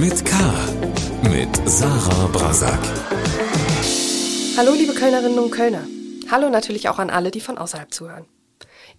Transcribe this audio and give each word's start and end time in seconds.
mit 0.00 0.24
K. 0.24 0.36
Mit 1.22 1.68
Sarah 1.68 2.28
Brasak. 2.28 2.78
Hallo, 4.56 4.72
liebe 4.72 4.94
Kölnerinnen 4.94 5.40
und 5.40 5.50
Kölner. 5.50 5.84
Hallo 6.30 6.50
natürlich 6.50 6.88
auch 6.88 7.00
an 7.00 7.10
alle, 7.10 7.32
die 7.32 7.40
von 7.40 7.58
außerhalb 7.58 7.92
zuhören. 7.92 8.26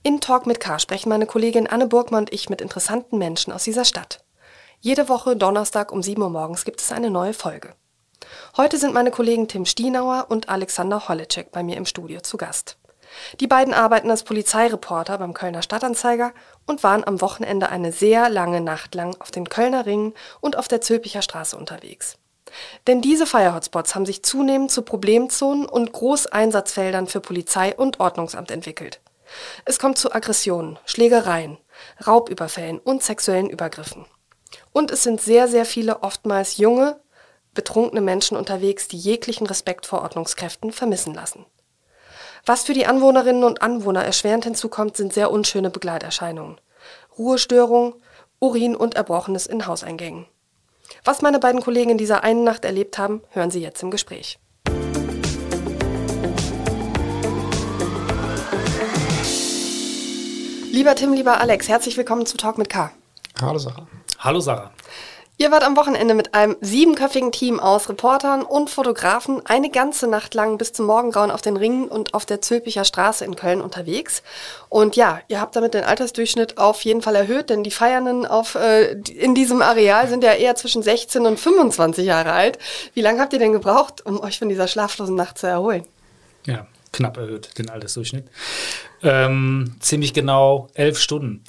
In 0.03 0.19
Talk 0.19 0.45
mit 0.45 0.59
K 0.59 0.77
sprechen 0.77 1.07
meine 1.07 1.25
Kollegin 1.25 1.67
Anne 1.67 1.87
Burgmann 1.87 2.23
und 2.23 2.33
ich 2.33 2.49
mit 2.49 2.59
interessanten 2.59 3.17
Menschen 3.17 3.53
aus 3.53 3.63
dieser 3.63 3.85
Stadt. 3.85 4.25
Jede 4.81 5.07
Woche 5.07 5.37
Donnerstag 5.37 5.93
um 5.93 6.03
7 6.03 6.21
Uhr 6.21 6.29
morgens 6.29 6.65
gibt 6.65 6.81
es 6.81 6.91
eine 6.91 7.09
neue 7.09 7.33
Folge. 7.33 7.75
Heute 8.57 8.77
sind 8.77 8.93
meine 8.93 9.11
Kollegen 9.11 9.47
Tim 9.47 9.65
Stienauer 9.65 10.25
und 10.27 10.49
Alexander 10.49 11.07
Holleczek 11.07 11.53
bei 11.53 11.63
mir 11.63 11.77
im 11.77 11.85
Studio 11.85 12.19
zu 12.19 12.35
Gast. 12.35 12.78
Die 13.39 13.47
beiden 13.47 13.73
arbeiten 13.73 14.09
als 14.11 14.23
Polizeireporter 14.23 15.17
beim 15.17 15.33
Kölner 15.33 15.61
Stadtanzeiger 15.61 16.33
und 16.65 16.83
waren 16.83 17.05
am 17.05 17.21
Wochenende 17.21 17.69
eine 17.69 17.91
sehr 17.91 18.29
lange 18.29 18.61
Nacht 18.61 18.95
lang 18.95 19.15
auf 19.19 19.31
den 19.31 19.49
Kölner 19.49 19.85
Ringen 19.85 20.13
und 20.41 20.57
auf 20.57 20.67
der 20.67 20.81
Zülpicher 20.81 21.21
Straße 21.21 21.57
unterwegs. 21.57 22.17
Denn 22.87 23.01
diese 23.01 23.25
Fire-Hotspots 23.25 23.95
haben 23.95 24.05
sich 24.05 24.23
zunehmend 24.23 24.71
zu 24.71 24.81
Problemzonen 24.81 25.65
und 25.65 25.91
Großeinsatzfeldern 25.91 27.07
für 27.07 27.21
Polizei 27.21 27.75
und 27.75 27.99
Ordnungsamt 27.99 28.51
entwickelt. 28.51 29.01
Es 29.65 29.77
kommt 29.79 29.97
zu 29.97 30.11
Aggressionen, 30.11 30.79
Schlägereien, 30.85 31.57
Raubüberfällen 32.05 32.79
und 32.79 33.03
sexuellen 33.03 33.49
Übergriffen. 33.49 34.05
Und 34.71 34.91
es 34.91 35.03
sind 35.03 35.21
sehr, 35.21 35.47
sehr 35.47 35.65
viele 35.65 36.01
oftmals 36.01 36.57
junge, 36.57 36.99
betrunkene 37.53 38.01
Menschen 38.01 38.37
unterwegs, 38.37 38.87
die 38.87 38.97
jeglichen 38.97 39.47
Respekt 39.47 39.85
vor 39.85 40.01
Ordnungskräften 40.01 40.71
vermissen 40.71 41.13
lassen. 41.13 41.45
Was 42.45 42.63
für 42.63 42.73
die 42.73 42.85
Anwohnerinnen 42.85 43.43
und 43.43 43.61
Anwohner 43.61 44.03
erschwerend 44.03 44.45
hinzukommt, 44.45 44.97
sind 44.97 45.13
sehr 45.13 45.31
unschöne 45.31 45.69
Begleiterscheinungen. 45.69 46.59
Ruhestörung, 47.17 47.95
Urin 48.39 48.75
und 48.75 48.95
Erbrochenes 48.95 49.45
in 49.45 49.67
Hauseingängen. 49.67 50.25
Was 51.03 51.21
meine 51.21 51.39
beiden 51.39 51.61
Kollegen 51.61 51.91
in 51.91 51.97
dieser 51.97 52.23
einen 52.23 52.43
Nacht 52.43 52.65
erlebt 52.65 52.97
haben, 52.97 53.21
hören 53.31 53.51
Sie 53.51 53.61
jetzt 53.61 53.83
im 53.83 53.91
Gespräch. 53.91 54.39
Lieber 60.71 60.95
Tim, 60.95 61.13
lieber 61.13 61.41
Alex, 61.41 61.67
herzlich 61.67 61.97
willkommen 61.97 62.25
zu 62.25 62.37
Talk 62.37 62.57
mit 62.57 62.69
K. 62.69 62.91
Hallo 63.41 63.57
Sarah. 63.57 63.87
Hallo 64.19 64.39
Sarah. 64.39 64.71
Ihr 65.41 65.51
wart 65.51 65.63
am 65.63 65.77
Wochenende 65.77 66.15
mit 66.15 66.33
einem 66.33 66.57
siebenköpfigen 66.59 67.31
Team 67.31 67.61
aus 67.61 67.87
Reportern 67.87 68.41
und 68.41 68.69
Fotografen 68.69 69.41
eine 69.45 69.69
ganze 69.69 70.05
Nacht 70.05 70.33
lang 70.33 70.57
bis 70.57 70.73
zum 70.73 70.85
Morgengrauen 70.85 71.31
auf 71.31 71.41
den 71.41 71.55
Ringen 71.55 71.87
und 71.87 72.13
auf 72.13 72.25
der 72.25 72.41
Zülpicher 72.41 72.83
Straße 72.83 73.23
in 73.23 73.37
Köln 73.37 73.61
unterwegs. 73.61 74.21
Und 74.67 74.97
ja, 74.97 75.21
ihr 75.29 75.39
habt 75.39 75.55
damit 75.55 75.75
den 75.75 75.85
Altersdurchschnitt 75.85 76.57
auf 76.57 76.81
jeden 76.81 77.01
Fall 77.01 77.15
erhöht, 77.15 77.49
denn 77.49 77.63
die 77.63 77.71
Feiernden 77.71 78.25
auf, 78.25 78.55
äh, 78.55 78.91
in 78.91 79.33
diesem 79.33 79.61
Areal 79.61 80.09
sind 80.09 80.25
ja 80.25 80.33
eher 80.33 80.55
zwischen 80.55 80.83
16 80.83 81.25
und 81.25 81.39
25 81.39 82.05
Jahre 82.05 82.33
alt. 82.33 82.59
Wie 82.93 83.01
lange 83.01 83.21
habt 83.21 83.31
ihr 83.31 83.39
denn 83.39 83.53
gebraucht, 83.53 84.05
um 84.05 84.19
euch 84.19 84.39
von 84.39 84.49
dieser 84.49 84.67
schlaflosen 84.67 85.15
Nacht 85.15 85.37
zu 85.37 85.47
erholen? 85.47 85.85
Ja, 86.47 86.67
knapp 86.91 87.15
erhöht, 87.15 87.57
den 87.57 87.69
Altersdurchschnitt. 87.69 88.27
Ähm, 89.03 89.77
ziemlich 89.79 90.13
genau 90.13 90.67
elf 90.73 90.99
Stunden. 90.99 91.45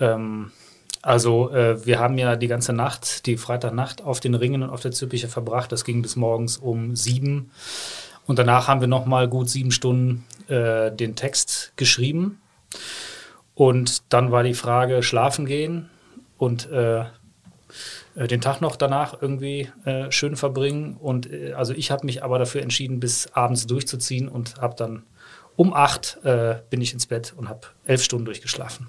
Ähm, 0.00 0.52
also 1.02 1.50
äh, 1.50 1.84
wir 1.84 1.98
haben 1.98 2.16
ja 2.16 2.36
die 2.36 2.46
ganze 2.46 2.72
Nacht, 2.72 3.26
die 3.26 3.36
Freitagnacht 3.36 4.02
auf 4.02 4.20
den 4.20 4.34
Ringen 4.34 4.62
und 4.62 4.70
auf 4.70 4.80
der 4.80 4.92
Züppiche 4.92 5.26
verbracht. 5.26 5.72
Das 5.72 5.84
ging 5.84 6.00
bis 6.00 6.14
morgens 6.14 6.56
um 6.56 6.94
sieben. 6.94 7.50
Und 8.26 8.38
danach 8.38 8.68
haben 8.68 8.80
wir 8.80 8.88
nochmal 8.88 9.28
gut 9.28 9.50
sieben 9.50 9.72
Stunden 9.72 10.24
äh, 10.46 10.92
den 10.92 11.16
Text 11.16 11.72
geschrieben. 11.74 12.40
Und 13.56 14.12
dann 14.12 14.30
war 14.30 14.44
die 14.44 14.54
Frage, 14.54 15.02
schlafen 15.02 15.44
gehen 15.44 15.90
und 16.38 16.70
äh, 16.70 17.00
äh 17.00 18.28
den 18.28 18.40
Tag 18.40 18.60
noch 18.60 18.76
danach 18.76 19.20
irgendwie 19.20 19.70
äh, 19.84 20.10
schön 20.12 20.36
verbringen. 20.36 20.96
Und 21.00 21.30
äh, 21.30 21.52
also 21.54 21.74
ich 21.74 21.90
habe 21.90 22.06
mich 22.06 22.22
aber 22.22 22.38
dafür 22.38 22.62
entschieden, 22.62 23.00
bis 23.00 23.26
abends 23.32 23.66
durchzuziehen 23.66 24.28
und 24.28 24.60
habe 24.60 24.76
dann 24.76 25.02
um 25.56 25.74
acht 25.74 26.18
bin 26.22 26.80
ich 26.80 26.94
ins 26.94 27.04
Bett 27.04 27.34
und 27.36 27.50
habe 27.50 27.66
elf 27.84 28.02
Stunden 28.02 28.24
durchgeschlafen. 28.24 28.88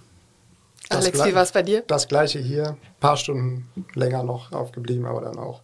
Alex, 0.95 1.25
wie 1.25 1.35
war 1.35 1.43
es 1.43 1.51
bei 1.51 1.63
dir? 1.63 1.83
Das 1.87 2.07
gleiche 2.07 2.39
hier. 2.39 2.69
Ein 2.69 2.99
paar 2.99 3.17
Stunden 3.17 3.69
länger 3.93 4.23
noch 4.23 4.51
aufgeblieben, 4.51 5.05
aber 5.05 5.21
dann 5.21 5.37
auch 5.37 5.61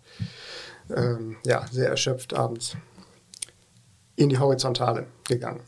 ähm, 0.95 1.37
ja, 1.45 1.65
sehr 1.71 1.89
erschöpft 1.89 2.33
abends 2.33 2.75
in 4.15 4.29
die 4.29 4.37
Horizontale 4.37 5.07
gegangen. 5.27 5.61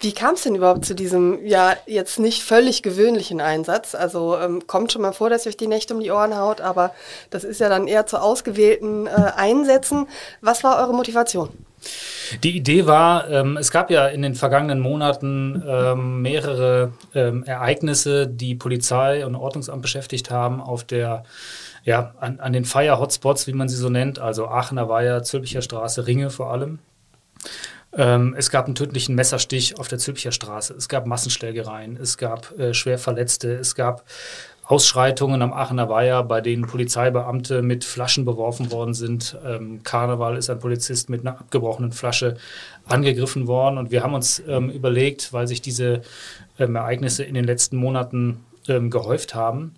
Wie 0.00 0.12
kam 0.12 0.34
es 0.34 0.42
denn 0.42 0.54
überhaupt 0.54 0.84
zu 0.84 0.94
diesem, 0.94 1.44
ja, 1.44 1.74
jetzt 1.86 2.20
nicht 2.20 2.44
völlig 2.44 2.82
gewöhnlichen 2.82 3.40
Einsatz? 3.40 3.96
Also 3.96 4.36
ähm, 4.38 4.66
kommt 4.66 4.92
schon 4.92 5.02
mal 5.02 5.12
vor, 5.12 5.28
dass 5.28 5.44
ihr 5.44 5.50
euch 5.50 5.56
die 5.56 5.66
Nächte 5.66 5.94
um 5.94 6.00
die 6.00 6.12
Ohren 6.12 6.36
haut, 6.36 6.60
aber 6.60 6.94
das 7.30 7.42
ist 7.42 7.58
ja 7.58 7.68
dann 7.68 7.88
eher 7.88 8.06
zu 8.06 8.20
ausgewählten 8.20 9.08
äh, 9.08 9.10
Einsätzen. 9.10 10.06
Was 10.40 10.62
war 10.62 10.78
eure 10.80 10.94
Motivation? 10.94 11.50
Die 12.42 12.56
Idee 12.56 12.86
war, 12.86 13.28
ähm, 13.30 13.56
es 13.56 13.70
gab 13.70 13.90
ja 13.90 14.06
in 14.06 14.22
den 14.22 14.34
vergangenen 14.34 14.80
Monaten 14.80 15.62
ähm, 15.66 16.22
mehrere 16.22 16.92
ähm, 17.14 17.44
Ereignisse, 17.44 18.26
die 18.26 18.54
Polizei 18.54 19.24
und 19.24 19.34
Ordnungsamt 19.34 19.82
beschäftigt 19.82 20.30
haben 20.30 20.60
auf 20.60 20.84
der 20.84 21.24
ja, 21.84 22.14
an, 22.20 22.38
an 22.40 22.52
den 22.52 22.64
Fire-Hotspots, 22.66 23.46
wie 23.46 23.54
man 23.54 23.68
sie 23.68 23.76
so 23.76 23.88
nennt, 23.88 24.18
also 24.18 24.46
Aachener 24.48 24.88
Weiher, 24.88 25.22
Zülpicher 25.22 25.62
Straße, 25.62 26.06
Ringe 26.06 26.28
vor 26.28 26.52
allem. 26.52 26.80
Ähm, 27.96 28.34
es 28.36 28.50
gab 28.50 28.66
einen 28.66 28.74
tödlichen 28.74 29.14
Messerstich 29.14 29.78
auf 29.78 29.88
der 29.88 29.98
Zülpicher 29.98 30.32
Straße. 30.32 30.74
Es 30.74 30.88
gab 30.88 31.06
Massenschlägereien. 31.06 31.96
Es 31.96 32.18
gab 32.18 32.58
äh, 32.58 32.74
schwer. 32.74 32.98
Es 32.98 33.74
gab 33.74 34.04
Ausschreitungen 34.68 35.40
am 35.40 35.54
Aachener 35.54 35.88
Weiher, 35.88 36.22
bei 36.22 36.42
denen 36.42 36.66
Polizeibeamte 36.66 37.62
mit 37.62 37.86
Flaschen 37.86 38.26
beworfen 38.26 38.70
worden 38.70 38.92
sind. 38.92 39.34
Ähm, 39.42 39.82
Karneval 39.82 40.36
ist 40.36 40.50
ein 40.50 40.58
Polizist 40.58 41.08
mit 41.08 41.22
einer 41.22 41.40
abgebrochenen 41.40 41.92
Flasche 41.92 42.36
angegriffen 42.84 43.46
worden. 43.46 43.78
Und 43.78 43.90
wir 43.90 44.02
haben 44.02 44.12
uns 44.12 44.42
ähm, 44.46 44.68
überlegt, 44.68 45.32
weil 45.32 45.48
sich 45.48 45.62
diese 45.62 46.02
ähm, 46.58 46.76
Ereignisse 46.76 47.24
in 47.24 47.32
den 47.32 47.44
letzten 47.44 47.78
Monaten 47.78 48.44
ähm, 48.68 48.90
gehäuft 48.90 49.34
haben, 49.34 49.74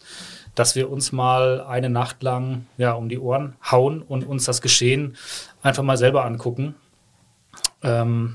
dass 0.57 0.75
wir 0.75 0.91
uns 0.91 1.13
mal 1.13 1.61
eine 1.61 1.89
Nacht 1.89 2.25
lang 2.25 2.67
ja, 2.77 2.91
um 2.91 3.09
die 3.09 3.21
Ohren 3.21 3.55
hauen 3.71 4.03
und 4.03 4.27
uns 4.27 4.45
das 4.45 4.61
Geschehen 4.61 5.17
einfach 5.63 5.85
mal 5.85 5.99
selber 5.99 6.25
angucken. 6.25 6.75
Ähm, 7.85 8.35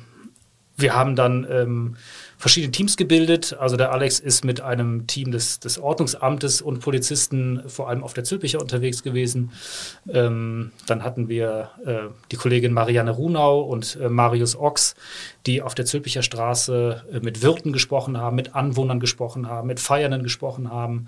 wir 0.78 0.96
haben 0.96 1.18
dann 1.18 1.46
ähm, 1.50 1.98
verschiedene 2.38 2.72
Teams 2.72 2.98
gebildet. 2.98 3.56
Also 3.60 3.78
der 3.78 3.92
Alex 3.92 4.20
ist 4.20 4.44
mit 4.44 4.62
einem 4.62 5.08
Team 5.08 5.32
des, 5.32 5.60
des 5.60 5.80
Ordnungsamtes 5.80 6.62
und 6.62 6.80
Polizisten 6.80 7.64
vor 7.68 7.90
allem 7.90 8.04
auf 8.04 8.14
der 8.14 8.24
Zülpicher 8.24 8.62
unterwegs 8.62 9.04
gewesen. 9.04 9.52
Ähm, 10.12 10.72
dann 10.88 11.04
hatten 11.04 11.30
wir 11.30 11.72
äh, 11.86 12.14
die 12.32 12.36
Kollegin 12.36 12.74
Marianne 12.74 13.12
Runau 13.12 13.62
und 13.62 13.98
äh, 14.02 14.10
Marius 14.10 14.56
Ochs, 14.56 14.96
die 15.46 15.62
auf 15.62 15.76
der 15.76 15.86
Zülpicher 15.86 16.24
Straße 16.24 17.04
äh, 17.12 17.20
mit 17.20 17.42
Wirten 17.42 17.74
gesprochen 17.74 18.18
haben, 18.18 18.36
mit 18.36 18.56
Anwohnern 18.56 19.00
gesprochen 19.00 19.48
haben, 19.48 19.68
mit 19.68 19.80
Feiernden 19.80 20.24
gesprochen 20.24 20.72
haben. 20.72 21.08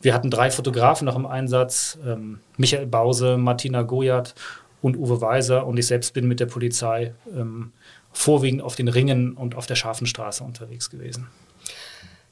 Wir 0.00 0.14
hatten 0.14 0.30
drei 0.30 0.50
Fotografen 0.50 1.06
noch 1.06 1.16
im 1.16 1.26
Einsatz, 1.26 1.98
ähm, 2.06 2.38
Michael 2.56 2.86
Bause, 2.86 3.36
Martina 3.36 3.82
Gojat 3.82 4.34
und 4.80 4.96
Uwe 4.96 5.20
Weiser 5.20 5.66
und 5.66 5.76
ich 5.76 5.86
selbst 5.86 6.14
bin 6.14 6.28
mit 6.28 6.40
der 6.40 6.46
Polizei 6.46 7.14
ähm, 7.36 7.72
vorwiegend 8.18 8.62
auf 8.62 8.74
den 8.74 8.88
Ringen 8.88 9.34
und 9.34 9.54
auf 9.54 9.66
der 9.66 9.76
scharfen 9.76 10.06
Straße 10.06 10.42
unterwegs 10.42 10.90
gewesen. 10.90 11.28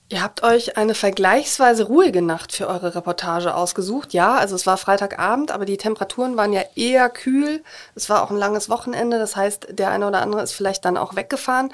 Ihr 0.09 0.23
habt 0.23 0.43
euch 0.43 0.77
eine 0.77 0.95
vergleichsweise 0.95 1.85
ruhige 1.85 2.23
Nacht 2.23 2.53
für 2.53 2.69
eure 2.69 2.95
Reportage 2.95 3.55
ausgesucht. 3.55 4.13
Ja, 4.13 4.35
also 4.37 4.55
es 4.55 4.67
war 4.67 4.77
Freitagabend, 4.77 5.51
aber 5.51 5.65
die 5.65 5.77
Temperaturen 5.77 6.37
waren 6.37 6.53
ja 6.53 6.63
eher 6.75 7.09
kühl. 7.09 7.63
Es 7.95 8.09
war 8.09 8.23
auch 8.23 8.31
ein 8.31 8.37
langes 8.37 8.69
Wochenende, 8.69 9.19
das 9.19 9.37
heißt, 9.37 9.69
der 9.71 9.91
eine 9.91 10.07
oder 10.07 10.23
andere 10.23 10.43
ist 10.43 10.53
vielleicht 10.53 10.85
dann 10.85 10.97
auch 10.97 11.17
weggefahren. 11.17 11.73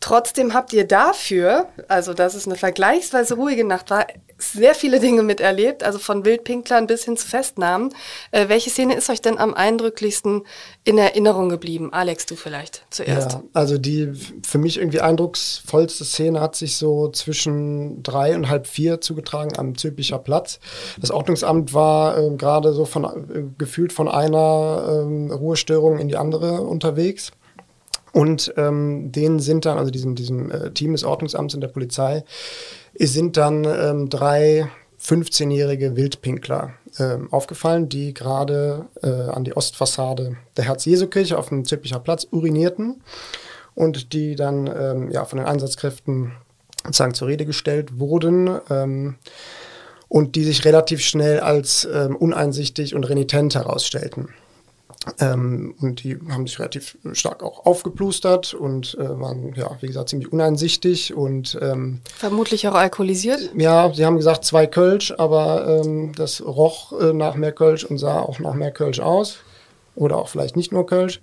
Trotzdem 0.00 0.54
habt 0.54 0.72
ihr 0.72 0.88
dafür, 0.88 1.68
also 1.88 2.14
dass 2.14 2.34
es 2.34 2.46
eine 2.46 2.56
vergleichsweise 2.56 3.34
ruhige 3.34 3.66
Nacht 3.66 3.90
war, 3.90 4.06
sehr 4.40 4.74
viele 4.74 5.00
Dinge 5.00 5.22
miterlebt, 5.22 5.82
also 5.82 5.98
von 5.98 6.24
Wildpinklern 6.24 6.86
bis 6.86 7.04
hin 7.04 7.16
zu 7.16 7.26
Festnahmen. 7.26 7.94
Äh, 8.30 8.48
welche 8.48 8.70
Szene 8.70 8.94
ist 8.94 9.10
euch 9.10 9.20
denn 9.20 9.38
am 9.38 9.54
eindrücklichsten 9.54 10.42
in 10.84 10.98
Erinnerung 10.98 11.48
geblieben? 11.48 11.92
Alex, 11.92 12.26
du 12.26 12.36
vielleicht 12.36 12.84
zuerst. 12.90 13.32
Ja, 13.32 13.42
also 13.52 13.78
die 13.78 14.12
für 14.42 14.58
mich 14.58 14.78
irgendwie 14.78 15.00
eindrucksvollste 15.00 16.04
Szene 16.04 16.40
hat 16.40 16.56
sich 16.56 16.76
so 16.76 17.08
zwischen 17.10 18.02
drei 18.02 18.34
und 18.34 18.48
halb 18.48 18.66
vier 18.66 19.00
zugetragen 19.00 19.56
am 19.56 19.76
Zülpicher 19.76 20.18
Platz. 20.18 20.60
Das 21.00 21.10
Ordnungsamt 21.10 21.74
war 21.74 22.18
äh, 22.18 22.30
gerade 22.36 22.72
so 22.72 22.84
von 22.84 23.04
äh, 23.04 23.42
gefühlt 23.58 23.92
von 23.92 24.08
einer 24.08 24.82
äh, 24.86 25.32
Ruhestörung 25.32 25.98
in 25.98 26.08
die 26.08 26.16
andere 26.16 26.62
unterwegs. 26.62 27.32
Und 28.12 28.52
ähm, 28.56 29.12
denen 29.12 29.38
sind 29.38 29.66
dann, 29.66 29.78
also 29.78 29.90
diesem, 29.90 30.14
diesem 30.14 30.50
äh, 30.50 30.72
Team 30.72 30.92
des 30.92 31.04
Ordnungsamts 31.04 31.54
und 31.54 31.60
der 31.60 31.68
Polizei, 31.68 32.24
sind 32.98 33.36
dann 33.36 33.64
ähm, 33.64 34.08
drei 34.08 34.68
15-jährige 35.02 35.96
Wildpinkler 35.96 36.74
ähm, 36.98 37.32
aufgefallen, 37.32 37.88
die 37.88 38.12
gerade 38.12 38.86
äh, 39.02 39.08
an 39.08 39.44
die 39.44 39.56
Ostfassade 39.56 40.36
der 40.56 40.64
Herz-Jesu-Kirche 40.64 41.38
auf 41.38 41.48
dem 41.48 41.64
Zippicher 41.64 42.00
Platz 42.00 42.26
urinierten 42.30 43.02
und 43.74 44.12
die 44.12 44.34
dann 44.36 44.66
ähm, 44.66 45.10
ja, 45.10 45.24
von 45.24 45.38
den 45.38 45.46
Einsatzkräften 45.46 46.32
sozusagen 46.84 47.14
zur 47.14 47.28
Rede 47.28 47.46
gestellt 47.46 47.98
wurden. 47.98 48.60
Ähm, 48.68 49.16
und 50.10 50.34
die 50.34 50.42
sich 50.42 50.64
relativ 50.64 51.02
schnell 51.02 51.38
als 51.38 51.84
ähm, 51.84 52.16
uneinsichtig 52.16 52.96
und 52.96 53.08
renitent 53.08 53.54
herausstellten. 53.54 54.30
Ähm, 55.18 55.74
und 55.80 56.04
die 56.04 56.18
haben 56.28 56.46
sich 56.46 56.58
relativ 56.58 56.98
stark 57.12 57.42
auch 57.42 57.64
aufgeplustert 57.64 58.52
und 58.52 58.98
äh, 59.00 59.18
waren, 59.18 59.54
ja, 59.56 59.70
wie 59.80 59.86
gesagt, 59.86 60.10
ziemlich 60.10 60.30
uneinsichtig 60.30 61.14
und 61.14 61.58
ähm, 61.62 62.00
vermutlich 62.18 62.68
auch 62.68 62.74
alkoholisiert. 62.74 63.50
Ja, 63.56 63.90
sie 63.94 64.04
haben 64.04 64.18
gesagt 64.18 64.44
zwei 64.44 64.66
Kölsch, 64.66 65.14
aber 65.16 65.82
ähm, 65.82 66.12
das 66.14 66.44
roch 66.44 66.92
äh, 67.00 67.14
nach 67.14 67.34
mehr 67.34 67.52
Kölsch 67.52 67.84
und 67.84 67.96
sah 67.96 68.20
auch 68.20 68.40
nach 68.40 68.54
mehr 68.54 68.72
Kölsch 68.72 69.00
aus. 69.00 69.38
Oder 69.96 70.18
auch 70.18 70.28
vielleicht 70.28 70.56
nicht 70.56 70.70
nur 70.70 70.86
Kölsch. 70.86 71.20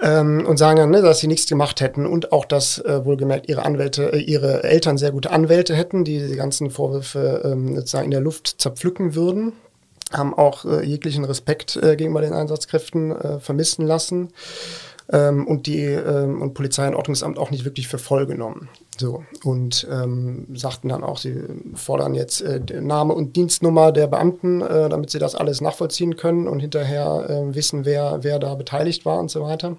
Ähm, 0.00 0.46
und 0.46 0.56
sagen 0.56 0.78
dann, 0.78 0.90
ne, 0.90 1.02
dass 1.02 1.18
sie 1.18 1.28
nichts 1.28 1.46
gemacht 1.46 1.80
hätten 1.80 2.06
und 2.06 2.32
auch, 2.32 2.44
dass 2.44 2.78
äh, 2.78 3.04
wohlgemerkt 3.04 3.48
ihre 3.48 3.64
Anwälte, 3.64 4.12
äh, 4.12 4.18
ihre 4.18 4.64
Eltern 4.64 4.98
sehr 4.98 5.10
gute 5.10 5.30
Anwälte 5.30 5.74
hätten, 5.74 6.04
die 6.04 6.26
die 6.26 6.36
ganzen 6.36 6.70
Vorwürfe 6.70 7.42
ähm, 7.44 7.74
sozusagen 7.74 8.06
in 8.06 8.10
der 8.12 8.20
Luft 8.20 8.60
zerpflücken 8.60 9.14
würden 9.14 9.52
haben 10.12 10.34
auch 10.34 10.64
äh, 10.64 10.84
jeglichen 10.84 11.24
Respekt 11.24 11.76
äh, 11.76 11.96
gegenüber 11.96 12.20
den 12.20 12.32
Einsatzkräften 12.32 13.12
äh, 13.12 13.40
vermissen 13.40 13.86
lassen 13.86 14.30
ähm, 15.10 15.46
und 15.46 15.66
die 15.66 15.84
ähm, 15.84 16.40
und 16.40 16.54
Polizei 16.54 16.86
und 16.88 16.94
Ordnungsamt 16.94 17.38
auch 17.38 17.50
nicht 17.50 17.64
wirklich 17.64 17.88
für 17.88 17.98
voll 17.98 18.26
genommen. 18.26 18.68
So 18.98 19.24
und 19.44 19.86
ähm, 19.90 20.46
sagten 20.54 20.88
dann 20.88 21.04
auch, 21.04 21.18
sie 21.18 21.42
fordern 21.74 22.14
jetzt 22.14 22.40
äh, 22.40 22.60
Name 22.80 23.14
und 23.14 23.36
Dienstnummer 23.36 23.92
der 23.92 24.06
Beamten, 24.06 24.60
äh, 24.60 24.88
damit 24.88 25.10
sie 25.10 25.18
das 25.18 25.34
alles 25.34 25.60
nachvollziehen 25.60 26.16
können 26.16 26.48
und 26.48 26.60
hinterher 26.60 27.26
äh, 27.28 27.54
wissen, 27.54 27.84
wer 27.84 28.18
wer 28.22 28.38
da 28.38 28.54
beteiligt 28.54 29.04
war 29.04 29.18
und 29.18 29.30
so 29.30 29.42
weiter. 29.42 29.76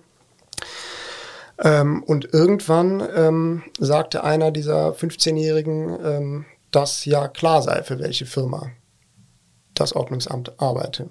Ähm, 1.64 2.04
und 2.04 2.34
irgendwann 2.34 3.04
ähm, 3.16 3.64
sagte 3.80 4.24
einer 4.24 4.52
dieser 4.52 4.90
15-Jährigen, 4.92 5.98
ähm, 6.04 6.46
dass 6.72 7.06
ja 7.06 7.28
klar 7.28 7.62
sei, 7.62 7.84
für 7.84 8.00
welche 8.00 8.26
Firma 8.26 8.72
das 9.74 9.94
Ordnungsamt 9.94 10.60
arbeite. 10.62 11.10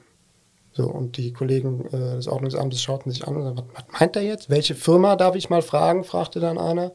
So, 0.72 0.86
und 0.86 1.18
die 1.18 1.32
Kollegen 1.32 1.86
äh, 1.86 2.16
des 2.16 2.28
Ordnungsamtes 2.28 2.82
schauten 2.82 3.12
sich 3.12 3.26
an 3.26 3.36
und 3.36 3.44
sagten, 3.44 3.70
was, 3.74 4.00
meint 4.00 4.16
er 4.16 4.22
jetzt? 4.22 4.48
Welche 4.48 4.74
Firma 4.74 5.16
darf 5.16 5.34
ich 5.36 5.50
mal 5.50 5.62
fragen? 5.62 6.04
fragte 6.04 6.40
dann 6.40 6.58
einer. 6.58 6.92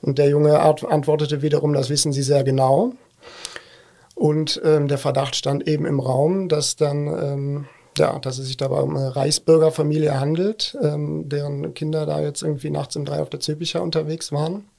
Und 0.00 0.18
der 0.18 0.28
Junge 0.28 0.60
antwortete 0.60 1.42
wiederum, 1.42 1.74
das 1.74 1.90
wissen 1.90 2.12
Sie 2.12 2.22
sehr 2.22 2.44
genau. 2.44 2.92
Und 4.14 4.60
ähm, 4.64 4.88
der 4.88 4.98
Verdacht 4.98 5.34
stand 5.34 5.66
eben 5.66 5.86
im 5.86 6.00
Raum, 6.00 6.48
dass 6.48 6.76
dann, 6.76 7.06
ähm, 7.06 7.66
ja, 7.98 8.18
dass 8.18 8.38
es 8.38 8.46
sich 8.46 8.56
dabei 8.56 8.80
um 8.80 8.96
eine 8.96 9.14
Reichsbürgerfamilie 9.16 10.18
handelt, 10.18 10.76
ähm, 10.82 11.28
deren 11.28 11.74
Kinder 11.74 12.06
da 12.06 12.20
jetzt 12.20 12.42
irgendwie 12.42 12.70
nachts 12.70 12.96
um 12.96 13.04
drei 13.04 13.20
auf 13.20 13.30
der 13.30 13.40
Zülpicher 13.40 13.82
unterwegs 13.82 14.30
waren. 14.30 14.69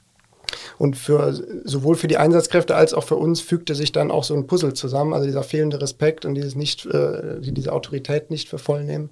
Und 0.77 0.98
für, 0.98 1.33
sowohl 1.63 1.95
für 1.95 2.07
die 2.07 2.18
Einsatzkräfte 2.18 2.75
als 2.75 2.94
auch 2.94 3.03
für 3.03 3.15
uns 3.15 3.42
fügte 3.42 3.75
sich 3.75 3.92
dann 3.92 4.12
auch 4.12 4.24
so 4.24 4.33
ein 4.33 4.48
Puzzle 4.48 4.74
zusammen, 4.74 5.13
also 5.13 5.25
dieser 5.25 5.44
fehlende 5.44 5.81
Respekt 5.81 6.25
und 6.25 6.36
dieses 6.36 6.56
nicht, 6.56 6.86
äh, 6.86 7.39
diese 7.39 7.74
Autorität 7.74 8.30
nicht 8.31 8.50
für 8.50 8.57
voll 8.57 8.83
nehmen 8.83 9.09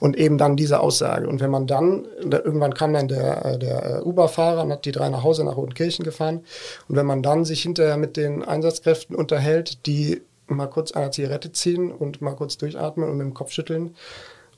und 0.00 0.16
eben 0.16 0.38
dann 0.38 0.56
diese 0.56 0.80
Aussage. 0.80 1.28
Und 1.28 1.40
wenn 1.40 1.50
man 1.50 1.66
dann, 1.66 2.06
da, 2.24 2.38
irgendwann 2.38 2.74
kam 2.74 2.92
dann 2.92 3.08
der, 3.08 3.44
äh, 3.44 3.58
der 3.58 3.98
äh, 3.98 4.02
Uber-Fahrer 4.02 4.64
und 4.64 4.72
hat 4.72 4.84
die 4.84 4.92
drei 4.92 5.08
nach 5.08 5.22
Hause 5.22 5.44
nach 5.44 5.56
Rotenkirchen 5.56 6.04
gefahren. 6.04 6.40
Und 6.88 6.96
wenn 6.96 7.06
man 7.06 7.22
dann 7.22 7.44
sich 7.44 7.62
hinterher 7.62 7.96
mit 7.96 8.16
den 8.16 8.44
Einsatzkräften 8.44 9.14
unterhält, 9.16 9.86
die 9.86 10.22
mal 10.46 10.66
kurz 10.66 10.92
eine 10.92 11.10
Zigarette 11.10 11.52
ziehen 11.52 11.92
und 11.92 12.20
mal 12.20 12.34
kurz 12.34 12.58
durchatmen 12.58 13.08
und 13.08 13.16
mit 13.16 13.24
dem 13.24 13.34
Kopf 13.34 13.52
schütteln 13.52 13.94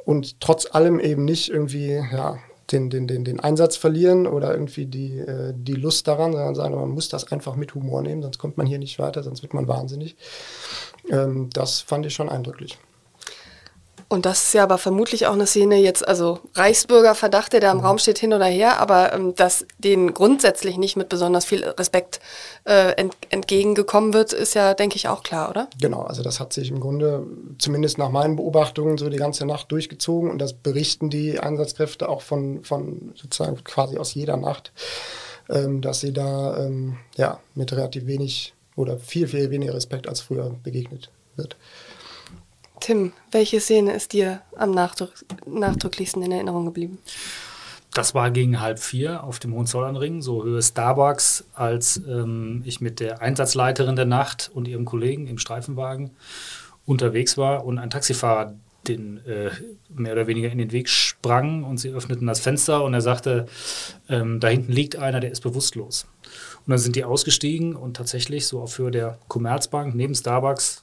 und 0.04 0.40
trotz 0.40 0.66
allem 0.70 1.00
eben 1.00 1.24
nicht 1.24 1.50
irgendwie, 1.50 2.02
ja, 2.12 2.38
den, 2.72 2.90
den, 2.90 3.06
den, 3.06 3.24
den 3.24 3.40
Einsatz 3.40 3.76
verlieren 3.76 4.26
oder 4.26 4.52
irgendwie 4.52 4.86
die, 4.86 5.18
äh, 5.18 5.52
die 5.54 5.74
Lust 5.74 6.08
daran, 6.08 6.32
sondern 6.32 6.54
sagen, 6.54 6.74
man 6.74 6.90
muss 6.90 7.08
das 7.08 7.30
einfach 7.30 7.56
mit 7.56 7.74
Humor 7.74 8.02
nehmen, 8.02 8.22
sonst 8.22 8.38
kommt 8.38 8.56
man 8.56 8.66
hier 8.66 8.78
nicht 8.78 8.98
weiter, 8.98 9.22
sonst 9.22 9.42
wird 9.42 9.54
man 9.54 9.68
wahnsinnig. 9.68 10.16
Ähm, 11.10 11.50
das 11.52 11.80
fand 11.80 12.06
ich 12.06 12.14
schon 12.14 12.28
eindrücklich. 12.28 12.78
Und 14.12 14.26
das 14.26 14.44
ist 14.44 14.52
ja 14.52 14.64
aber 14.64 14.76
vermutlich 14.76 15.26
auch 15.26 15.32
eine 15.32 15.46
Szene 15.46 15.76
jetzt, 15.76 16.06
also 16.06 16.40
Reichsbürgerverdacht, 16.52 17.54
der 17.54 17.60
da 17.60 17.72
im 17.72 17.78
mhm. 17.78 17.84
Raum 17.84 17.98
steht, 17.98 18.18
hin 18.18 18.34
oder 18.34 18.44
her, 18.44 18.78
aber 18.78 19.14
ähm, 19.14 19.34
dass 19.34 19.64
denen 19.78 20.12
grundsätzlich 20.12 20.76
nicht 20.76 20.96
mit 20.96 21.08
besonders 21.08 21.46
viel 21.46 21.64
Respekt 21.64 22.20
äh, 22.64 22.92
ent 22.96 23.16
entgegengekommen 23.30 24.12
wird, 24.12 24.34
ist 24.34 24.52
ja, 24.52 24.74
denke 24.74 24.96
ich, 24.96 25.08
auch 25.08 25.22
klar, 25.22 25.48
oder? 25.48 25.66
Genau, 25.80 26.02
also 26.02 26.22
das 26.22 26.40
hat 26.40 26.52
sich 26.52 26.68
im 26.68 26.78
Grunde 26.78 27.26
zumindest 27.56 27.96
nach 27.96 28.10
meinen 28.10 28.36
Beobachtungen 28.36 28.98
so 28.98 29.08
die 29.08 29.16
ganze 29.16 29.46
Nacht 29.46 29.72
durchgezogen 29.72 30.30
und 30.30 30.38
das 30.40 30.52
berichten 30.52 31.08
die 31.08 31.40
Einsatzkräfte 31.40 32.06
auch 32.06 32.20
von, 32.20 32.64
von 32.64 33.14
sozusagen 33.14 33.64
quasi 33.64 33.96
aus 33.96 34.12
jeder 34.12 34.36
Nacht, 34.36 34.72
ähm, 35.48 35.80
dass 35.80 36.00
sie 36.00 36.12
da 36.12 36.58
ähm, 36.58 36.98
ja, 37.16 37.40
mit 37.54 37.72
relativ 37.72 38.04
wenig 38.04 38.52
oder 38.76 38.98
viel, 38.98 39.26
viel 39.26 39.50
weniger 39.50 39.72
Respekt 39.72 40.06
als 40.06 40.20
früher 40.20 40.54
begegnet 40.62 41.10
wird. 41.36 41.56
Tim, 42.82 43.12
welche 43.30 43.60
Szene 43.60 43.92
ist 43.92 44.12
dir 44.12 44.42
am 44.56 44.72
nachdrück 44.72 45.12
nachdrücklichsten 45.46 46.20
in 46.20 46.32
Erinnerung 46.32 46.64
geblieben? 46.64 46.98
Das 47.94 48.12
war 48.12 48.32
gegen 48.32 48.60
halb 48.60 48.80
vier 48.80 49.22
auf 49.22 49.38
dem 49.38 49.54
Hohenzollernring, 49.54 50.20
so 50.20 50.42
Höhe 50.42 50.60
Starbucks, 50.60 51.44
als 51.54 51.98
ähm, 52.08 52.62
ich 52.66 52.80
mit 52.80 52.98
der 52.98 53.22
Einsatzleiterin 53.22 53.94
der 53.94 54.06
Nacht 54.06 54.50
und 54.52 54.66
ihrem 54.66 54.84
Kollegen 54.84 55.28
im 55.28 55.38
Streifenwagen 55.38 56.10
unterwegs 56.84 57.38
war 57.38 57.64
und 57.64 57.78
ein 57.78 57.88
Taxifahrer 57.88 58.56
den 58.88 59.24
äh, 59.26 59.50
mehr 59.88 60.14
oder 60.14 60.26
weniger 60.26 60.50
in 60.50 60.58
den 60.58 60.72
Weg 60.72 60.88
sprang 60.88 61.62
und 61.62 61.78
sie 61.78 61.90
öffneten 61.90 62.26
das 62.26 62.40
Fenster 62.40 62.82
und 62.82 62.94
er 62.94 63.00
sagte, 63.00 63.46
ähm, 64.08 64.40
da 64.40 64.48
hinten 64.48 64.72
liegt 64.72 64.96
einer, 64.96 65.20
der 65.20 65.30
ist 65.30 65.42
bewusstlos. 65.42 66.08
Und 66.66 66.70
dann 66.72 66.78
sind 66.78 66.96
die 66.96 67.04
ausgestiegen 67.04 67.76
und 67.76 67.96
tatsächlich 67.96 68.48
so 68.48 68.60
auf 68.60 68.76
Höhe 68.76 68.90
der 68.90 69.20
Commerzbank 69.28 69.94
neben 69.94 70.16
Starbucks 70.16 70.81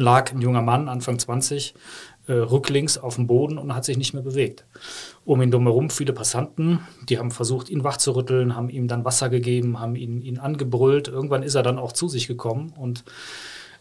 lag 0.00 0.32
ein 0.32 0.40
junger 0.40 0.62
Mann, 0.62 0.88
Anfang 0.88 1.18
20, 1.18 1.74
äh, 2.26 2.32
rücklings 2.32 2.96
auf 2.96 3.16
dem 3.16 3.26
Boden 3.26 3.58
und 3.58 3.74
hat 3.74 3.84
sich 3.84 3.98
nicht 3.98 4.14
mehr 4.14 4.22
bewegt. 4.22 4.64
Um 5.24 5.42
ihn 5.42 5.50
drumherum 5.50 5.90
viele 5.90 6.12
Passanten, 6.12 6.80
die 7.08 7.18
haben 7.18 7.30
versucht, 7.30 7.68
ihn 7.68 7.84
wachzurütteln, 7.84 8.56
haben 8.56 8.70
ihm 8.70 8.88
dann 8.88 9.04
Wasser 9.04 9.28
gegeben, 9.28 9.78
haben 9.78 9.96
ihn, 9.96 10.22
ihn 10.22 10.38
angebrüllt. 10.38 11.08
Irgendwann 11.08 11.42
ist 11.42 11.54
er 11.54 11.62
dann 11.62 11.78
auch 11.78 11.92
zu 11.92 12.08
sich 12.08 12.26
gekommen 12.26 12.72
und 12.76 13.04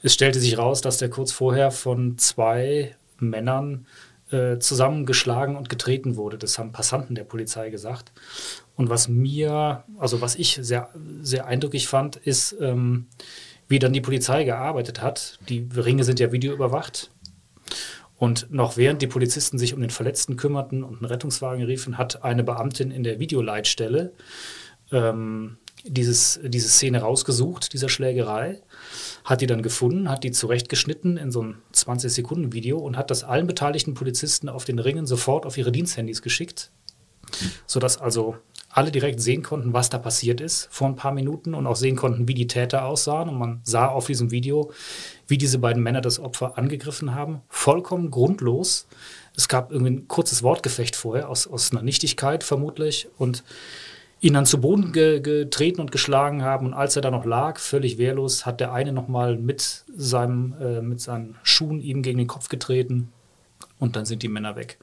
es 0.04 0.14
stellte 0.14 0.40
sich 0.40 0.58
raus, 0.58 0.82
dass 0.82 0.98
der 0.98 1.10
kurz 1.10 1.32
vorher 1.32 1.72
von 1.72 2.18
zwei 2.18 2.96
Männern 3.20 3.86
äh, 4.32 4.60
zusammengeschlagen 4.60 5.56
und 5.56 5.70
getreten 5.70 6.16
wurde. 6.16 6.38
Das 6.38 6.60
haben 6.60 6.72
Passanten 6.72 7.16
der 7.16 7.24
Polizei 7.24 7.70
gesagt. 7.70 8.12
Und 8.76 8.90
was 8.90 9.08
mir, 9.08 9.84
also 9.98 10.22
was 10.22 10.36
ich 10.36 10.60
sehr, 10.62 10.90
sehr 11.22 11.48
eindrücklich 11.48 11.88
fand, 11.88 12.16
ist, 12.16 12.56
ähm, 12.60 13.08
wie 13.70 13.80
dann 13.80 13.94
die 13.94 14.02
Polizei 14.02 14.44
gearbeitet 14.44 15.02
hat. 15.02 15.40
Die 15.48 15.70
Ringe 15.74 16.04
sind 16.04 16.20
ja 16.20 16.34
videoüberwacht. 16.34 17.12
Und 18.18 18.52
noch 18.52 18.76
während 18.76 19.02
die 19.02 19.08
Polizisten 19.08 19.58
sich 19.58 19.74
um 19.74 19.80
den 19.80 19.92
Verletzten 19.92 20.36
kümmerten 20.36 20.84
und 20.84 20.98
einen 20.98 21.06
Rettungswagen 21.06 21.64
riefen, 21.64 21.98
hat 21.98 22.24
eine 22.24 22.44
Beamtin 22.44 22.92
in 22.92 23.04
der 23.04 23.20
Videoleitstelle 23.20 24.12
ähm, 24.92 25.58
dieses, 25.86 26.40
diese 26.44 26.68
Szene 26.68 27.00
rausgesucht, 27.00 27.72
dieser 27.72 27.88
Schlägerei, 27.88 28.62
hat 29.24 29.40
die 29.40 29.48
dann 29.48 29.62
gefunden, 29.62 30.10
hat 30.10 30.26
die 30.26 30.32
zurechtgeschnitten 30.32 31.16
in 31.16 31.32
so 31.32 31.44
ein 31.44 31.62
20-Sekunden-Video 31.74 32.78
und 32.78 32.98
hat 32.98 33.12
das 33.12 33.24
allen 33.24 33.48
beteiligten 33.48 33.94
Polizisten 33.94 34.50
auf 34.50 34.66
den 34.66 34.80
Ringen 34.80 35.06
sofort 35.06 35.46
auf 35.46 35.58
ihre 35.58 35.72
Diensthandys 35.72 36.22
geschickt, 36.22 36.72
sodass 37.66 37.98
also 37.98 38.36
alle 38.70 38.92
direkt 38.92 39.20
sehen 39.20 39.42
konnten, 39.42 39.74
was 39.74 39.90
da 39.90 39.98
passiert 39.98 40.42
ist 40.42 40.68
vor 40.72 40.88
ein 40.88 40.96
paar 40.96 41.12
Minuten 41.12 41.54
und 41.54 41.66
auch 41.66 41.76
sehen 41.76 41.96
konnten, 41.96 42.28
wie 42.28 42.36
die 42.36 42.48
Täter 42.48 42.86
aussahen. 42.86 43.30
Und 43.30 43.38
man 43.38 43.62
sah 43.64 43.88
auf 43.88 44.06
diesem 44.06 44.32
Video, 44.32 44.72
wie 45.28 45.38
diese 45.38 45.58
beiden 45.58 45.82
Männer 45.82 46.02
das 46.02 46.20
Opfer 46.20 46.58
angegriffen 46.58 47.16
haben. 47.16 47.42
Vollkommen 47.50 48.12
grundlos. 48.12 48.88
Es 49.36 49.48
gab 49.48 49.72
irgendwie 49.72 49.92
ein 49.92 50.08
kurzes 50.08 50.44
Wortgefecht 50.44 50.96
vorher, 50.96 51.30
aus, 51.30 51.48
aus 51.48 51.72
einer 51.72 51.82
Nichtigkeit 51.82 52.44
vermutlich. 52.44 53.08
Und 53.18 53.44
ihn 54.22 54.34
dann 54.34 54.46
zu 54.46 54.60
Boden 54.60 54.92
ge 54.92 55.20
getreten 55.22 55.82
und 55.82 55.92
geschlagen 55.92 56.44
haben. 56.44 56.68
Und 56.68 56.74
als 56.74 56.96
er 56.96 57.02
da 57.02 57.10
noch 57.10 57.26
lag, 57.26 57.60
völlig 57.60 57.98
wehrlos, 57.98 58.46
hat 58.46 58.60
der 58.60 58.74
eine 58.74 58.92
nochmal 58.92 59.38
mit, 59.38 59.86
äh, 59.98 60.82
mit 60.82 61.02
seinen 61.02 61.36
Schuhen 61.44 61.80
ihm 61.80 62.02
gegen 62.02 62.18
den 62.18 62.28
Kopf 62.28 62.50
getreten. 62.50 63.12
Und 63.80 63.96
dann 63.96 64.06
sind 64.06 64.24
die 64.24 64.28
Männer 64.28 64.56
weg. 64.56 64.78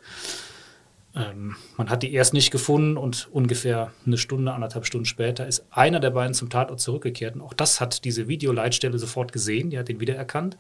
Ähm, 1.17 1.57
man 1.79 1.89
hat 1.89 2.03
die 2.03 2.13
erst 2.13 2.35
nicht 2.35 2.51
gefunden 2.51 2.97
und 2.99 3.29
ungefähr 3.33 3.91
eine 4.05 4.19
Stunde, 4.19 4.53
anderthalb 4.53 4.85
Stunden 4.85 5.07
später 5.07 5.47
ist 5.47 5.65
einer 5.71 5.99
der 5.99 6.11
beiden 6.11 6.35
zum 6.35 6.51
Tatort 6.51 6.81
zurückgekehrt. 6.81 7.35
Und 7.35 7.41
auch 7.41 7.55
das 7.55 7.81
hat 7.81 8.05
diese 8.05 8.29
Videoleitstelle 8.29 8.99
sofort 8.99 9.33
gesehen, 9.33 9.71
die 9.71 9.79
hat 9.79 9.89
ihn 9.89 10.01
wiedererkannt, 10.01 10.59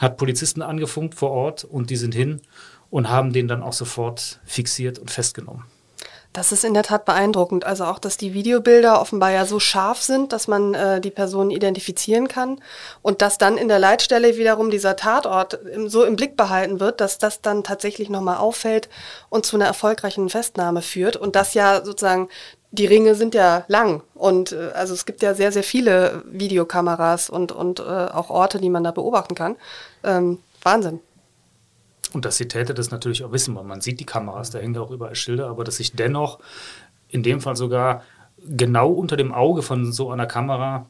hat 0.00 0.16
Polizisten 0.16 0.62
angefunkt 0.62 1.16
vor 1.16 1.30
Ort 1.30 1.64
und 1.64 1.90
die 1.90 1.96
sind 1.96 2.14
hin 2.14 2.40
und 2.90 3.10
haben 3.10 3.32
den 3.32 3.48
dann 3.48 3.62
auch 3.62 3.72
sofort 3.72 4.40
fixiert 4.44 5.00
und 5.00 5.10
festgenommen. 5.10 5.64
Das 6.34 6.50
ist 6.50 6.64
in 6.64 6.74
der 6.74 6.82
Tat 6.82 7.04
beeindruckend. 7.04 7.64
Also 7.64 7.84
auch, 7.84 8.00
dass 8.00 8.16
die 8.16 8.34
Videobilder 8.34 9.00
offenbar 9.00 9.30
ja 9.30 9.46
so 9.46 9.60
scharf 9.60 10.02
sind, 10.02 10.32
dass 10.32 10.48
man 10.48 10.74
äh, 10.74 11.00
die 11.00 11.12
Person 11.12 11.52
identifizieren 11.52 12.26
kann 12.26 12.60
und 13.02 13.22
dass 13.22 13.38
dann 13.38 13.56
in 13.56 13.68
der 13.68 13.78
Leitstelle 13.78 14.36
wiederum 14.36 14.68
dieser 14.68 14.96
Tatort 14.96 15.54
im, 15.54 15.88
so 15.88 16.02
im 16.02 16.16
Blick 16.16 16.36
behalten 16.36 16.80
wird, 16.80 17.00
dass 17.00 17.18
das 17.18 17.40
dann 17.40 17.62
tatsächlich 17.62 18.10
nochmal 18.10 18.38
auffällt 18.38 18.88
und 19.28 19.46
zu 19.46 19.56
einer 19.56 19.66
erfolgreichen 19.66 20.28
Festnahme 20.28 20.82
führt 20.82 21.16
und 21.16 21.36
das 21.36 21.54
ja 21.54 21.84
sozusagen 21.84 22.28
die 22.72 22.86
Ringe 22.86 23.14
sind 23.14 23.36
ja 23.36 23.64
lang 23.68 24.02
und 24.14 24.50
äh, 24.50 24.72
also 24.74 24.92
es 24.92 25.06
gibt 25.06 25.22
ja 25.22 25.34
sehr, 25.34 25.52
sehr 25.52 25.62
viele 25.62 26.24
Videokameras 26.26 27.30
und, 27.30 27.52
und 27.52 27.78
äh, 27.78 27.84
auch 27.84 28.30
Orte, 28.30 28.58
die 28.58 28.70
man 28.70 28.82
da 28.82 28.90
beobachten 28.90 29.36
kann. 29.36 29.54
Ähm, 30.02 30.40
Wahnsinn. 30.64 30.98
Und 32.14 32.24
dass 32.24 32.38
die 32.38 32.48
Täter 32.48 32.72
das 32.74 32.90
natürlich 32.90 33.24
auch 33.24 33.32
wissen, 33.32 33.54
weil 33.56 33.64
man 33.64 33.80
sieht 33.80 34.00
die 34.00 34.06
Kameras, 34.06 34.50
da 34.50 34.58
hängen 34.58 34.74
ja 34.74 34.80
auch 34.80 34.90
überall 34.90 35.14
Schilder, 35.14 35.48
aber 35.48 35.64
dass 35.64 35.76
sich 35.76 35.92
dennoch 35.92 36.38
in 37.08 37.22
dem 37.22 37.40
Fall 37.40 37.56
sogar 37.56 38.02
genau 38.38 38.90
unter 38.90 39.16
dem 39.16 39.32
Auge 39.32 39.62
von 39.62 39.92
so 39.92 40.10
einer 40.10 40.26
Kamera 40.26 40.86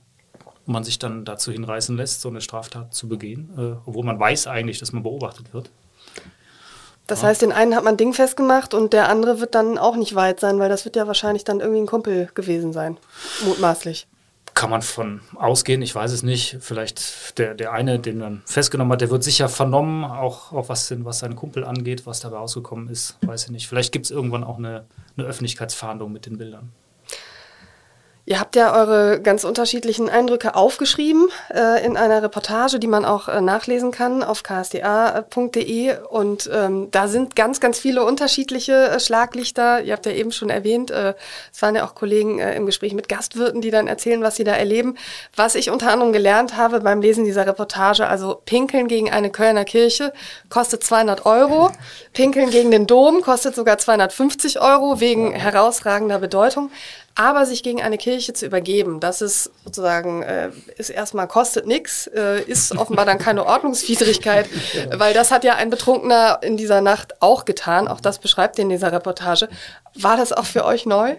man 0.66 0.84
sich 0.84 0.98
dann 0.98 1.24
dazu 1.24 1.52
hinreißen 1.52 1.96
lässt, 1.96 2.20
so 2.20 2.28
eine 2.28 2.40
Straftat 2.40 2.94
zu 2.94 3.08
begehen, 3.08 3.50
äh, 3.58 3.76
obwohl 3.86 4.04
man 4.04 4.18
weiß 4.18 4.46
eigentlich, 4.46 4.78
dass 4.78 4.92
man 4.92 5.02
beobachtet 5.02 5.52
wird. 5.52 5.70
Das 7.06 7.22
heißt, 7.22 7.42
den 7.42 7.52
einen 7.52 7.76
hat 7.76 7.84
man 7.84 7.98
Ding 7.98 8.14
festgemacht 8.14 8.72
und 8.72 8.94
der 8.94 9.10
andere 9.10 9.38
wird 9.38 9.54
dann 9.54 9.76
auch 9.76 9.96
nicht 9.96 10.14
weit 10.14 10.40
sein, 10.40 10.58
weil 10.58 10.70
das 10.70 10.86
wird 10.86 10.96
ja 10.96 11.06
wahrscheinlich 11.06 11.44
dann 11.44 11.60
irgendwie 11.60 11.82
ein 11.82 11.86
Kumpel 11.86 12.30
gewesen 12.34 12.72
sein, 12.72 12.96
mutmaßlich. 13.44 14.06
Kann 14.54 14.70
man 14.70 14.82
von 14.82 15.20
ausgehen, 15.34 15.82
ich 15.82 15.94
weiß 15.94 16.12
es 16.12 16.22
nicht. 16.22 16.58
Vielleicht 16.60 17.38
der, 17.38 17.54
der 17.54 17.72
eine, 17.72 17.98
den 17.98 18.18
man 18.18 18.42
festgenommen 18.46 18.92
hat, 18.92 19.00
der 19.00 19.10
wird 19.10 19.24
sicher 19.24 19.48
vernommen, 19.48 20.04
auch, 20.04 20.52
auch 20.52 20.68
was, 20.68 20.94
was 21.04 21.18
seinen 21.18 21.34
Kumpel 21.34 21.64
angeht, 21.64 22.06
was 22.06 22.20
dabei 22.20 22.36
rausgekommen 22.36 22.88
ist, 22.88 23.18
weiß 23.22 23.46
ich 23.46 23.50
nicht. 23.50 23.68
Vielleicht 23.68 23.92
gibt 23.92 24.06
es 24.06 24.10
irgendwann 24.12 24.44
auch 24.44 24.58
eine, 24.58 24.86
eine 25.16 25.26
Öffentlichkeitsfahndung 25.26 26.12
mit 26.12 26.26
den 26.26 26.38
Bildern. 26.38 26.72
Ihr 28.26 28.40
habt 28.40 28.56
ja 28.56 28.74
eure 28.74 29.20
ganz 29.20 29.44
unterschiedlichen 29.44 30.08
Eindrücke 30.08 30.54
aufgeschrieben 30.54 31.28
äh, 31.54 31.84
in 31.84 31.98
einer 31.98 32.22
Reportage, 32.22 32.78
die 32.78 32.86
man 32.86 33.04
auch 33.04 33.28
äh, 33.28 33.42
nachlesen 33.42 33.90
kann 33.90 34.22
auf 34.22 34.42
ksda.de. 34.42 35.96
Und 36.08 36.48
ähm, 36.50 36.88
da 36.90 37.08
sind 37.08 37.36
ganz, 37.36 37.60
ganz 37.60 37.78
viele 37.78 38.02
unterschiedliche 38.02 38.72
äh, 38.72 38.98
Schlaglichter. 38.98 39.82
Ihr 39.82 39.92
habt 39.92 40.06
ja 40.06 40.12
eben 40.12 40.32
schon 40.32 40.48
erwähnt, 40.48 40.90
äh, 40.90 41.12
es 41.52 41.60
waren 41.60 41.74
ja 41.74 41.84
auch 41.84 41.94
Kollegen 41.94 42.38
äh, 42.38 42.56
im 42.56 42.64
Gespräch 42.64 42.94
mit 42.94 43.10
Gastwirten, 43.10 43.60
die 43.60 43.70
dann 43.70 43.88
erzählen, 43.88 44.22
was 44.22 44.36
sie 44.36 44.44
da 44.44 44.52
erleben. 44.52 44.96
Was 45.36 45.54
ich 45.54 45.68
unter 45.68 45.92
anderem 45.92 46.14
gelernt 46.14 46.56
habe 46.56 46.80
beim 46.80 47.02
Lesen 47.02 47.26
dieser 47.26 47.46
Reportage, 47.46 48.06
also 48.06 48.40
Pinkeln 48.46 48.88
gegen 48.88 49.10
eine 49.10 49.28
Kölner 49.28 49.66
Kirche 49.66 50.14
kostet 50.48 50.82
200 50.82 51.26
Euro. 51.26 51.72
Pinkeln 52.14 52.48
gegen 52.48 52.70
den 52.70 52.86
Dom 52.86 53.20
kostet 53.20 53.54
sogar 53.54 53.76
250 53.76 54.62
Euro 54.62 55.00
wegen 55.00 55.32
herausragender 55.32 56.20
Bedeutung. 56.20 56.70
Aber 57.16 57.46
sich 57.46 57.62
gegen 57.62 57.80
eine 57.80 57.96
Kirche 57.96 58.32
zu 58.32 58.44
übergeben, 58.44 58.98
das 58.98 59.22
ist 59.22 59.52
sozusagen, 59.64 60.24
äh, 60.24 60.50
ist 60.76 60.90
erstmal 60.90 61.28
kostet 61.28 61.64
nichts, 61.64 62.08
äh, 62.08 62.42
ist 62.42 62.76
offenbar 62.76 63.06
dann 63.06 63.18
keine 63.18 63.46
Ordnungswidrigkeit, 63.46 64.48
weil 64.98 65.14
das 65.14 65.30
hat 65.30 65.44
ja 65.44 65.54
ein 65.54 65.70
Betrunkener 65.70 66.40
in 66.42 66.56
dieser 66.56 66.80
Nacht 66.80 67.22
auch 67.22 67.44
getan. 67.44 67.86
Auch 67.86 68.00
das 68.00 68.18
beschreibt 68.18 68.58
ihr 68.58 68.62
in 68.62 68.70
dieser 68.70 68.90
Reportage. 68.90 69.48
War 69.94 70.16
das 70.16 70.32
auch 70.32 70.46
für 70.46 70.64
euch 70.64 70.86
neu? 70.86 71.14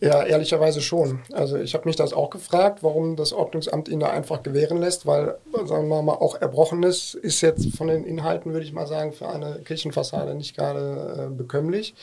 Ja, 0.00 0.22
ehrlicherweise 0.22 0.80
schon. 0.80 1.20
Also 1.32 1.56
ich 1.56 1.74
habe 1.74 1.88
mich 1.88 1.96
das 1.96 2.12
auch 2.12 2.30
gefragt, 2.30 2.84
warum 2.84 3.16
das 3.16 3.32
Ordnungsamt 3.32 3.88
ihn 3.88 3.98
da 3.98 4.10
einfach 4.10 4.44
gewähren 4.44 4.78
lässt, 4.78 5.06
weil, 5.06 5.38
sagen 5.64 5.88
wir 5.88 6.02
mal, 6.02 6.12
auch 6.12 6.40
Erbrochenes 6.40 7.14
ist 7.14 7.40
jetzt 7.40 7.74
von 7.74 7.88
den 7.88 8.04
Inhalten, 8.04 8.52
würde 8.52 8.64
ich 8.64 8.72
mal 8.72 8.86
sagen, 8.86 9.12
für 9.12 9.28
eine 9.28 9.60
Kirchenfassade 9.64 10.36
nicht 10.36 10.56
gerade 10.56 11.26
äh, 11.26 11.34
bekömmlich. 11.34 11.96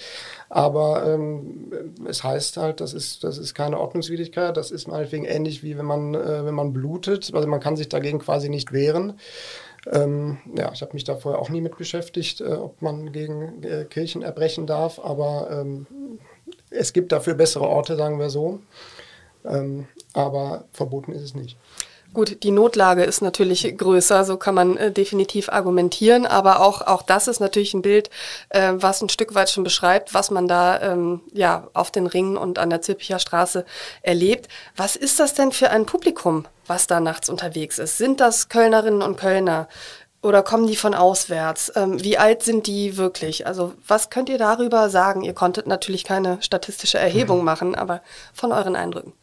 Aber 0.49 1.05
ähm, 1.07 1.93
es 2.05 2.21
heißt 2.21 2.57
halt, 2.57 2.81
das 2.81 2.93
ist, 2.93 3.23
das 3.23 3.37
ist 3.37 3.53
keine 3.53 3.79
Ordnungswidrigkeit, 3.79 4.57
das 4.57 4.71
ist 4.71 4.89
meinetwegen 4.89 5.23
ähnlich 5.23 5.63
wie 5.63 5.77
wenn 5.77 5.85
man, 5.85 6.15
äh, 6.15 6.45
wenn 6.45 6.55
man 6.55 6.73
blutet. 6.73 7.31
Also 7.33 7.47
man 7.47 7.61
kann 7.61 7.77
sich 7.77 7.87
dagegen 7.87 8.19
quasi 8.19 8.49
nicht 8.49 8.73
wehren. 8.73 9.13
Ähm, 9.89 10.39
ja, 10.57 10.71
ich 10.73 10.81
habe 10.81 10.93
mich 10.93 11.03
da 11.05 11.15
vorher 11.15 11.39
auch 11.39 11.49
nie 11.49 11.61
mit 11.61 11.77
beschäftigt, 11.77 12.41
äh, 12.41 12.45
ob 12.45 12.81
man 12.81 13.13
gegen 13.13 13.63
äh, 13.63 13.85
Kirchen 13.85 14.21
erbrechen 14.21 14.67
darf, 14.67 14.99
aber 14.99 15.47
ähm, 15.51 15.85
es 16.75 16.93
gibt 16.93 17.11
dafür 17.11 17.33
bessere 17.33 17.67
Orte, 17.67 17.95
sagen 17.95 18.19
wir 18.19 18.29
so. 18.29 18.59
Ähm, 19.45 19.87
aber 20.13 20.65
verboten 20.73 21.11
ist 21.11 21.21
es 21.21 21.35
nicht. 21.35 21.57
Gut, 22.15 22.43
die 22.43 22.51
Notlage 22.51 23.03
ist 23.03 23.21
natürlich 23.21 23.77
größer, 23.77 24.23
so 24.23 24.37
kann 24.37 24.55
man 24.55 24.77
äh, 24.77 24.89
definitiv 24.89 25.49
argumentieren, 25.49 26.25
aber 26.25 26.61
auch, 26.61 26.81
auch 26.81 27.01
das 27.01 27.27
ist 27.27 27.41
natürlich 27.41 27.73
ein 27.73 27.81
Bild, 27.81 28.09
äh, 28.49 28.71
was 28.75 29.01
ein 29.01 29.09
Stück 29.09 29.35
weit 29.35 29.49
schon 29.49 29.65
beschreibt, 29.65 30.13
was 30.13 30.31
man 30.31 30.47
da 30.47 30.79
ähm, 30.81 31.19
ja, 31.33 31.67
auf 31.73 31.91
den 31.91 32.07
Ringen 32.07 32.37
und 32.37 32.57
an 32.57 32.69
der 32.69 32.81
Zülpicher 32.81 33.19
Straße 33.19 33.65
erlebt. 34.01 34.47
Was 34.77 34.95
ist 34.95 35.19
das 35.19 35.33
denn 35.33 35.51
für 35.51 35.71
ein 35.71 35.85
Publikum, 35.85 36.45
was 36.65 36.87
da 36.87 37.01
nachts 37.01 37.27
unterwegs 37.27 37.79
ist? 37.79 37.97
Sind 37.97 38.21
das 38.21 38.47
Kölnerinnen 38.47 39.01
und 39.01 39.17
Kölner? 39.17 39.67
Oder 40.25 40.41
kommen 40.41 40.65
die 40.65 40.75
von 40.75 40.95
auswärts? 40.95 41.71
Ähm, 41.75 42.03
wie 42.03 42.17
alt 42.17 42.41
sind 42.41 42.65
die 42.65 42.97
wirklich? 42.97 43.45
Also 43.45 43.73
was 43.87 44.09
könnt 44.09 44.27
ihr 44.27 44.39
darüber 44.39 44.89
sagen? 44.89 45.21
Ihr 45.21 45.33
konntet 45.33 45.67
natürlich 45.67 46.03
keine 46.03 46.41
statistische 46.41 46.97
Erhebung 46.97 47.39
mhm. 47.39 47.45
machen, 47.45 47.75
aber 47.75 48.01
von 48.33 48.51
euren 48.51 48.75
Eindrücken. 48.75 49.13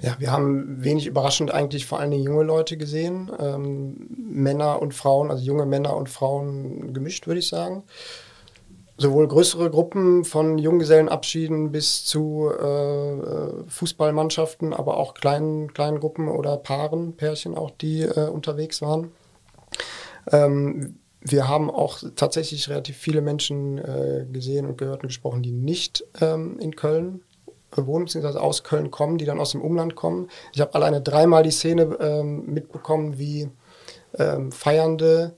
Ja, 0.00 0.16
wir 0.18 0.32
haben 0.32 0.82
wenig 0.82 1.06
überraschend 1.06 1.54
eigentlich 1.54 1.86
vor 1.86 2.00
allem 2.00 2.10
junge 2.12 2.42
Leute 2.42 2.76
gesehen. 2.76 3.30
Ähm, 3.38 4.08
Männer 4.16 4.82
und 4.82 4.92
Frauen, 4.92 5.30
also 5.30 5.44
junge 5.44 5.66
Männer 5.66 5.96
und 5.96 6.08
Frauen 6.08 6.92
gemischt, 6.92 7.28
würde 7.28 7.38
ich 7.38 7.46
sagen. 7.46 7.84
Sowohl 8.96 9.28
größere 9.28 9.70
Gruppen 9.70 10.24
von 10.24 10.58
Junggesellenabschieden 10.58 11.70
bis 11.70 12.04
zu 12.04 12.50
äh, 12.50 13.68
Fußballmannschaften, 13.68 14.74
aber 14.74 14.96
auch 14.96 15.14
kleinen, 15.14 15.72
kleinen 15.72 16.00
Gruppen 16.00 16.26
oder 16.26 16.56
Paaren, 16.56 17.16
Pärchen 17.16 17.56
auch, 17.56 17.70
die 17.70 18.02
äh, 18.02 18.28
unterwegs 18.28 18.82
waren. 18.82 19.12
Ähm, 20.30 20.98
wir 21.20 21.48
haben 21.48 21.70
auch 21.70 22.02
tatsächlich 22.14 22.68
relativ 22.68 22.96
viele 22.96 23.20
Menschen 23.20 23.78
äh, 23.78 24.26
gesehen 24.30 24.66
und 24.66 24.78
gehört 24.78 25.02
und 25.02 25.08
gesprochen, 25.08 25.42
die 25.42 25.52
nicht 25.52 26.04
ähm, 26.20 26.58
in 26.60 26.76
Köln 26.76 27.22
wohnen, 27.74 28.06
beziehungsweise 28.06 28.40
aus 28.40 28.64
Köln 28.64 28.90
kommen, 28.90 29.18
die 29.18 29.24
dann 29.24 29.40
aus 29.40 29.52
dem 29.52 29.60
Umland 29.60 29.94
kommen. 29.94 30.28
Ich 30.52 30.60
habe 30.60 30.74
alleine 30.74 31.02
dreimal 31.02 31.42
die 31.42 31.50
Szene 31.50 31.96
ähm, 32.00 32.46
mitbekommen, 32.46 33.18
wie 33.18 33.50
ähm, 34.18 34.52
Feiernde 34.52 35.34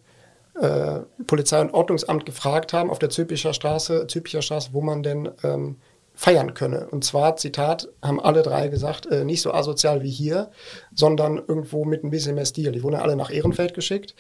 äh, 0.61 1.01
Polizei 1.27 1.61
und 1.61 1.73
Ordnungsamt 1.75 2.27
gefragt 2.27 2.73
haben 2.73 2.91
auf 2.91 2.99
der 2.99 3.11
Zülpicher 3.11 3.53
Straße, 3.53 4.07
Zülpicher 4.07 4.43
Straße, 4.43 4.71
wo 4.73 4.81
man 4.81 5.03
denn 5.03 5.29
ähm, 5.43 5.77
feiern 6.21 6.53
könne. 6.53 6.87
Und 6.91 7.03
zwar, 7.03 7.37
Zitat, 7.37 7.89
haben 8.03 8.21
alle 8.21 8.43
drei 8.43 8.69
gesagt, 8.69 9.07
äh, 9.07 9.25
nicht 9.25 9.41
so 9.41 9.55
asozial 9.55 10.03
wie 10.03 10.11
hier, 10.11 10.51
sondern 10.95 11.39
irgendwo 11.39 11.87
mit 11.87 12.05
ein 12.05 12.11
bisschen 12.11 12.35
mehr 12.35 12.45
Stil. 12.45 12.73
Die 12.73 12.83
wurden 12.83 12.97
ja 12.97 13.01
alle 13.01 13.17
nach 13.17 13.31
Ehrenfeld 13.31 13.73
geschickt. 13.73 14.15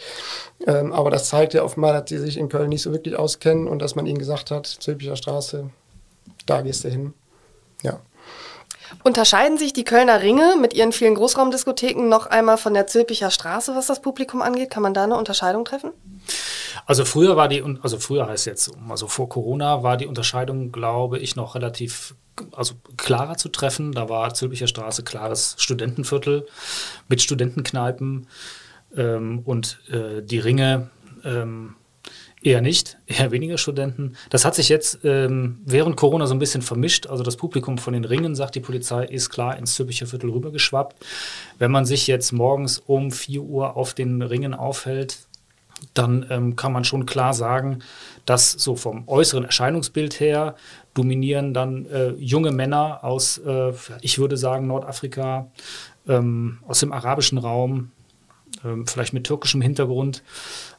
Ähm, 0.66 0.94
aber 0.94 1.10
das 1.10 1.28
zeigt 1.28 1.52
ja 1.52 1.62
offenbar, 1.62 1.92
dass 1.92 2.08
sie 2.08 2.16
sich 2.16 2.38
in 2.38 2.48
Köln 2.48 2.70
nicht 2.70 2.80
so 2.80 2.92
wirklich 2.92 3.16
auskennen 3.16 3.68
und 3.68 3.80
dass 3.80 3.96
man 3.96 4.06
ihnen 4.06 4.16
gesagt 4.16 4.50
hat, 4.50 4.66
Zülpicher 4.66 5.14
Straße, 5.14 5.68
da 6.46 6.62
gehst 6.62 6.84
du 6.84 6.88
hin. 6.88 7.12
Ja. 7.82 8.00
Unterscheiden 9.04 9.58
sich 9.58 9.74
die 9.74 9.84
Kölner 9.84 10.22
Ringe 10.22 10.56
mit 10.58 10.72
ihren 10.72 10.92
vielen 10.92 11.16
Großraumdiskotheken 11.16 12.08
noch 12.08 12.26
einmal 12.26 12.56
von 12.56 12.72
der 12.72 12.86
Zülpicher 12.86 13.30
Straße, 13.30 13.76
was 13.76 13.88
das 13.88 14.00
Publikum 14.00 14.40
angeht? 14.40 14.70
Kann 14.70 14.82
man 14.82 14.94
da 14.94 15.04
eine 15.04 15.18
Unterscheidung 15.18 15.66
treffen? 15.66 15.90
Also 16.90 17.04
früher 17.04 17.36
war 17.36 17.46
die, 17.46 17.62
also 17.82 18.00
früher 18.00 18.26
heißt 18.26 18.46
jetzt, 18.46 18.72
also 18.88 19.06
vor 19.06 19.28
Corona 19.28 19.84
war 19.84 19.96
die 19.96 20.08
Unterscheidung, 20.08 20.72
glaube 20.72 21.20
ich, 21.20 21.36
noch 21.36 21.54
relativ 21.54 22.16
also 22.50 22.74
klarer 22.96 23.36
zu 23.36 23.48
treffen. 23.48 23.92
Da 23.92 24.08
war 24.08 24.34
Zülpicher 24.34 24.66
Straße 24.66 25.04
klares 25.04 25.54
Studentenviertel 25.58 26.48
mit 27.08 27.22
Studentenkneipen 27.22 28.26
ähm, 28.96 29.42
und 29.44 29.78
äh, 29.88 30.20
die 30.20 30.40
Ringe 30.40 30.90
ähm, 31.22 31.76
Eher 32.42 32.62
nicht, 32.62 32.96
eher 33.06 33.30
weniger 33.30 33.58
Studenten. 33.58 34.16
Das 34.30 34.44
hat 34.44 34.54
sich 34.54 34.68
jetzt 34.68 35.00
ähm, 35.04 35.60
während 35.64 35.96
Corona 35.96 36.26
so 36.26 36.34
ein 36.34 36.38
bisschen 36.38 36.62
vermischt. 36.62 37.06
Also 37.06 37.22
das 37.22 37.36
Publikum 37.36 37.76
von 37.76 37.92
den 37.92 38.04
Ringen, 38.04 38.34
sagt 38.34 38.54
die 38.54 38.60
Polizei, 38.60 39.04
ist 39.04 39.28
klar 39.30 39.58
ins 39.58 39.74
Zülpicher 39.74 40.06
Viertel 40.06 40.30
rübergeschwappt. 40.30 41.04
Wenn 41.58 41.70
man 41.70 41.84
sich 41.84 42.06
jetzt 42.06 42.32
morgens 42.32 42.78
um 42.78 43.10
4 43.10 43.42
Uhr 43.42 43.76
auf 43.76 43.92
den 43.92 44.22
Ringen 44.22 44.54
aufhält, 44.54 45.18
dann 45.94 46.26
ähm, 46.30 46.56
kann 46.56 46.72
man 46.72 46.84
schon 46.84 47.06
klar 47.06 47.34
sagen, 47.34 47.80
dass 48.26 48.52
so 48.52 48.76
vom 48.76 49.08
äußeren 49.08 49.44
Erscheinungsbild 49.44 50.20
her 50.20 50.54
dominieren 50.94 51.54
dann 51.54 51.86
äh, 51.86 52.10
junge 52.12 52.52
Männer 52.52 53.02
aus, 53.02 53.38
äh, 53.38 53.72
ich 54.00 54.18
würde 54.18 54.36
sagen, 54.36 54.66
Nordafrika, 54.66 55.50
ähm, 56.08 56.58
aus 56.66 56.80
dem 56.80 56.92
arabischen 56.92 57.38
Raum, 57.38 57.90
ähm, 58.64 58.86
vielleicht 58.86 59.12
mit 59.12 59.24
türkischem 59.24 59.60
Hintergrund. 59.60 60.22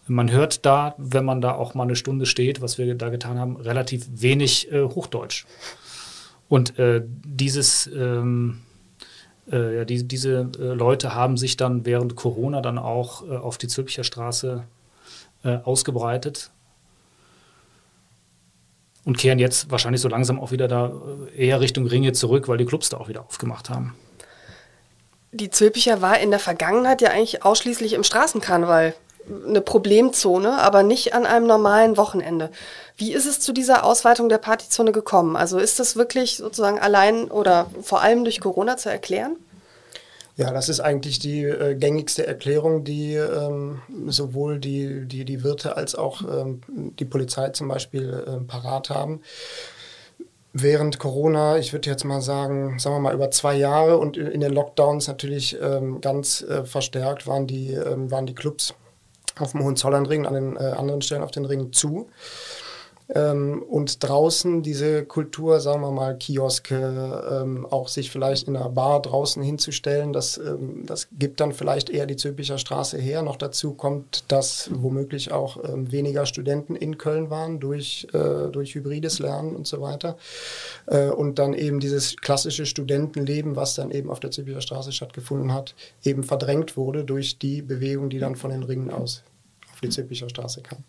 Man 0.08 0.32
hört 0.32 0.66
da, 0.66 0.96
wenn 0.98 1.26
man 1.26 1.42
da 1.42 1.54
auch 1.54 1.74
mal 1.74 1.84
eine 1.84 1.96
Stunde 1.96 2.26
steht, 2.26 2.62
was 2.62 2.78
wir 2.78 2.94
da 2.96 3.10
getan 3.10 3.40
haben, 3.40 3.56
relativ 3.56 4.08
wenig 4.12 4.72
äh, 4.72 4.84
Hochdeutsch. 4.84 5.46
Und 6.50 6.78
äh, 6.80 7.02
dieses, 7.06 7.88
ähm, 7.88 8.60
äh, 9.50 9.78
ja, 9.78 9.86
die, 9.86 10.06
diese 10.06 10.50
äh, 10.60 10.74
Leute 10.74 11.16
haben 11.16 11.38
sich 11.38 11.56
dann 11.56 11.86
während 11.86 12.16
Corona 12.16 12.62
dann 12.62 12.78
auch 12.78 13.28
auf 13.30 13.58
die 13.58 13.68
Zülpicher 13.68 14.04
Straße 14.04 14.66
äh, 15.44 15.58
ausgebreitet 15.64 16.52
und 19.06 19.18
kehren 19.18 19.40
jetzt 19.40 19.72
wahrscheinlich 19.72 20.02
so 20.02 20.10
langsam 20.10 20.40
auch 20.40 20.52
wieder 20.52 20.68
da 20.68 20.92
eher 21.36 21.60
Richtung 21.60 21.88
Ringe 21.88 22.14
zurück, 22.14 22.48
weil 22.48 22.58
die 22.58 22.66
Clubs 22.66 22.90
da 22.90 22.98
auch 22.98 23.08
wieder 23.08 23.22
aufgemacht 23.22 23.70
haben. 23.70 23.96
Die 25.32 25.50
Zülpicher 25.50 26.02
war 26.02 26.20
in 26.20 26.30
der 26.30 26.40
Vergangenheit 26.40 27.02
ja 27.02 27.10
eigentlich 27.10 27.44
ausschließlich 27.44 27.94
im 27.94 28.04
Straßenkarneval 28.04 28.94
eine 29.48 29.62
Problemzone, 29.62 30.60
aber 30.62 30.84
nicht 30.84 31.14
an 31.14 31.26
einem 31.26 31.48
normalen 31.48 31.96
Wochenende. 31.96 32.52
Wie 32.98 33.14
ist 33.14 33.26
es 33.26 33.40
zu 33.40 33.54
dieser 33.54 33.86
Ausweitung 33.86 34.30
der 34.30 34.40
Partyzone 34.40 34.92
gekommen? 34.92 35.36
Also 35.36 35.58
ist 35.58 35.80
das 35.80 35.96
wirklich 35.96 36.38
sozusagen 36.38 36.80
allein 36.80 37.32
oder 37.32 37.68
vor 37.82 38.02
allem 38.02 38.24
durch 38.24 38.42
Corona 38.42 38.78
zu 38.78 38.90
erklären? 38.90 39.38
Ja, 40.38 40.52
das 40.52 40.70
ist 40.70 40.80
eigentlich 40.80 41.20
die 41.20 41.44
äh, 41.44 41.76
gängigste 41.76 42.26
Erklärung, 42.26 42.84
die 42.84 43.16
ähm, 43.16 43.82
sowohl 44.08 44.60
die, 44.60 45.06
die, 45.06 45.26
die 45.26 45.44
Wirte 45.44 45.76
als 45.76 45.94
auch 45.96 46.22
ähm, 46.22 46.62
die 47.00 47.06
Polizei 47.06 47.50
zum 47.50 47.68
Beispiel 47.68 48.24
äh, 48.26 48.44
parat 48.46 48.90
haben. 48.90 49.22
Während 50.54 51.00
Corona, 51.00 51.58
ich 51.58 51.72
würde 51.72 51.90
jetzt 51.90 52.04
mal 52.04 52.22
sagen, 52.22 52.78
sagen 52.78 52.96
wir 52.96 53.00
mal 53.00 53.14
über 53.14 53.32
zwei 53.32 53.56
Jahre 53.56 53.98
und 53.98 54.18
in 54.18 54.42
den 54.42 54.54
Lockdowns 54.54 55.08
natürlich 55.08 55.58
ähm, 55.62 56.02
ganz 56.02 56.42
äh, 56.42 56.66
verstärkt 56.66 57.26
waren 57.26 57.48
die, 57.48 57.74
ähm, 57.74 58.12
waren 58.12 58.26
die 58.26 58.36
Clubs 58.36 58.74
auf 59.40 59.52
dem 59.52 59.64
Hohenzollernring, 59.64 60.26
an 60.26 60.34
den 60.34 60.58
äh, 60.58 60.60
anderen 60.60 61.02
Stellen 61.02 61.24
auf 61.24 61.32
den 61.32 61.46
Ringen 61.46 61.72
zu. 61.72 62.10
Ähm, 63.14 63.62
und 63.64 64.02
draußen 64.02 64.64
diese 64.64 65.06
Kultur, 65.06 65.60
sagen 65.60 65.82
wir 65.82 65.92
mal, 65.92 66.18
Kioske, 66.18 67.42
ähm, 67.44 67.66
auch 67.66 67.90
sich 67.90 68.10
vielleicht 68.10 68.48
in 68.48 68.56
einer 68.56 68.70
Bar 68.70 69.02
draußen 69.02 69.44
hinzustellen, 69.44 70.14
das, 70.14 70.38
ähm, 70.38 70.86
das 70.86 71.10
gibt 71.12 71.42
dann 71.42 71.52
vielleicht 71.52 71.90
eher 71.90 72.06
die 72.06 72.16
Zülpicher 72.16 72.58
Straße 72.58 72.98
her. 72.98 73.22
Noch 73.22 73.36
dazu 73.36 73.74
kommt, 73.74 74.24
dass 74.30 74.70
womöglich 74.74 75.32
auch 75.32 75.62
ähm, 75.64 75.92
weniger 75.92 76.26
Studenten 76.26 76.76
in 76.76 76.98
Köln 76.98 77.30
waren 77.30 77.60
durch, 77.60 78.08
äh, 78.14 78.50
durch 78.50 78.76
hybrides 78.76 79.20
Lernen 79.20 79.56
und 79.56 79.68
so 79.68 79.82
weiter. 79.82 80.18
Äh, 80.86 81.10
und 81.10 81.38
dann 81.38 81.54
eben 81.54 81.82
dieses 81.82 82.16
klassische 82.16 82.66
Studentenleben, 82.66 83.56
was 83.58 83.76
dann 83.76 83.92
eben 83.92 84.10
auf 84.10 84.22
der 84.22 84.32
Zülpicher 84.32 84.62
Straße 84.62 84.94
stattgefunden 84.94 85.54
hat, 85.54 85.76
eben 86.04 86.24
verdrängt 86.24 86.78
wurde 86.78 87.04
durch 87.04 87.38
die 87.40 87.62
Bewegung, 87.62 88.10
die 88.10 88.20
dann 88.20 88.36
von 88.38 88.52
den 88.52 88.64
Ringen 88.64 88.90
aus 88.90 89.24
auf 89.74 89.82
die 89.82 89.90
Zülpicher 89.90 90.30
Straße 90.30 90.62
kam. 90.62 90.84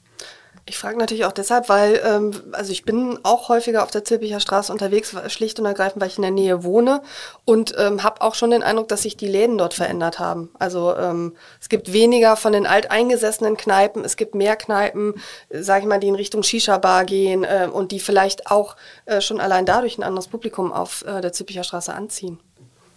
Ich 0.65 0.79
frage 0.79 0.97
natürlich 0.97 1.25
auch 1.25 1.33
deshalb, 1.33 1.69
weil, 1.69 2.01
ähm, 2.05 2.31
also 2.53 2.71
ich 2.71 2.85
bin 2.85 3.19
auch 3.25 3.49
häufiger 3.49 3.83
auf 3.83 3.91
der 3.91 4.05
Zilpicher 4.05 4.39
Straße 4.39 4.73
unterwegs, 4.73 5.15
schlicht 5.27 5.59
und 5.59 5.67
ergreifend, 5.67 6.01
weil 6.01 6.09
ich 6.09 6.19
in 6.19 6.23
der 6.23 6.31
Nähe 6.31 6.63
wohne 6.63 7.03
und 7.45 7.75
ähm, 7.79 8.05
habe 8.05 8.23
auch 8.23 8.37
schon 8.37 8.53
den 8.53 8.63
Eindruck, 8.63 8.87
dass 8.87 9.03
sich 9.03 9.17
die 9.17 9.27
Läden 9.27 9.59
dort 9.59 9.75
verändert 9.75 10.21
haben. 10.21 10.51
Also 10.61 10.97
ähm, 10.97 11.35
es 11.61 11.69
gibt 11.69 11.93
weniger 11.93 12.37
von 12.37 12.53
den 12.53 12.67
alteingesessenen 12.67 13.57
Kneipen, 13.57 14.05
es 14.05 14.17
gibt 14.17 14.37
mehr 14.37 14.55
Kneipen, 14.55 15.15
sage 15.51 15.83
ich 15.83 15.89
mal, 15.89 15.99
die 15.99 16.09
in 16.09 16.15
Richtung 16.15 16.45
Shisha-Bar 16.45 17.07
gehen 17.07 17.43
äh, 17.43 17.69
und 17.71 17.91
die 17.91 18.01
vielleicht 18.01 18.47
auch 18.49 18.77
äh, 19.05 19.21
schon 19.21 19.41
allein 19.41 19.67
dadurch 19.67 19.99
ein 19.99 20.05
anderes 20.05 20.29
Publikum 20.29 20.73
auf 20.73 21.05
äh, 21.05 21.21
der 21.21 21.33
Zilpicher 21.33 21.65
Straße 21.65 21.93
anziehen. 21.93 22.39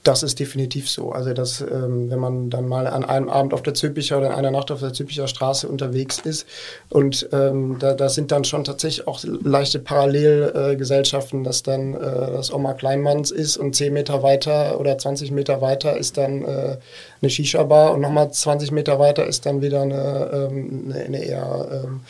Das 0.05 0.21
ist 0.21 0.39
definitiv 0.39 0.87
so. 0.87 1.11
Also, 1.13 1.33
dass, 1.33 1.61
ähm, 1.61 2.11
wenn 2.11 2.19
man 2.19 2.51
dann 2.51 2.67
mal 2.67 2.85
an 2.85 3.03
einem 3.03 3.27
Abend 3.27 3.55
auf 3.55 3.63
der 3.63 3.73
Zülpicher 3.73 4.19
oder 4.19 4.27
in 4.27 4.33
einer 4.33 4.51
Nacht 4.51 4.69
auf 4.69 4.79
der 4.79 4.93
Zülpicher 4.93 5.27
Straße 5.27 5.67
unterwegs 5.67 6.19
ist 6.19 6.45
und 6.89 7.27
ähm, 7.33 7.77
da, 7.79 7.95
da 7.95 8.07
sind 8.07 8.31
dann 8.31 8.43
schon 8.43 8.63
tatsächlich 8.63 9.07
auch 9.07 9.19
leichte 9.23 9.79
Parallelgesellschaften, 9.79 11.41
äh, 11.41 11.43
dass 11.43 11.63
dann 11.63 11.95
äh, 11.95 11.97
das 12.33 12.53
Oma 12.53 12.75
Kleinmanns 12.75 13.31
ist 13.31 13.57
und 13.57 13.75
10 13.75 13.93
Meter 13.93 14.21
weiter 14.21 14.79
oder 14.79 14.95
20 14.95 15.31
Meter 15.31 15.61
weiter 15.61 15.97
ist 15.97 16.17
dann 16.17 16.43
äh, 16.43 16.77
eine 17.23 17.29
Shisha-Bar 17.31 17.93
und 17.93 18.01
nochmal 18.01 18.31
20 18.31 18.71
Meter 18.71 18.99
weiter 18.99 19.25
ist 19.25 19.47
dann 19.47 19.63
wieder 19.63 19.81
eine, 19.81 20.49
ähm, 20.51 20.93
eine, 21.03 21.25
eher, 21.25 21.83
ähm, 21.83 22.01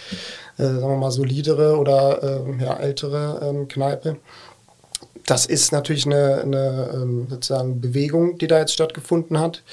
äh, 0.58 0.64
sagen 0.64 0.82
wir 0.82 0.98
mal, 0.98 1.12
solidere 1.12 1.78
oder 1.78 2.22
ähm, 2.22 2.60
ja, 2.60 2.76
ältere 2.76 3.40
ähm, 3.42 3.70
Kneipe 3.70 4.18
das 5.26 5.46
ist 5.46 5.72
natürlich 5.72 6.06
eine, 6.06 6.42
eine 6.42 6.90
ähm, 6.94 7.28
sozusagen 7.30 7.82
Bewegung, 7.82 8.38
die 8.38 8.48
da 8.48 8.60
jetzt 8.60 8.74
stattgefunden 8.74 9.40
hat. 9.40 9.64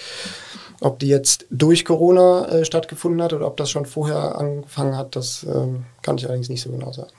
Ob 0.81 0.99
die 0.99 1.07
jetzt 1.07 1.47
durch 1.51 1.85
Corona 1.85 2.49
äh, 2.49 2.65
stattgefunden 2.65 3.23
hat 3.23 3.33
oder 3.33 3.47
ob 3.47 3.57
das 3.57 3.71
schon 3.71 3.87
vorher 3.87 4.37
angefangen 4.37 4.97
hat, 4.97 5.15
das 5.15 5.45
ähm, 5.45 5.85
kann 6.03 6.19
ich 6.19 6.25
allerdings 6.25 6.49
nicht 6.49 6.63
so 6.63 6.71
genau 6.71 6.93
sagen. 6.93 7.11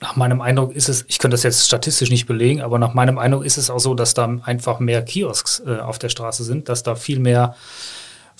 Nach 0.00 0.16
meinem 0.16 0.40
Eindruck 0.40 0.74
ist 0.74 0.88
es, 0.88 1.04
ich 1.08 1.18
könnte 1.18 1.34
das 1.34 1.42
jetzt 1.42 1.66
statistisch 1.66 2.10
nicht 2.10 2.26
belegen, 2.26 2.62
aber 2.62 2.78
nach 2.78 2.94
meinem 2.94 3.18
Eindruck 3.18 3.44
ist 3.44 3.58
es 3.58 3.70
auch 3.70 3.80
so, 3.80 3.94
dass 3.94 4.14
da 4.14 4.38
einfach 4.42 4.80
mehr 4.80 5.02
Kiosks 5.02 5.62
äh, 5.66 5.78
auf 5.78 5.98
der 5.98 6.08
Straße 6.08 6.44
sind, 6.44 6.68
dass 6.68 6.82
da 6.82 6.94
viel 6.94 7.20
mehr 7.20 7.54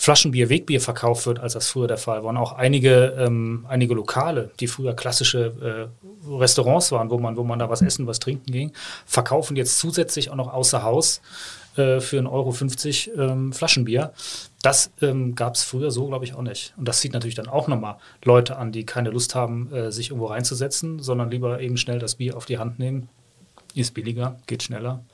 Flaschenbier, 0.00 0.48
Wegbier 0.48 0.80
verkauft 0.80 1.26
wird, 1.26 1.40
als 1.40 1.52
das 1.52 1.68
früher 1.68 1.86
der 1.86 1.98
Fall 1.98 2.22
war. 2.22 2.30
Und 2.30 2.38
auch 2.38 2.52
einige, 2.52 3.14
ähm, 3.18 3.66
einige 3.68 3.92
Lokale, 3.92 4.50
die 4.58 4.66
früher 4.66 4.94
klassische 4.94 5.90
äh, 6.26 6.26
Restaurants 6.26 6.90
waren, 6.90 7.10
wo 7.10 7.18
man, 7.18 7.36
wo 7.36 7.44
man 7.44 7.58
da 7.58 7.68
was 7.68 7.82
essen, 7.82 8.06
was 8.06 8.18
trinken 8.18 8.50
ging, 8.50 8.72
verkaufen 9.04 9.58
jetzt 9.58 9.78
zusätzlich 9.78 10.30
auch 10.30 10.36
noch 10.36 10.50
außer 10.54 10.84
Haus 10.84 11.20
äh, 11.76 12.00
für 12.00 12.18
1,50 12.18 13.14
Euro 13.14 13.30
ähm, 13.30 13.52
Flaschenbier. 13.52 14.14
Das 14.62 14.90
ähm, 15.02 15.34
gab 15.34 15.56
es 15.56 15.64
früher 15.64 15.90
so, 15.90 16.06
glaube 16.06 16.24
ich, 16.24 16.32
auch 16.32 16.40
nicht. 16.40 16.72
Und 16.78 16.88
das 16.88 17.00
zieht 17.00 17.12
natürlich 17.12 17.34
dann 17.34 17.48
auch 17.48 17.68
nochmal 17.68 17.96
Leute 18.24 18.56
an, 18.56 18.72
die 18.72 18.86
keine 18.86 19.10
Lust 19.10 19.34
haben, 19.34 19.70
äh, 19.70 19.92
sich 19.92 20.08
irgendwo 20.08 20.28
reinzusetzen, 20.28 21.00
sondern 21.00 21.30
lieber 21.30 21.60
eben 21.60 21.76
schnell 21.76 21.98
das 21.98 22.14
Bier 22.14 22.38
auf 22.38 22.46
die 22.46 22.56
Hand 22.56 22.78
nehmen. 22.78 23.10
Ist 23.74 23.92
billiger, 23.92 24.38
geht 24.46 24.62
schneller. 24.62 25.04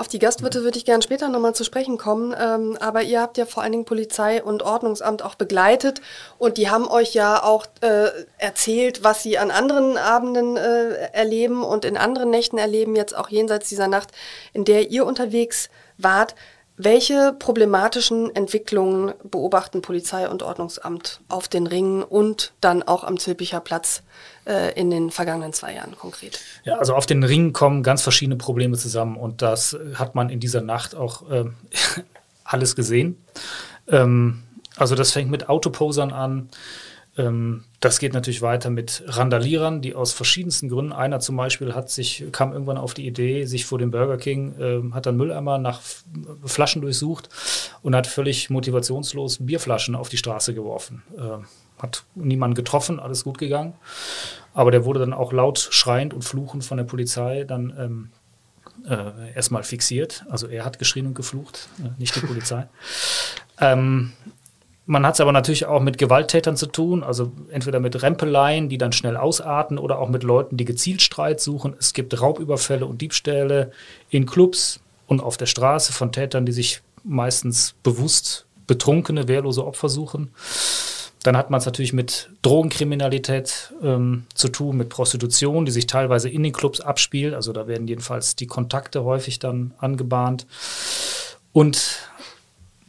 Auf 0.00 0.08
die 0.08 0.18
Gastwirte 0.18 0.64
würde 0.64 0.78
ich 0.78 0.86
gerne 0.86 1.02
später 1.02 1.28
nochmal 1.28 1.54
zu 1.54 1.62
sprechen 1.62 1.98
kommen, 1.98 2.34
ähm, 2.40 2.78
aber 2.80 3.02
ihr 3.02 3.20
habt 3.20 3.36
ja 3.36 3.44
vor 3.44 3.62
allen 3.62 3.72
Dingen 3.72 3.84
Polizei 3.84 4.42
und 4.42 4.62
Ordnungsamt 4.62 5.22
auch 5.22 5.34
begleitet 5.34 6.00
und 6.38 6.56
die 6.56 6.70
haben 6.70 6.88
euch 6.88 7.12
ja 7.12 7.42
auch 7.42 7.66
äh, 7.82 8.06
erzählt, 8.38 9.04
was 9.04 9.22
sie 9.22 9.36
an 9.36 9.50
anderen 9.50 9.98
Abenden 9.98 10.56
äh, 10.56 11.10
erleben 11.12 11.62
und 11.62 11.84
in 11.84 11.98
anderen 11.98 12.30
Nächten 12.30 12.56
erleben, 12.56 12.96
jetzt 12.96 13.14
auch 13.14 13.28
jenseits 13.28 13.68
dieser 13.68 13.88
Nacht, 13.88 14.08
in 14.54 14.64
der 14.64 14.90
ihr 14.90 15.04
unterwegs 15.04 15.68
wart. 15.98 16.34
Welche 16.82 17.34
problematischen 17.38 18.34
Entwicklungen 18.34 19.12
beobachten 19.22 19.82
Polizei 19.82 20.26
und 20.26 20.42
Ordnungsamt 20.42 21.20
auf 21.28 21.46
den 21.46 21.66
Ringen 21.66 22.02
und 22.02 22.54
dann 22.62 22.82
auch 22.82 23.04
am 23.04 23.18
Zülpicher 23.18 23.60
Platz 23.60 24.02
äh, 24.46 24.72
in 24.80 24.90
den 24.90 25.10
vergangenen 25.10 25.52
zwei 25.52 25.74
Jahren 25.74 25.94
konkret? 25.94 26.40
Ja, 26.64 26.78
also 26.78 26.94
auf 26.94 27.04
den 27.04 27.22
Ringen 27.22 27.52
kommen 27.52 27.82
ganz 27.82 28.00
verschiedene 28.00 28.36
Probleme 28.36 28.78
zusammen 28.78 29.16
und 29.16 29.42
das 29.42 29.76
hat 29.94 30.14
man 30.14 30.30
in 30.30 30.40
dieser 30.40 30.62
Nacht 30.62 30.94
auch 30.94 31.30
äh, 31.30 31.44
alles 32.44 32.74
gesehen. 32.76 33.22
Ähm, 33.88 34.42
also 34.76 34.94
das 34.94 35.10
fängt 35.10 35.30
mit 35.30 35.50
Autoposern 35.50 36.12
an. 36.12 36.48
Ähm, 37.16 37.64
das 37.80 37.98
geht 37.98 38.12
natürlich 38.12 38.42
weiter 38.42 38.70
mit 38.70 39.02
Randalierern, 39.06 39.82
die 39.82 39.94
aus 39.94 40.12
verschiedensten 40.12 40.68
Gründen, 40.68 40.92
einer 40.92 41.20
zum 41.20 41.36
Beispiel 41.36 41.74
hat 41.74 41.90
sich, 41.90 42.24
kam 42.32 42.52
irgendwann 42.52 42.78
auf 42.78 42.94
die 42.94 43.06
Idee, 43.06 43.46
sich 43.46 43.66
vor 43.66 43.78
dem 43.78 43.90
Burger 43.90 44.16
King, 44.16 44.54
äh, 44.58 44.92
hat 44.92 45.06
dann 45.06 45.16
Mülleimer 45.16 45.58
nach 45.58 45.80
Flaschen 46.44 46.82
durchsucht 46.82 47.28
und 47.82 47.96
hat 47.96 48.06
völlig 48.06 48.50
motivationslos 48.50 49.38
Bierflaschen 49.40 49.94
auf 49.94 50.08
die 50.08 50.18
Straße 50.18 50.54
geworfen. 50.54 51.02
Äh, 51.16 51.44
hat 51.82 52.04
niemanden 52.14 52.54
getroffen, 52.54 53.00
alles 53.00 53.24
gut 53.24 53.38
gegangen. 53.38 53.74
Aber 54.52 54.70
der 54.70 54.84
wurde 54.84 55.00
dann 55.00 55.14
auch 55.14 55.32
laut 55.32 55.58
schreiend 55.58 56.12
und 56.12 56.22
fluchend 56.22 56.64
von 56.64 56.76
der 56.76 56.84
Polizei 56.84 57.44
dann 57.44 57.72
ähm, 57.78 58.10
äh, 58.86 59.32
erstmal 59.34 59.62
fixiert. 59.62 60.24
Also 60.28 60.46
er 60.46 60.64
hat 60.64 60.78
geschrien 60.78 61.06
und 61.06 61.14
geflucht, 61.14 61.68
äh, 61.78 61.90
nicht 61.98 62.14
die 62.16 62.20
Polizei. 62.20 62.68
Ähm, 63.62 64.14
man 64.90 65.06
hat 65.06 65.14
es 65.14 65.20
aber 65.20 65.30
natürlich 65.30 65.66
auch 65.66 65.80
mit 65.80 65.98
Gewalttätern 65.98 66.56
zu 66.56 66.66
tun, 66.66 67.04
also 67.04 67.30
entweder 67.50 67.78
mit 67.78 68.02
Rempeleien, 68.02 68.68
die 68.68 68.76
dann 68.76 68.90
schnell 68.90 69.16
ausarten, 69.16 69.78
oder 69.78 70.00
auch 70.00 70.08
mit 70.08 70.24
Leuten, 70.24 70.56
die 70.56 70.64
gezielt 70.64 71.00
Streit 71.00 71.40
suchen. 71.40 71.76
Es 71.78 71.94
gibt 71.94 72.20
Raubüberfälle 72.20 72.84
und 72.84 73.00
Diebstähle 73.00 73.70
in 74.10 74.26
Clubs 74.26 74.80
und 75.06 75.22
auf 75.22 75.36
der 75.36 75.46
Straße 75.46 75.92
von 75.92 76.10
Tätern, 76.10 76.44
die 76.44 76.50
sich 76.50 76.82
meistens 77.04 77.76
bewusst 77.84 78.46
betrunkene, 78.66 79.28
wehrlose 79.28 79.64
Opfer 79.64 79.88
suchen. 79.88 80.32
Dann 81.22 81.36
hat 81.36 81.50
man 81.50 81.58
es 81.58 81.66
natürlich 81.66 81.92
mit 81.92 82.28
Drogenkriminalität 82.42 83.72
ähm, 83.84 84.24
zu 84.34 84.48
tun, 84.48 84.76
mit 84.76 84.88
Prostitution, 84.88 85.66
die 85.66 85.72
sich 85.72 85.86
teilweise 85.86 86.28
in 86.28 86.42
den 86.42 86.52
Clubs 86.52 86.80
abspielt. 86.80 87.34
Also 87.34 87.52
da 87.52 87.68
werden 87.68 87.86
jedenfalls 87.86 88.34
die 88.34 88.48
Kontakte 88.48 89.04
häufig 89.04 89.38
dann 89.38 89.72
angebahnt. 89.78 90.48
Und 91.52 92.09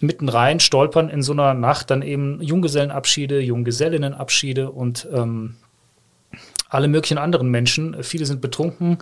mitten 0.02 0.30
rein 0.30 0.60
stolpern 0.60 1.10
in 1.10 1.22
so 1.22 1.34
einer 1.34 1.54
Nacht 1.54 1.92
dann 1.92 2.02
eben 2.02 2.42
Junggesellenabschiede, 2.42 3.40
Junggesellinnenabschiede 3.40 4.72
und 4.72 5.08
ähm, 5.14 5.56
alle 6.70 6.88
möglichen 6.88 7.18
anderen 7.18 7.50
Menschen. 7.50 8.04
Viele 8.04 8.26
sind 8.26 8.42
betrunken, 8.42 9.00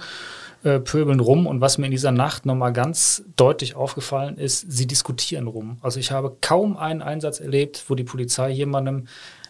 äh, 0.63 0.79
pöbeln 0.79 1.19
rum 1.19 1.47
und 1.47 1.61
was 1.61 1.77
mir 1.77 1.85
in 1.85 1.91
dieser 1.91 2.11
Nacht 2.11 2.45
nochmal 2.45 2.73
ganz 2.73 3.23
deutlich 3.37 3.75
aufgefallen 3.75 4.37
ist, 4.37 4.71
sie 4.71 4.87
diskutieren 4.87 5.47
rum. 5.47 5.77
Also 5.81 5.99
ich 5.99 6.11
habe 6.11 6.35
kaum 6.41 6.77
einen 6.77 7.01
Einsatz 7.01 7.39
erlebt, 7.39 7.85
wo 7.87 7.95
die 7.95 8.03
Polizei 8.03 8.49
jemandem 8.49 9.07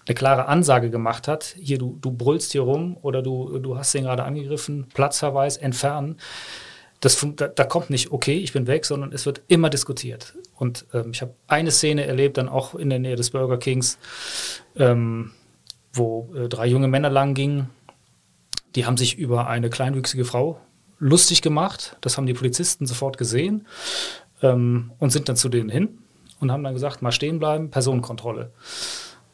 eine 0.07 0.15
klare 0.15 0.47
Ansage 0.47 0.89
gemacht 0.89 1.27
hat, 1.27 1.55
hier 1.59 1.77
du, 1.77 1.97
du 2.01 2.11
brüllst 2.11 2.51
hier 2.51 2.61
rum 2.61 2.97
oder 3.01 3.21
du, 3.21 3.59
du 3.59 3.77
hast 3.77 3.93
den 3.93 4.03
gerade 4.03 4.23
angegriffen, 4.23 4.87
Platzverweis, 4.93 5.57
entfernen 5.57 6.17
das, 6.99 7.25
da, 7.35 7.47
da, 7.47 7.63
kommt 7.63 7.89
nicht, 7.89 8.11
okay, 8.11 8.37
ich 8.37 8.51
bin 8.51 8.67
weg, 8.67 8.85
sondern 8.85 9.13
es 9.13 9.25
wird 9.25 9.41
immer 9.47 9.69
diskutiert. 9.69 10.35
Und 10.55 10.85
ähm, 10.93 11.11
ich 11.11 11.21
habe 11.21 11.33
eine 11.47 11.71
Szene 11.71 12.05
erlebt, 12.05 12.37
dann 12.37 12.49
auch 12.49 12.75
in 12.75 12.89
der 12.89 12.99
Nähe 12.99 13.15
des 13.15 13.29
Burger 13.29 13.57
Kings, 13.57 13.97
ähm, 14.75 15.31
wo 15.93 16.33
äh, 16.35 16.49
drei 16.49 16.67
junge 16.67 16.87
Männer 16.87 17.09
lang 17.09 17.33
gingen. 17.33 17.69
Die 18.75 18.85
haben 18.85 18.97
sich 18.97 19.17
über 19.17 19.47
eine 19.47 19.69
kleinwüchsige 19.69 20.25
Frau 20.25 20.59
lustig 20.99 21.41
gemacht. 21.41 21.95
Das 22.01 22.17
haben 22.17 22.25
die 22.25 22.33
Polizisten 22.33 22.85
sofort 22.85 23.17
gesehen 23.17 23.65
ähm, 24.41 24.91
und 24.99 25.11
sind 25.11 25.29
dann 25.29 25.37
zu 25.37 25.49
denen 25.49 25.69
hin 25.69 25.99
und 26.39 26.51
haben 26.51 26.63
dann 26.63 26.73
gesagt, 26.73 27.01
mal 27.01 27.11
stehen 27.11 27.39
bleiben, 27.39 27.71
Personenkontrolle. 27.71 28.51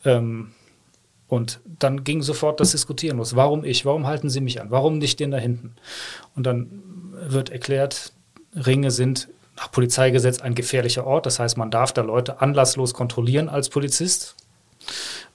Ähm, 0.04 0.52
und 1.28 1.60
dann 1.80 2.04
ging 2.04 2.22
sofort 2.22 2.60
das 2.60 2.72
Diskutieren 2.72 3.18
los. 3.18 3.36
Warum 3.36 3.64
ich? 3.64 3.86
Warum 3.86 4.06
halten 4.06 4.30
Sie 4.30 4.42
mich 4.42 4.62
an? 4.62 4.70
Warum 4.70 5.00
nicht 5.00 5.20
den 5.20 5.32
da 5.32 5.38
hinten? 5.38 5.76
Und 6.36 6.46
dann 6.46 7.05
wird 7.28 7.50
erklärt, 7.50 8.14
Ringe 8.56 8.92
sind 8.92 9.28
nach 9.58 9.72
Polizeigesetz 9.72 10.40
ein 10.42 10.56
gefährlicher 10.56 11.06
Ort. 11.06 11.26
Das 11.26 11.40
heißt, 11.40 11.58
man 11.58 11.72
darf 11.72 11.94
da 11.94 12.02
Leute 12.02 12.42
anlasslos 12.42 12.94
kontrollieren 12.94 13.50
als 13.50 13.70
Polizist. 13.70 14.36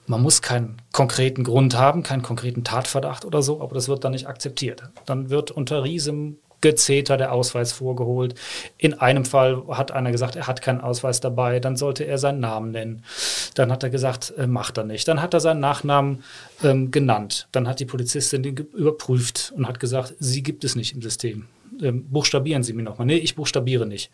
Man 0.07 0.21
muss 0.21 0.41
keinen 0.41 0.77
konkreten 0.91 1.43
Grund 1.43 1.75
haben, 1.77 2.03
keinen 2.03 2.21
konkreten 2.21 2.63
Tatverdacht 2.63 3.25
oder 3.25 3.41
so, 3.41 3.61
aber 3.61 3.75
das 3.75 3.87
wird 3.87 4.03
dann 4.03 4.11
nicht 4.11 4.27
akzeptiert. 4.27 4.83
Dann 5.05 5.29
wird 5.29 5.51
unter 5.51 5.83
riesem 5.83 6.37
Gezeter 6.61 7.17
der 7.17 7.31
Ausweis 7.31 7.71
vorgeholt. 7.71 8.35
In 8.77 8.93
einem 8.93 9.25
Fall 9.25 9.63
hat 9.69 9.91
einer 9.91 10.11
gesagt, 10.11 10.35
er 10.35 10.47
hat 10.47 10.61
keinen 10.61 10.79
Ausweis 10.79 11.19
dabei, 11.19 11.59
dann 11.59 11.75
sollte 11.75 12.03
er 12.03 12.19
seinen 12.19 12.39
Namen 12.39 12.71
nennen. 12.71 13.03
Dann 13.55 13.71
hat 13.71 13.83
er 13.83 13.89
gesagt, 13.89 14.33
äh, 14.37 14.47
macht 14.47 14.77
er 14.77 14.83
nicht. 14.83 15.07
Dann 15.07 15.21
hat 15.21 15.33
er 15.33 15.39
seinen 15.39 15.59
Nachnamen 15.59 16.23
ähm, 16.63 16.91
genannt. 16.91 17.47
Dann 17.51 17.67
hat 17.67 17.79
die 17.79 17.85
Polizistin 17.85 18.43
den 18.43 18.55
überprüft 18.55 19.51
und 19.55 19.67
hat 19.67 19.79
gesagt, 19.79 20.13
sie 20.19 20.43
gibt 20.43 20.63
es 20.63 20.75
nicht 20.75 20.93
im 20.93 21.01
System. 21.01 21.47
Ähm, 21.81 22.05
buchstabieren 22.09 22.63
Sie 22.63 22.73
mir 22.73 22.83
nochmal. 22.83 23.05
Nee, 23.05 23.17
ich 23.17 23.35
buchstabiere 23.35 23.85
nicht. 23.85 24.11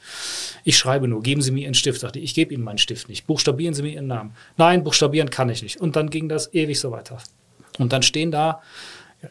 Ich 0.63 0.77
schreibe 0.77 1.07
nur, 1.07 1.21
geben 1.21 1.41
Sie 1.41 1.51
mir 1.51 1.61
Ihren 1.61 1.73
Stift. 1.73 2.01
Sagte 2.01 2.19
ich, 2.19 2.33
gebe 2.33 2.53
Ihnen 2.53 2.63
meinen 2.63 2.77
Stift 2.77 3.09
nicht. 3.09 3.27
Buchstabieren 3.27 3.73
Sie 3.73 3.83
mir 3.83 3.93
Ihren 3.93 4.07
Namen. 4.07 4.33
Nein, 4.57 4.83
buchstabieren 4.83 5.29
kann 5.29 5.49
ich 5.49 5.61
nicht. 5.61 5.79
Und 5.79 5.95
dann 5.95 6.09
ging 6.09 6.29
das 6.29 6.53
ewig 6.53 6.79
so 6.79 6.91
weiter. 6.91 7.17
Und 7.77 7.93
dann 7.93 8.03
stehen 8.03 8.31
da 8.31 8.61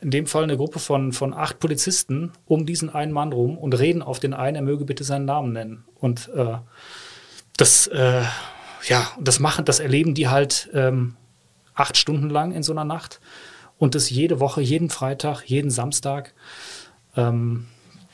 in 0.00 0.10
dem 0.10 0.26
Fall 0.26 0.42
eine 0.42 0.56
Gruppe 0.56 0.78
von, 0.78 1.12
von 1.12 1.32
acht 1.32 1.58
Polizisten 1.58 2.32
um 2.46 2.66
diesen 2.66 2.90
einen 2.90 3.12
Mann 3.12 3.32
rum 3.32 3.56
und 3.56 3.78
reden 3.78 4.02
auf 4.02 4.18
den 4.18 4.34
einen, 4.34 4.56
er 4.56 4.62
möge 4.62 4.84
bitte 4.84 5.04
seinen 5.04 5.26
Namen 5.26 5.52
nennen. 5.52 5.84
Und 6.00 6.28
äh, 6.34 6.56
das, 7.56 7.86
äh, 7.86 8.22
ja, 8.88 9.10
das 9.20 9.38
machen, 9.38 9.64
das 9.64 9.78
erleben 9.78 10.14
die 10.14 10.28
halt 10.28 10.70
ähm, 10.74 11.16
acht 11.74 11.96
Stunden 11.96 12.30
lang 12.30 12.52
in 12.52 12.62
so 12.62 12.72
einer 12.72 12.84
Nacht 12.84 13.20
und 13.78 13.94
das 13.94 14.10
jede 14.10 14.40
Woche, 14.40 14.60
jeden 14.60 14.90
Freitag, 14.90 15.42
jeden 15.44 15.70
Samstag. 15.70 16.34
Ähm, 17.16 17.66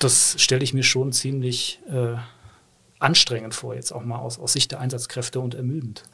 das 0.05 0.37
stelle 0.39 0.65
ich 0.65 0.75
mir 0.75 0.83
schon 0.83 1.13
ziemlich 1.13 1.81
äh, 1.89 2.17
anstrengend 2.99 3.55
vor, 3.55 3.75
jetzt 3.75 3.93
auch 3.93 4.05
mal 4.05 4.19
aus, 4.19 4.39
aus 4.39 4.53
Sicht 4.53 4.73
der 4.73 4.81
Einsatzkräfte 4.81 5.41
und 5.41 5.55
ermüdend. 5.55 6.05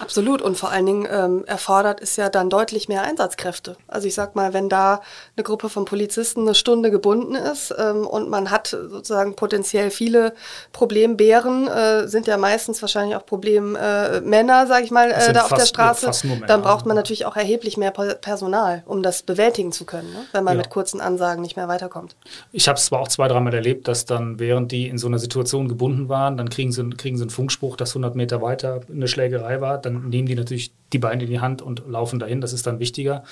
Absolut 0.00 0.40
und 0.40 0.56
vor 0.56 0.70
allen 0.70 0.86
Dingen 0.86 1.06
ähm, 1.10 1.44
erfordert 1.44 2.00
es 2.00 2.16
ja 2.16 2.30
dann 2.30 2.48
deutlich 2.48 2.88
mehr 2.88 3.02
Einsatzkräfte. 3.02 3.76
Also 3.86 4.08
ich 4.08 4.14
sag 4.14 4.34
mal, 4.34 4.54
wenn 4.54 4.70
da 4.70 5.02
eine 5.36 5.44
Gruppe 5.44 5.68
von 5.68 5.84
Polizisten 5.84 6.40
eine 6.40 6.54
Stunde 6.54 6.90
gebunden 6.90 7.34
ist 7.34 7.74
ähm, 7.78 8.06
und 8.06 8.30
man 8.30 8.50
hat 8.50 8.68
sozusagen 8.68 9.36
potenziell 9.36 9.90
viele 9.90 10.32
Problembären, 10.72 11.68
äh, 11.68 12.08
sind 12.08 12.26
ja 12.26 12.38
meistens 12.38 12.80
wahrscheinlich 12.80 13.14
auch 13.14 13.26
Problemmänner, 13.26 14.62
äh, 14.62 14.66
sag 14.66 14.84
ich 14.84 14.90
mal, 14.90 15.10
äh, 15.10 15.34
da 15.34 15.42
auf 15.42 15.52
der 15.52 15.66
Straße, 15.66 16.10
dann 16.46 16.62
braucht 16.62 16.86
man 16.86 16.96
natürlich 16.96 17.26
auch 17.26 17.36
erheblich 17.36 17.76
mehr 17.76 17.90
Personal, 17.90 18.82
um 18.86 19.02
das 19.02 19.22
bewältigen 19.22 19.70
zu 19.70 19.84
können, 19.84 20.10
ne? 20.12 20.24
wenn 20.32 20.44
man 20.44 20.54
ja. 20.54 20.62
mit 20.62 20.70
kurzen 20.70 21.02
Ansagen 21.02 21.42
nicht 21.42 21.56
mehr 21.56 21.68
weiterkommt. 21.68 22.16
Ich 22.52 22.68
habe 22.68 22.78
es 22.78 22.86
zwar 22.86 23.00
auch 23.00 23.08
zwei, 23.08 23.28
dreimal 23.28 23.52
erlebt, 23.52 23.86
dass 23.86 24.06
dann, 24.06 24.38
während 24.38 24.72
die 24.72 24.88
in 24.88 24.96
so 24.96 25.08
einer 25.08 25.18
Situation 25.18 25.68
gebunden 25.68 26.08
waren, 26.08 26.38
dann 26.38 26.48
kriegen 26.48 26.72
sie, 26.72 26.88
kriegen 26.90 27.18
sie 27.18 27.24
einen 27.24 27.30
Funkspruch, 27.30 27.76
dass 27.76 27.90
100 27.90 28.14
Meter 28.14 28.40
weiter 28.40 28.80
eine 28.90 29.06
Schlägerei 29.06 29.60
war 29.60 29.78
dann 29.94 30.08
nehmen 30.08 30.26
die 30.26 30.34
natürlich 30.34 30.72
die 30.92 30.98
Beine 30.98 31.24
in 31.24 31.30
die 31.30 31.40
Hand 31.40 31.62
und 31.62 31.82
laufen 31.88 32.18
dahin. 32.18 32.40
Das 32.40 32.52
ist 32.52 32.66
dann 32.66 32.78
wichtiger. 32.78 33.24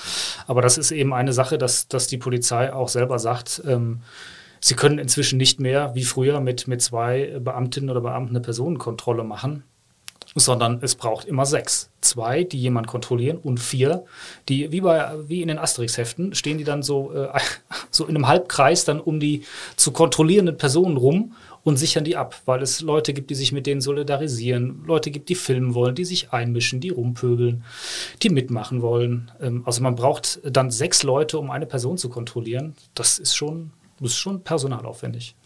Aber 0.46 0.62
das 0.62 0.78
ist 0.78 0.90
eben 0.90 1.12
eine 1.12 1.32
Sache, 1.32 1.58
dass, 1.58 1.88
dass 1.88 2.06
die 2.06 2.18
Polizei 2.18 2.72
auch 2.72 2.88
selber 2.88 3.18
sagt, 3.18 3.62
ähm, 3.66 4.00
sie 4.60 4.74
können 4.74 4.98
inzwischen 4.98 5.38
nicht 5.38 5.60
mehr 5.60 5.94
wie 5.94 6.04
früher 6.04 6.40
mit, 6.40 6.68
mit 6.68 6.82
zwei 6.82 7.38
Beamtinnen 7.40 7.90
oder 7.90 8.00
Beamten 8.00 8.30
eine 8.30 8.40
Personenkontrolle 8.40 9.24
machen 9.24 9.64
sondern 10.34 10.78
es 10.82 10.94
braucht 10.94 11.26
immer 11.26 11.46
sechs. 11.46 11.90
Zwei, 12.00 12.44
die 12.44 12.60
jemand 12.60 12.86
kontrollieren 12.86 13.38
und 13.38 13.58
vier, 13.58 14.04
die 14.48 14.70
wie, 14.70 14.80
bei, 14.80 15.10
wie 15.26 15.42
in 15.42 15.48
den 15.48 15.58
Asterix-Heften 15.58 16.34
stehen 16.34 16.58
die 16.58 16.64
dann 16.64 16.82
so, 16.82 17.12
äh, 17.12 17.28
so 17.90 18.04
in 18.04 18.14
einem 18.14 18.28
Halbkreis 18.28 18.84
dann 18.84 19.00
um 19.00 19.20
die 19.20 19.44
zu 19.76 19.90
kontrollierenden 19.90 20.56
Personen 20.56 20.96
rum 20.96 21.34
und 21.68 21.76
sichern 21.76 22.02
die 22.02 22.16
ab, 22.16 22.40
weil 22.46 22.62
es 22.62 22.80
Leute 22.80 23.12
gibt, 23.12 23.28
die 23.28 23.34
sich 23.34 23.52
mit 23.52 23.66
denen 23.66 23.82
solidarisieren, 23.82 24.84
Leute 24.86 25.10
gibt, 25.10 25.28
die 25.28 25.34
filmen 25.34 25.74
wollen, 25.74 25.94
die 25.94 26.06
sich 26.06 26.32
einmischen, 26.32 26.80
die 26.80 26.88
rumpöbeln, 26.88 27.62
die 28.22 28.30
mitmachen 28.30 28.80
wollen. 28.80 29.30
Ähm, 29.38 29.64
also 29.66 29.82
man 29.82 29.94
braucht 29.94 30.40
dann 30.44 30.70
sechs 30.70 31.02
Leute, 31.02 31.38
um 31.38 31.50
eine 31.50 31.66
Person 31.66 31.98
zu 31.98 32.08
kontrollieren. 32.08 32.74
Das 32.94 33.18
ist 33.18 33.36
schon, 33.36 33.70
das 34.00 34.12
ist 34.12 34.18
schon 34.18 34.42
personalaufwendig. 34.44 35.36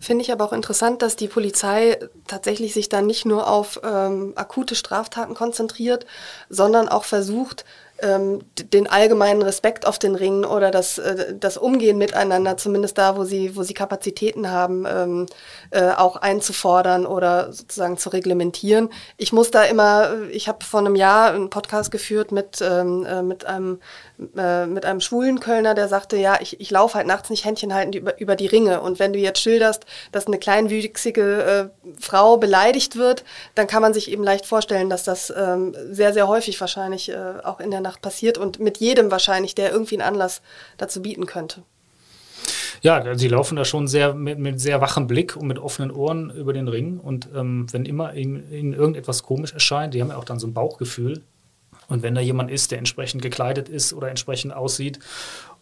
Finde 0.00 0.22
ich 0.24 0.32
aber 0.32 0.46
auch 0.46 0.54
interessant, 0.54 1.02
dass 1.02 1.14
die 1.14 1.28
Polizei 1.28 1.98
tatsächlich 2.26 2.72
sich 2.72 2.88
dann 2.88 3.06
nicht 3.06 3.26
nur 3.26 3.46
auf 3.46 3.82
ähm, 3.84 4.32
akute 4.36 4.74
Straftaten 4.74 5.34
konzentriert, 5.34 6.06
sondern 6.48 6.88
auch 6.88 7.04
versucht, 7.04 7.66
ähm, 8.02 8.40
den 8.56 8.86
allgemeinen 8.86 9.42
Respekt 9.42 9.86
auf 9.86 9.98
den 9.98 10.14
Ringen 10.14 10.44
oder 10.44 10.70
das, 10.70 10.98
äh, 10.98 11.34
das 11.38 11.56
Umgehen 11.56 11.98
miteinander, 11.98 12.56
zumindest 12.56 12.98
da, 12.98 13.16
wo 13.16 13.24
sie, 13.24 13.56
wo 13.56 13.62
sie 13.62 13.74
Kapazitäten 13.74 14.50
haben, 14.50 14.86
ähm, 14.86 15.26
äh, 15.70 15.90
auch 15.90 16.16
einzufordern 16.16 17.06
oder 17.06 17.52
sozusagen 17.52 17.96
zu 17.96 18.10
reglementieren. 18.10 18.90
Ich 19.16 19.32
muss 19.32 19.50
da 19.50 19.64
immer, 19.64 20.28
ich 20.30 20.48
habe 20.48 20.64
vor 20.64 20.80
einem 20.80 20.96
Jahr 20.96 21.32
einen 21.32 21.50
Podcast 21.50 21.90
geführt 21.90 22.32
mit, 22.32 22.60
ähm, 22.62 23.04
äh, 23.04 23.22
mit 23.22 23.44
einem 23.44 23.80
äh, 24.36 24.66
mit 24.66 24.84
einem 24.84 25.00
schwulen 25.00 25.40
Kölner, 25.40 25.74
der 25.74 25.88
sagte, 25.88 26.16
ja, 26.16 26.38
ich, 26.40 26.60
ich 26.60 26.70
laufe 26.70 26.94
halt 26.94 27.06
nachts 27.06 27.30
nicht 27.30 27.44
Händchen 27.44 27.74
halten 27.74 27.92
über, 27.92 28.20
über 28.20 28.36
die 28.36 28.46
Ringe. 28.46 28.80
Und 28.80 28.98
wenn 28.98 29.12
du 29.12 29.18
jetzt 29.18 29.40
schilderst, 29.40 29.86
dass 30.12 30.26
eine 30.26 30.38
kleinwüchsige 30.38 31.70
äh, 31.76 31.90
Frau 32.00 32.36
beleidigt 32.36 32.96
wird, 32.96 33.24
dann 33.54 33.66
kann 33.66 33.82
man 33.82 33.94
sich 33.94 34.10
eben 34.10 34.22
leicht 34.22 34.46
vorstellen, 34.46 34.90
dass 34.90 35.04
das 35.04 35.32
ähm, 35.36 35.74
sehr, 35.90 36.12
sehr 36.12 36.28
häufig 36.28 36.60
wahrscheinlich 36.60 37.08
äh, 37.10 37.16
auch 37.42 37.60
in 37.60 37.70
der 37.70 37.80
Nacht 37.80 38.02
passiert 38.02 38.38
und 38.38 38.60
mit 38.60 38.78
jedem 38.78 39.10
wahrscheinlich, 39.10 39.54
der 39.54 39.72
irgendwie 39.72 39.96
einen 39.96 40.08
Anlass 40.14 40.42
dazu 40.76 41.02
bieten 41.02 41.26
könnte. 41.26 41.62
Ja, 42.82 43.14
sie 43.16 43.28
laufen 43.28 43.56
da 43.56 43.64
schon 43.64 43.88
sehr 43.88 44.14
mit, 44.14 44.38
mit 44.38 44.60
sehr 44.60 44.80
wachem 44.80 45.06
Blick 45.06 45.36
und 45.36 45.46
mit 45.46 45.58
offenen 45.58 45.90
Ohren 45.90 46.30
über 46.30 46.52
den 46.52 46.68
Ring. 46.68 46.98
Und 46.98 47.28
ähm, 47.34 47.66
wenn 47.72 47.84
immer 47.84 48.14
ihnen, 48.14 48.50
ihnen 48.50 48.72
irgendetwas 48.72 49.22
komisch 49.22 49.52
erscheint, 49.52 49.92
die 49.92 50.00
haben 50.00 50.08
ja 50.08 50.16
auch 50.16 50.24
dann 50.24 50.38
so 50.38 50.46
ein 50.46 50.54
Bauchgefühl, 50.54 51.22
und 51.90 52.02
wenn 52.02 52.14
da 52.14 52.20
jemand 52.20 52.50
ist, 52.50 52.70
der 52.70 52.78
entsprechend 52.78 53.20
gekleidet 53.20 53.68
ist 53.68 53.92
oder 53.92 54.08
entsprechend 54.08 54.54
aussieht 54.54 55.00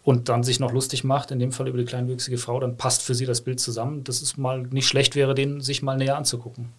und 0.04 0.28
dann 0.28 0.44
sich 0.44 0.60
noch 0.60 0.72
lustig 0.72 1.02
macht, 1.02 1.30
in 1.32 1.38
dem 1.38 1.52
Fall 1.52 1.66
über 1.66 1.78
die 1.78 1.84
kleinwüchsige 1.84 2.38
Frau, 2.38 2.60
dann 2.60 2.76
passt 2.76 3.02
für 3.02 3.14
sie 3.14 3.26
das 3.26 3.40
Bild 3.40 3.58
zusammen, 3.58 4.04
dass 4.04 4.22
es 4.22 4.36
mal 4.36 4.62
nicht 4.62 4.86
schlecht 4.86 5.16
wäre, 5.16 5.34
den 5.34 5.60
sich 5.60 5.82
mal 5.82 5.96
näher 5.96 6.16
anzugucken. 6.16 6.72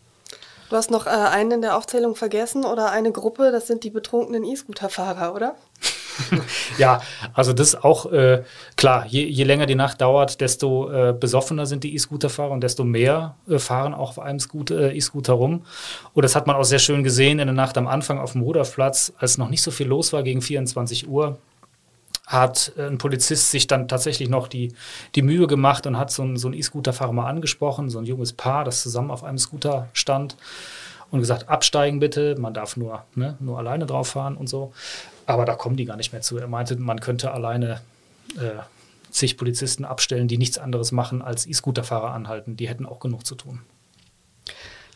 Du 0.70 0.76
hast 0.76 0.92
noch 0.92 1.08
äh, 1.08 1.10
einen 1.10 1.52
in 1.52 1.62
der 1.62 1.76
Aufzählung 1.76 2.16
vergessen 2.16 2.64
oder 2.64 2.92
eine 2.92 3.12
Gruppe, 3.12 3.52
das 3.52 3.66
sind 3.66 3.84
die 3.84 3.90
betrunkenen 3.90 4.44
E-Scooter-Fahrer, 4.44 5.34
oder? 5.34 5.56
ja, 6.78 7.02
also 7.34 7.54
das 7.54 7.70
ist 7.70 7.84
auch 7.84 8.12
äh, 8.12 8.44
klar, 8.76 9.06
je, 9.08 9.26
je, 9.26 9.44
länger 9.44 9.66
die 9.66 9.76
Nacht 9.76 10.02
dauert, 10.02 10.42
desto 10.42 10.90
äh, 10.90 11.14
besoffener 11.14 11.66
sind 11.66 11.84
die 11.84 11.96
E-Scooter-Fahrer 11.96 12.52
und 12.52 12.62
desto 12.62 12.84
mehr 12.84 13.36
äh, 13.48 13.60
fahren 13.60 13.94
auch 13.94 14.10
auf 14.12 14.20
einem 14.20 14.40
äh, 14.72 14.98
E-Scooter 14.98 15.34
rum. 15.34 15.66
Und 16.14 16.24
das 16.24 16.36
hat 16.36 16.48
man 16.48 16.56
auch 16.56 16.64
sehr 16.64 16.80
schön 16.80 17.04
gesehen 17.04 17.40
in 17.40 17.48
der 17.48 17.56
Nacht 17.56 17.78
am 17.78 17.88
Anfang 17.88 18.20
auf 18.20 18.34
dem 18.34 18.42
Rudolfplatz, 18.42 19.14
als 19.18 19.38
noch 19.38 19.50
nicht 19.50 19.62
so 19.62 19.72
viel 19.72 19.88
los 19.88 20.14
war, 20.14 20.24
gegen 20.24 20.42
24 20.42 21.08
Uhr 21.08 21.38
hat 22.28 22.74
ein 22.78 23.00
Polizist 23.00 23.50
sich 23.50 23.66
dann 23.66 23.88
tatsächlich 23.88 24.30
noch 24.30 24.48
die, 24.48 24.74
die 25.16 25.24
Mühe 25.24 25.48
gemacht 25.48 25.88
und 25.88 25.98
hat 25.98 26.12
so 26.12 26.22
einen, 26.22 26.38
so 26.38 26.52
E-Scooter-Fahrer 26.52 27.12
mal 27.12 27.28
angesprochen, 27.28 27.90
so 27.90 27.98
ein 27.98 28.06
junges 28.06 28.34
Paar, 28.34 28.64
das 28.66 28.84
zusammen 28.84 29.10
auf 29.10 29.24
einem 29.24 29.40
Scooter 29.40 29.90
stand 29.94 30.38
und 31.12 31.20
gesagt, 31.20 31.50
absteigen 31.50 32.00
bitte, 32.00 32.36
man 32.40 32.54
darf 32.54 32.78
nur, 32.78 33.04
ne, 33.16 33.36
nur 33.40 33.58
alleine 33.58 33.86
drauf 33.86 34.10
fahren 34.10 34.38
und 34.38 34.48
so. 34.48 34.74
Aber 35.26 35.46
da 35.46 35.56
kommen 35.56 35.76
die 35.76 35.86
gar 35.86 35.98
nicht 35.98 36.12
mehr 36.12 36.22
zu. 36.22 36.38
Er 36.38 36.48
meinte, 36.48 36.76
man 36.76 37.00
könnte 37.00 37.32
alleine 37.32 37.82
äh, 38.38 38.60
zig 39.12 39.38
Polizisten 39.38 39.86
abstellen, 39.86 40.28
die 40.28 40.38
nichts 40.38 40.58
anderes 40.58 40.92
machen, 40.92 41.22
als 41.22 41.46
E-Scooter-Fahrer 41.46 42.12
anhalten. 42.12 42.56
Die 42.56 42.68
hätten 42.68 42.86
auch 42.86 43.00
genug 43.00 43.26
zu 43.26 43.36
tun. 43.36 43.62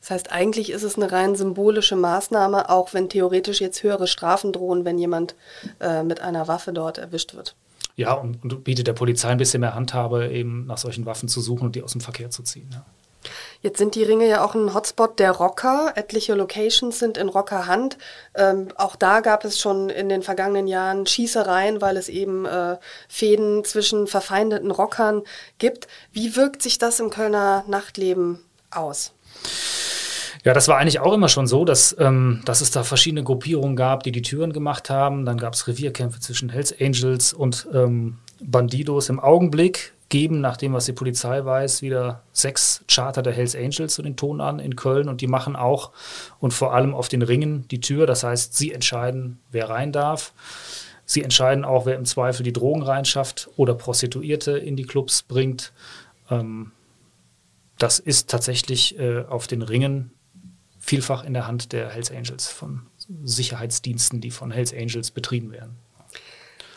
Das 0.00 0.10
heißt, 0.10 0.32
eigentlich 0.32 0.70
ist 0.70 0.82
es 0.84 0.96
eine 0.96 1.10
rein 1.10 1.34
symbolische 1.34 1.96
Maßnahme, 1.96 2.68
auch 2.68 2.94
wenn 2.94 3.08
theoretisch 3.08 3.60
jetzt 3.60 3.82
höhere 3.82 4.06
Strafen 4.06 4.52
drohen, 4.52 4.84
wenn 4.84 4.98
jemand 4.98 5.34
äh, 5.80 6.02
mit 6.04 6.20
einer 6.20 6.46
Waffe 6.46 6.72
dort 6.72 6.98
erwischt 6.98 7.34
wird. 7.34 7.56
Ja, 7.98 8.12
und, 8.12 8.44
und, 8.44 8.62
bietet 8.62 8.86
der 8.86 8.92
Polizei 8.92 9.28
ein 9.28 9.38
bisschen 9.38 9.60
mehr 9.60 9.74
Handhabe, 9.74 10.28
eben 10.28 10.66
nach 10.66 10.78
solchen 10.78 11.04
Waffen 11.04 11.28
zu 11.28 11.40
suchen 11.40 11.66
und 11.66 11.74
die 11.74 11.82
aus 11.82 11.92
dem 11.92 12.00
Verkehr 12.00 12.30
zu 12.30 12.44
ziehen. 12.44 12.70
Ja. 12.72 12.86
Jetzt 13.60 13.78
sind 13.78 13.96
die 13.96 14.04
Ringe 14.04 14.28
ja 14.28 14.44
auch 14.44 14.54
ein 14.54 14.72
Hotspot 14.72 15.18
der 15.18 15.32
Rocker. 15.32 15.94
Etliche 15.96 16.34
Locations 16.34 16.96
sind 16.96 17.18
in 17.18 17.28
Rockerhand. 17.28 17.98
Ähm, 18.36 18.68
auch 18.76 18.94
da 18.94 19.18
gab 19.18 19.44
es 19.44 19.58
schon 19.58 19.90
in 19.90 20.08
den 20.08 20.22
vergangenen 20.22 20.68
Jahren 20.68 21.06
Schießereien, 21.06 21.80
weil 21.80 21.96
es 21.96 22.08
eben 22.08 22.46
äh, 22.46 22.76
Fäden 23.08 23.64
zwischen 23.64 24.06
verfeindeten 24.06 24.70
Rockern 24.70 25.24
gibt. 25.58 25.88
Wie 26.12 26.36
wirkt 26.36 26.62
sich 26.62 26.78
das 26.78 27.00
im 27.00 27.10
Kölner 27.10 27.64
Nachtleben 27.66 28.38
aus? 28.70 29.12
Ja, 30.44 30.54
das 30.54 30.68
war 30.68 30.78
eigentlich 30.78 31.00
auch 31.00 31.12
immer 31.12 31.28
schon 31.28 31.46
so, 31.46 31.64
dass, 31.64 31.96
ähm, 31.98 32.42
dass 32.44 32.60
es 32.60 32.70
da 32.70 32.84
verschiedene 32.84 33.24
Gruppierungen 33.24 33.76
gab, 33.76 34.02
die 34.02 34.12
die 34.12 34.22
Türen 34.22 34.52
gemacht 34.52 34.90
haben. 34.90 35.24
Dann 35.24 35.38
gab 35.38 35.54
es 35.54 35.66
Revierkämpfe 35.66 36.20
zwischen 36.20 36.48
Hells 36.48 36.74
Angels 36.80 37.32
und 37.32 37.68
ähm, 37.74 38.18
Bandidos. 38.40 39.08
Im 39.08 39.20
Augenblick 39.20 39.94
geben, 40.08 40.40
nach 40.40 40.56
dem, 40.56 40.72
was 40.72 40.86
die 40.86 40.92
Polizei 40.92 41.44
weiß, 41.44 41.82
wieder 41.82 42.22
sechs 42.32 42.82
Charter 42.88 43.22
der 43.22 43.32
Hells 43.32 43.54
Angels 43.54 43.94
zu 43.94 44.02
den 44.02 44.16
Ton 44.16 44.40
an 44.40 44.58
in 44.58 44.76
Köln 44.76 45.08
und 45.08 45.20
die 45.20 45.26
machen 45.26 45.56
auch 45.56 45.92
und 46.38 46.52
vor 46.54 46.72
allem 46.72 46.94
auf 46.94 47.08
den 47.08 47.22
Ringen 47.22 47.66
die 47.68 47.80
Tür. 47.80 48.06
Das 48.06 48.24
heißt, 48.24 48.56
sie 48.56 48.72
entscheiden, 48.72 49.40
wer 49.50 49.68
rein 49.68 49.92
darf. 49.92 50.32
Sie 51.04 51.22
entscheiden 51.22 51.64
auch, 51.64 51.86
wer 51.86 51.96
im 51.96 52.04
Zweifel 52.04 52.42
die 52.42 52.52
Drogen 52.52 52.82
reinschafft 52.82 53.48
oder 53.56 53.74
Prostituierte 53.74 54.52
in 54.52 54.76
die 54.76 54.84
Clubs 54.84 55.22
bringt. 55.22 55.72
Ähm, 56.30 56.72
das 57.78 57.98
ist 57.98 58.28
tatsächlich 58.28 58.98
äh, 58.98 59.24
auf 59.28 59.46
den 59.46 59.62
Ringen 59.62 60.12
vielfach 60.88 61.24
in 61.24 61.34
der 61.34 61.46
Hand 61.46 61.72
der 61.72 61.90
Hells 61.90 62.10
Angels, 62.10 62.48
von 62.48 62.86
Sicherheitsdiensten, 63.22 64.20
die 64.20 64.30
von 64.30 64.50
Hells 64.50 64.72
Angels 64.72 65.10
betrieben 65.10 65.52
werden. 65.52 65.76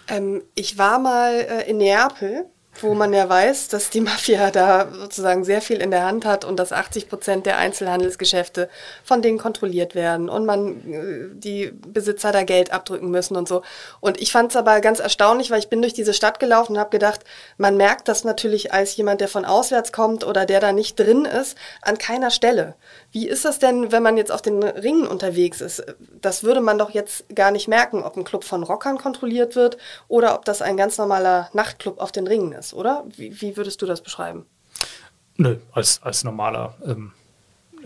Ähm, 0.07 0.43
ich 0.53 0.77
war 0.77 0.99
mal 0.99 1.33
äh, 1.33 1.69
in 1.69 1.77
Neapel 1.77 2.45
wo 2.83 2.93
man 2.93 3.13
ja 3.13 3.27
weiß, 3.27 3.67
dass 3.69 3.89
die 3.89 4.01
Mafia 4.01 4.51
da 4.51 4.87
sozusagen 4.91 5.43
sehr 5.43 5.61
viel 5.61 5.77
in 5.77 5.91
der 5.91 6.05
Hand 6.05 6.25
hat 6.25 6.45
und 6.45 6.57
dass 6.57 6.71
80 6.71 7.09
Prozent 7.09 7.45
der 7.45 7.57
Einzelhandelsgeschäfte 7.57 8.69
von 9.03 9.21
denen 9.21 9.37
kontrolliert 9.37 9.95
werden 9.95 10.29
und 10.29 10.45
man 10.45 10.91
äh, 10.91 11.29
die 11.33 11.71
Besitzer 11.71 12.31
da 12.31 12.43
Geld 12.43 12.71
abdrücken 12.71 13.11
müssen 13.11 13.35
und 13.35 13.47
so. 13.47 13.61
Und 13.99 14.21
ich 14.21 14.31
fand 14.31 14.51
es 14.51 14.55
aber 14.55 14.81
ganz 14.81 14.99
erstaunlich, 14.99 15.51
weil 15.51 15.59
ich 15.59 15.69
bin 15.69 15.81
durch 15.81 15.93
diese 15.93 16.13
Stadt 16.13 16.39
gelaufen 16.39 16.73
und 16.73 16.79
habe 16.79 16.89
gedacht, 16.89 17.21
man 17.57 17.77
merkt 17.77 18.07
das 18.07 18.23
natürlich 18.23 18.73
als 18.73 18.95
jemand, 18.95 19.21
der 19.21 19.27
von 19.27 19.45
auswärts 19.45 19.91
kommt 19.91 20.23
oder 20.25 20.45
der 20.45 20.59
da 20.59 20.71
nicht 20.71 20.99
drin 20.99 21.25
ist, 21.25 21.57
an 21.81 21.97
keiner 21.97 22.31
Stelle. 22.31 22.75
Wie 23.11 23.27
ist 23.27 23.45
das 23.45 23.59
denn, 23.59 23.91
wenn 23.91 24.03
man 24.03 24.17
jetzt 24.17 24.31
auf 24.31 24.41
den 24.41 24.63
Ringen 24.63 25.07
unterwegs 25.07 25.61
ist? 25.61 25.83
Das 26.21 26.43
würde 26.43 26.61
man 26.61 26.77
doch 26.77 26.91
jetzt 26.91 27.25
gar 27.35 27.51
nicht 27.51 27.67
merken, 27.67 28.03
ob 28.03 28.15
ein 28.17 28.23
Club 28.23 28.43
von 28.43 28.63
Rockern 28.63 28.97
kontrolliert 28.97 29.55
wird 29.55 29.77
oder 30.07 30.35
ob 30.35 30.45
das 30.45 30.61
ein 30.61 30.77
ganz 30.77 30.97
normaler 30.97 31.49
Nachtclub 31.53 31.99
auf 31.99 32.11
den 32.11 32.27
Ringen 32.27 32.53
ist, 32.53 32.70
oder? 32.73 33.05
Wie, 33.15 33.41
wie 33.41 33.57
würdest 33.57 33.81
du 33.81 33.85
das 33.85 34.01
beschreiben? 34.01 34.45
Nö, 35.37 35.57
als, 35.71 36.01
als 36.03 36.23
normaler 36.23 36.75
ähm, 36.85 37.11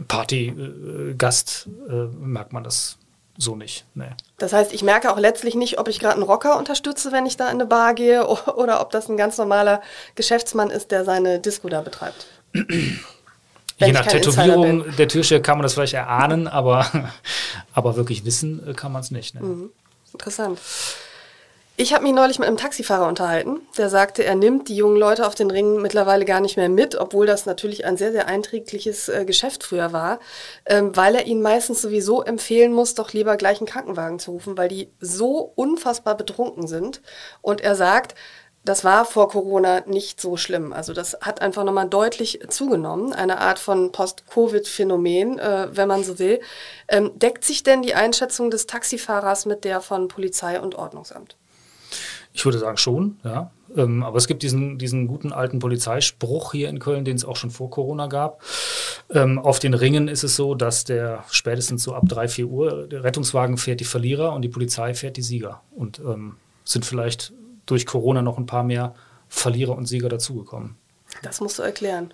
Partygast 0.08 1.68
äh, 1.88 1.94
äh, 1.94 2.08
merkt 2.20 2.54
man 2.54 2.64
das 2.64 2.98
so 3.38 3.56
nicht. 3.56 3.86
Nee. 3.96 4.10
Das 4.38 4.54
heißt, 4.54 4.74
ich 4.74 4.84
merke 4.84 5.12
auch 5.12 5.20
letztlich 5.20 5.56
nicht, 5.56 5.80
ob 5.80 5.88
ich 5.88 6.00
gerade 6.00 6.16
einen 6.16 6.24
Rocker 6.24 6.58
unterstütze, 6.58 7.12
wenn 7.12 7.26
ich 7.26 7.38
da 7.38 7.46
in 7.46 7.56
eine 7.56 7.66
Bar 7.66 7.94
gehe, 7.94 8.26
oder 8.28 8.82
ob 8.82 8.92
das 8.92 9.10
ein 9.10 9.18
ganz 9.18 9.38
normaler 9.38 9.82
Geschäftsmann 10.16 10.70
ist, 10.70 10.92
der 10.92 11.06
seine 11.06 11.40
Disco 11.40 11.70
da 11.70 11.82
betreibt. 11.82 12.28
Je 13.78 13.92
nach 13.92 14.06
Tätowierung 14.06 14.86
der 14.96 15.10
Türsteher 15.10 15.42
kann 15.42 15.58
man 15.58 15.64
das 15.64 15.74
vielleicht 15.74 15.96
erahnen, 15.96 16.48
aber, 16.48 16.90
aber 17.74 17.98
wirklich 17.98 18.24
wissen 18.24 18.66
äh, 18.66 18.74
kann 18.74 18.94
man 18.94 19.02
es 19.02 19.12
nicht. 19.12 19.36
Ne? 19.36 19.42
Mhm. 19.42 19.70
Interessant. 20.14 20.60
Ich 21.78 21.94
habe 21.94 22.04
mich 22.04 22.14
neulich 22.14 22.40
mit 22.40 22.48
einem 22.48 22.56
Taxifahrer 22.56 23.06
unterhalten, 23.06 23.60
der 23.78 23.90
sagte, 23.90 24.24
er 24.24 24.36
nimmt 24.36 24.70
die 24.70 24.78
jungen 24.78 24.96
Leute 24.96 25.28
auf 25.28 25.36
den 25.36 25.52
Ringen 25.52 25.82
mittlerweile 25.82 26.24
gar 26.24 26.40
nicht 26.40 26.56
mehr 26.56 26.70
mit, 26.70 26.96
obwohl 26.96 27.26
das 27.26 27.46
natürlich 27.46 27.84
ein 27.84 27.98
sehr, 27.98 28.14
sehr 28.14 28.28
einträgliches 28.28 29.10
äh, 29.10 29.26
Geschäft 29.26 29.62
früher 29.66 29.92
war, 29.92 30.20
ähm, 30.66 30.96
weil 30.96 31.16
er 31.16 31.26
ihnen 31.26 31.42
meistens 31.42 31.82
sowieso 31.82 32.22
empfehlen 32.24 32.72
muss, 32.72 32.96
doch 32.96 33.12
lieber 33.12 33.36
gleich 33.36 33.58
einen 33.60 33.68
Krankenwagen 33.68 34.20
zu 34.20 34.32
rufen, 34.32 34.58
weil 34.58 34.70
die 34.70 34.90
so 35.02 35.52
unfassbar 35.56 36.16
betrunken 36.16 36.66
sind. 36.66 37.02
Und 37.42 37.60
er 37.60 37.76
sagt, 37.76 38.16
das 38.64 38.86
war 38.86 39.04
vor 39.04 39.28
Corona 39.28 39.82
nicht 39.86 40.22
so 40.22 40.38
schlimm. 40.38 40.72
Also 40.72 40.94
das 40.94 41.18
hat 41.20 41.42
einfach 41.42 41.66
nochmal 41.66 41.90
deutlich 41.90 42.40
zugenommen, 42.48 43.12
eine 43.12 43.40
Art 43.40 43.60
von 43.60 43.92
Post-Covid-Phänomen, 43.92 45.40
äh, 45.40 45.68
wenn 45.72 45.90
man 45.90 46.06
so 46.06 46.20
will. 46.20 46.40
Ähm, 46.88 47.20
deckt 47.20 47.44
sich 47.44 47.64
denn 47.64 47.82
die 47.82 47.96
Einschätzung 47.96 48.50
des 48.50 48.66
Taxifahrers 48.66 49.46
mit 49.46 49.66
der 49.66 49.82
von 49.82 50.08
Polizei 50.08 50.62
und 50.62 50.76
Ordnungsamt? 50.76 51.36
Ich 52.36 52.44
würde 52.44 52.60
sagen 52.60 52.76
schon, 52.76 53.18
ja. 53.24 53.50
Ähm, 53.78 54.04
aber 54.04 54.18
es 54.18 54.28
gibt 54.28 54.44
diesen, 54.44 54.78
diesen 54.78 55.08
guten 55.08 55.32
alten 55.32 55.60
Polizeispruch 55.60 56.52
hier 56.52 56.68
in 56.68 56.80
Köln, 56.80 57.06
den 57.06 57.16
es 57.16 57.24
auch 57.24 57.38
schon 57.38 57.50
vor 57.50 57.70
Corona 57.70 58.08
gab. 58.08 58.42
Ähm, 59.10 59.40
auf 59.40 59.60
den 59.60 59.74
Ringen 59.74 60.10
ist 60.10 60.26
es 60.26 60.36
so, 60.36 60.54
dass 60.54 60.84
der 60.84 61.24
spätestens 61.32 61.84
so 61.84 61.96
ab 61.96 62.04
3, 62.08 62.28
4 62.28 62.46
Uhr, 62.48 62.88
der 62.88 63.06
Rettungswagen 63.06 63.58
fährt 63.58 63.80
die 63.80 63.86
Verlierer 63.86 64.34
und 64.34 64.42
die 64.42 64.50
Polizei 64.50 64.94
fährt 64.94 65.16
die 65.16 65.22
Sieger. 65.22 65.62
Und 65.72 66.00
ähm, 66.00 66.36
sind 66.66 66.86
vielleicht 66.86 67.32
durch 67.66 67.86
Corona 67.86 68.22
noch 68.22 68.38
ein 68.38 68.46
paar 68.46 68.64
mehr 68.64 68.94
Verlierer 69.30 69.78
und 69.78 69.86
Sieger 69.86 70.10
dazugekommen. 70.10 70.76
Das 71.24 71.40
musst 71.40 71.58
du 71.58 71.64
erklären. 71.64 72.14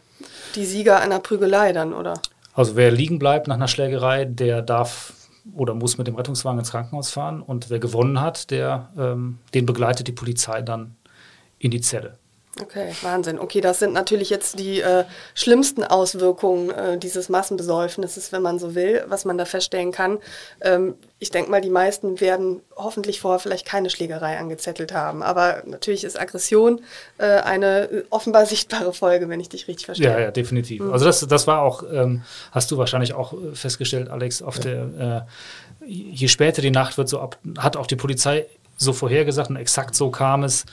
Die 0.54 0.66
Sieger 0.66 1.00
einer 1.00 1.20
Prügelei 1.20 1.74
dann, 1.74 1.94
oder? 1.94 2.22
Also 2.54 2.76
wer 2.76 2.92
liegen 2.92 3.18
bleibt 3.18 3.48
nach 3.48 3.56
einer 3.56 3.68
Schlägerei, 3.68 4.26
der 4.26 4.62
darf 4.62 5.14
oder 5.56 5.74
muss 5.74 5.98
mit 5.98 6.08
dem 6.08 6.16
Rettungswagen 6.16 6.60
ins 6.60 6.72
Krankenhaus 6.72 7.12
fahren. 7.12 7.42
Und 7.42 7.70
wer 7.70 7.80
gewonnen 7.80 8.22
hat, 8.22 8.52
der, 8.52 8.90
ähm, 8.98 9.40
den 9.54 9.66
begleitet 9.66 10.08
die 10.08 10.12
Polizei 10.12 10.62
dann 10.62 10.96
in 11.60 11.72
die 11.72 11.82
Zelle. 11.82 12.18
Okay, 12.62 12.92
Wahnsinn. 13.02 13.40
Okay, 13.40 13.60
das 13.60 13.80
sind 13.80 13.94
natürlich 13.94 14.30
jetzt 14.30 14.60
die 14.60 14.82
äh, 14.82 15.06
schlimmsten 15.34 15.84
Auswirkungen 15.84 16.70
äh, 16.70 16.98
dieses 16.98 17.28
Massenbesäufnisses, 17.28 18.32
wenn 18.32 18.42
man 18.42 18.60
so 18.60 18.76
will, 18.76 19.04
was 19.08 19.26
man 19.26 19.38
da 19.38 19.46
feststellen 19.46 19.92
kann. 19.92 20.20
Ähm, 20.62 20.96
ich 21.18 21.32
denke 21.32 21.50
mal, 21.50 21.62
die 21.62 21.70
meisten 21.70 22.20
werden 22.22 22.62
hoffentlich 22.76 23.22
vorher 23.22 23.40
vielleicht 23.40 23.66
keine 23.66 23.90
Schlägerei 23.90 24.38
angezettelt 24.38 24.94
haben. 24.94 25.24
Aber 25.24 25.64
natürlich 25.66 26.04
ist 26.04 26.20
Aggression 26.20 26.82
äh, 27.18 27.26
eine 27.26 27.90
äh, 27.90 28.04
offenbar 28.10 28.46
sichtbare 28.48 28.94
Folge, 28.94 29.28
wenn 29.30 29.40
ich 29.40 29.50
dich 29.50 29.68
richtig 29.68 29.86
verstehe. 29.86 30.10
Ja, 30.10 30.20
ja, 30.20 30.32
definitiv. 30.32 30.82
Mhm. 30.82 30.94
Also 30.94 31.06
das, 31.06 31.22
das 31.28 31.48
war 31.48 31.62
auch, 31.62 31.84
ähm, 31.92 32.24
hast 32.52 32.70
du 32.72 32.78
wahrscheinlich 32.78 33.14
auch 33.14 33.34
äh, 33.34 33.56
festgestellt, 33.56 34.10
Alex, 34.10 34.42
auf 34.42 34.58
ja. 34.58 34.62
der, 34.64 35.28
äh, 35.82 35.88
je 35.88 36.28
später 36.28 36.62
die 36.62 36.72
Nacht 36.72 36.98
wird, 36.98 37.10
so 37.10 37.20
ab, 37.20 37.40
hat 37.58 37.76
auch 37.76 37.88
die 37.88 37.96
Polizei 37.96 38.46
so 38.78 38.94
vorhergesagt 38.94 39.50
und 39.50 39.58
exakt 39.58 39.96
so 39.96 40.10
kam 40.10 40.44
es, 40.44 40.66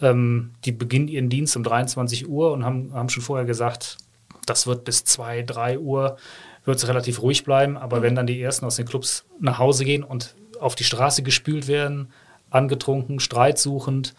ähm, 0.00 0.52
die 0.64 0.72
beginnen 0.72 1.08
ihren 1.08 1.28
Dienst 1.28 1.56
um 1.56 1.62
23 1.62 2.28
Uhr 2.28 2.52
und 2.52 2.64
haben, 2.64 2.92
haben 2.92 3.08
schon 3.08 3.22
vorher 3.22 3.46
gesagt, 3.46 3.98
das 4.46 4.66
wird 4.66 4.84
bis 4.84 5.04
2, 5.04 5.42
3 5.42 5.78
Uhr, 5.78 6.16
wird 6.64 6.78
es 6.78 6.88
relativ 6.88 7.22
ruhig 7.22 7.44
bleiben. 7.44 7.76
Aber 7.76 7.98
mhm. 7.98 8.02
wenn 8.02 8.14
dann 8.14 8.26
die 8.26 8.40
Ersten 8.40 8.66
aus 8.66 8.76
den 8.76 8.86
Clubs 8.86 9.24
nach 9.40 9.58
Hause 9.58 9.84
gehen 9.84 10.02
und 10.02 10.34
auf 10.60 10.74
die 10.74 10.84
Straße 10.84 11.22
gespült 11.22 11.68
werden, 11.68 12.08
angetrunken, 12.50 13.20
streitsuchend 13.20 14.14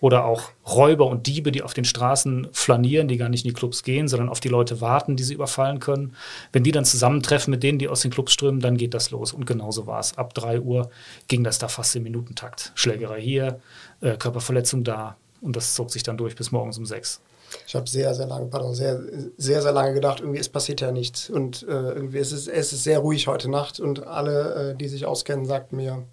oder 0.00 0.24
auch 0.24 0.50
Räuber 0.66 1.06
und 1.06 1.26
Diebe, 1.26 1.52
die 1.52 1.62
auf 1.62 1.74
den 1.74 1.84
Straßen 1.84 2.48
flanieren, 2.52 3.08
die 3.08 3.16
gar 3.16 3.28
nicht 3.28 3.44
in 3.44 3.50
die 3.50 3.54
Clubs 3.54 3.82
gehen, 3.82 4.08
sondern 4.08 4.28
auf 4.28 4.40
die 4.40 4.48
Leute 4.48 4.80
warten, 4.80 5.16
die 5.16 5.22
sie 5.22 5.34
überfallen 5.34 5.78
können. 5.78 6.14
Wenn 6.52 6.64
die 6.64 6.72
dann 6.72 6.84
zusammentreffen 6.84 7.50
mit 7.50 7.62
denen, 7.62 7.78
die 7.78 7.88
aus 7.88 8.00
den 8.00 8.10
Clubs 8.10 8.32
strömen, 8.32 8.60
dann 8.60 8.76
geht 8.76 8.94
das 8.94 9.10
los. 9.10 9.32
Und 9.32 9.46
genauso 9.46 9.86
war 9.86 10.00
es. 10.00 10.16
Ab 10.16 10.34
3 10.34 10.60
Uhr 10.60 10.90
ging 11.28 11.44
das 11.44 11.58
da 11.58 11.68
fast 11.68 11.94
im 11.96 12.04
Minutentakt. 12.04 12.72
Schlägerei 12.74 13.20
hier, 13.20 13.60
äh, 14.00 14.16
Körperverletzung 14.16 14.84
da. 14.84 15.16
Und 15.40 15.56
das 15.56 15.74
zog 15.74 15.90
sich 15.90 16.02
dann 16.02 16.16
durch 16.16 16.36
bis 16.36 16.50
morgens 16.50 16.78
um 16.78 16.86
sechs. 16.86 17.20
Ich 17.66 17.74
habe 17.74 17.88
sehr, 17.88 18.14
sehr 18.14 18.26
lange, 18.26 18.46
pardon, 18.46 18.74
sehr, 18.74 19.00
sehr, 19.36 19.60
sehr 19.60 19.72
lange 19.72 19.94
gedacht, 19.94 20.20
irgendwie 20.20 20.38
es 20.38 20.48
passiert 20.48 20.80
ja 20.80 20.92
nichts. 20.92 21.28
Und 21.28 21.62
äh, 21.64 21.66
irgendwie 21.66 22.18
ist 22.18 22.32
es, 22.32 22.46
es 22.46 22.72
ist 22.72 22.84
sehr 22.84 23.00
ruhig 23.00 23.26
heute 23.26 23.50
Nacht 23.50 23.80
und 23.80 24.06
alle, 24.06 24.70
äh, 24.70 24.76
die 24.76 24.88
sich 24.88 25.04
auskennen, 25.04 25.46
sagten 25.46 25.76
mir, 25.76 26.04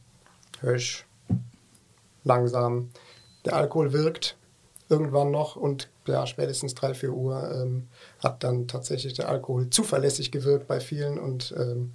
Hösch, 0.62 1.06
langsam. 2.24 2.90
Der 3.48 3.56
Alkohol 3.56 3.94
wirkt 3.94 4.36
irgendwann 4.90 5.32
noch 5.32 5.56
und 5.56 5.88
ja, 6.06 6.28
spätestens 6.28 6.76
3, 6.76 6.94
4 6.94 7.12
Uhr 7.12 7.50
ähm, 7.50 7.88
hat 8.22 8.44
dann 8.44 8.68
tatsächlich 8.68 9.14
der 9.14 9.30
Alkohol 9.30 9.70
zuverlässig 9.70 10.32
gewirkt 10.32 10.68
bei 10.68 10.82
vielen 10.82 11.18
und 11.18 11.56
ähm, 11.58 11.94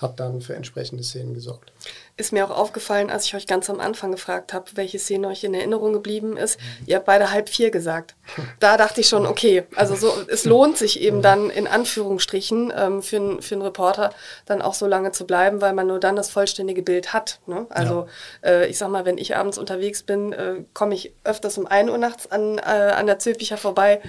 hat 0.00 0.20
dann 0.20 0.40
für 0.40 0.54
entsprechende 0.54 1.02
Szenen 1.02 1.34
gesorgt. 1.34 1.72
Ist 2.18 2.32
mir 2.32 2.46
auch 2.46 2.56
aufgefallen, 2.56 3.10
als 3.10 3.26
ich 3.26 3.34
euch 3.34 3.46
ganz 3.46 3.68
am 3.68 3.78
Anfang 3.78 4.10
gefragt 4.10 4.52
habe, 4.52 4.64
welche 4.74 4.98
Szene 4.98 5.28
euch 5.28 5.44
in 5.44 5.52
Erinnerung 5.52 5.92
geblieben 5.92 6.36
ist. 6.36 6.58
Ihr 6.86 6.96
habt 6.96 7.06
beide 7.06 7.30
halb 7.30 7.48
vier 7.48 7.70
gesagt. 7.70 8.14
Da 8.58 8.76
dachte 8.76 9.02
ich 9.02 9.08
schon, 9.08 9.26
okay, 9.26 9.64
also 9.76 9.94
so, 9.96 10.12
es 10.28 10.44
lohnt 10.44 10.78
sich 10.78 11.00
eben 11.00 11.20
dann 11.20 11.50
in 11.50 11.66
Anführungsstrichen 11.66 12.72
ähm, 12.74 13.02
für, 13.02 13.42
für 13.42 13.54
einen 13.54 13.62
Reporter 13.62 14.10
dann 14.46 14.62
auch 14.62 14.72
so 14.72 14.86
lange 14.86 15.12
zu 15.12 15.26
bleiben, 15.26 15.60
weil 15.60 15.74
man 15.74 15.86
nur 15.86 16.00
dann 16.00 16.16
das 16.16 16.30
vollständige 16.30 16.82
Bild 16.82 17.12
hat. 17.12 17.38
Ne? 17.46 17.66
Also 17.68 18.06
ja. 18.42 18.50
äh, 18.50 18.68
ich 18.68 18.78
sag 18.78 18.88
mal, 18.88 19.04
wenn 19.04 19.18
ich 19.18 19.36
abends 19.36 19.58
unterwegs 19.58 20.02
bin, 20.02 20.32
äh, 20.32 20.64
komme 20.72 20.94
ich 20.94 21.12
öfters 21.24 21.58
um 21.58 21.66
1 21.66 21.90
Uhr 21.90 21.98
nachts 21.98 22.30
an, 22.30 22.58
äh, 22.58 22.62
an 22.62 23.06
der 23.06 23.18
Zülpicher 23.18 23.58
vorbei 23.58 24.00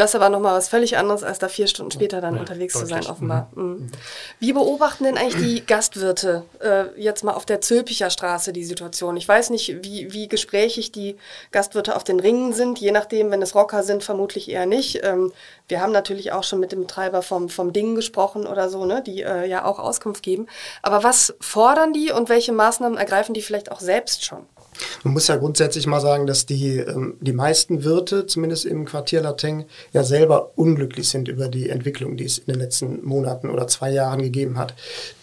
das 0.00 0.12
ist 0.12 0.14
aber 0.14 0.30
nochmal 0.30 0.56
was 0.56 0.70
völlig 0.70 0.96
anderes, 0.96 1.22
als 1.22 1.38
da 1.38 1.48
vier 1.48 1.66
Stunden 1.66 1.90
später 1.90 2.22
dann 2.22 2.34
ja, 2.34 2.40
unterwegs 2.40 2.72
deutlich. 2.72 2.88
zu 2.88 3.02
sein, 3.02 3.12
offenbar. 3.12 3.50
Mhm. 3.54 3.62
Mhm. 3.62 3.90
Wie 4.38 4.54
beobachten 4.54 5.04
denn 5.04 5.18
eigentlich 5.18 5.42
die 5.42 5.60
Gastwirte 5.66 6.44
äh, 6.60 6.86
jetzt 6.98 7.22
mal 7.22 7.34
auf 7.34 7.44
der 7.44 7.60
Zülpicher 7.60 8.08
Straße 8.08 8.54
die 8.54 8.64
Situation? 8.64 9.18
Ich 9.18 9.28
weiß 9.28 9.50
nicht, 9.50 9.84
wie, 9.84 10.10
wie 10.14 10.26
gesprächig 10.26 10.90
die 10.90 11.16
Gastwirte 11.50 11.96
auf 11.96 12.04
den 12.04 12.18
Ringen 12.18 12.54
sind, 12.54 12.78
je 12.78 12.92
nachdem, 12.92 13.30
wenn 13.30 13.42
es 13.42 13.54
Rocker 13.54 13.82
sind, 13.82 14.02
vermutlich 14.02 14.50
eher 14.50 14.64
nicht. 14.64 15.04
Ähm, 15.04 15.32
wir 15.68 15.82
haben 15.82 15.92
natürlich 15.92 16.32
auch 16.32 16.44
schon 16.44 16.60
mit 16.60 16.72
dem 16.72 16.80
Betreiber 16.80 17.20
vom, 17.20 17.50
vom 17.50 17.74
Ding 17.74 17.94
gesprochen 17.94 18.46
oder 18.46 18.70
so, 18.70 18.86
ne, 18.86 19.02
die 19.06 19.20
äh, 19.20 19.46
ja 19.46 19.66
auch 19.66 19.78
Auskunft 19.78 20.22
geben. 20.22 20.46
Aber 20.80 21.02
was 21.02 21.34
fordern 21.40 21.92
die 21.92 22.10
und 22.10 22.30
welche 22.30 22.52
Maßnahmen 22.52 22.96
ergreifen 22.96 23.34
die 23.34 23.42
vielleicht 23.42 23.70
auch 23.70 23.80
selbst 23.80 24.24
schon? 24.24 24.46
Man 25.04 25.14
muss 25.14 25.28
ja 25.28 25.36
grundsätzlich 25.36 25.86
mal 25.86 26.00
sagen, 26.00 26.26
dass 26.26 26.46
die, 26.46 26.78
ähm, 26.78 27.14
die 27.20 27.32
meisten 27.32 27.84
Wirte, 27.84 28.26
zumindest 28.26 28.66
im 28.66 28.84
Quartier 28.84 29.20
Lateng, 29.20 29.64
ja 29.92 30.04
selber 30.04 30.50
unglücklich 30.56 31.08
sind 31.08 31.28
über 31.28 31.48
die 31.48 31.70
Entwicklung, 31.70 32.16
die 32.16 32.24
es 32.24 32.38
in 32.38 32.46
den 32.46 32.58
letzten 32.58 33.04
Monaten 33.04 33.50
oder 33.50 33.66
zwei 33.66 33.90
Jahren 33.90 34.22
gegeben 34.22 34.58
hat. 34.58 34.74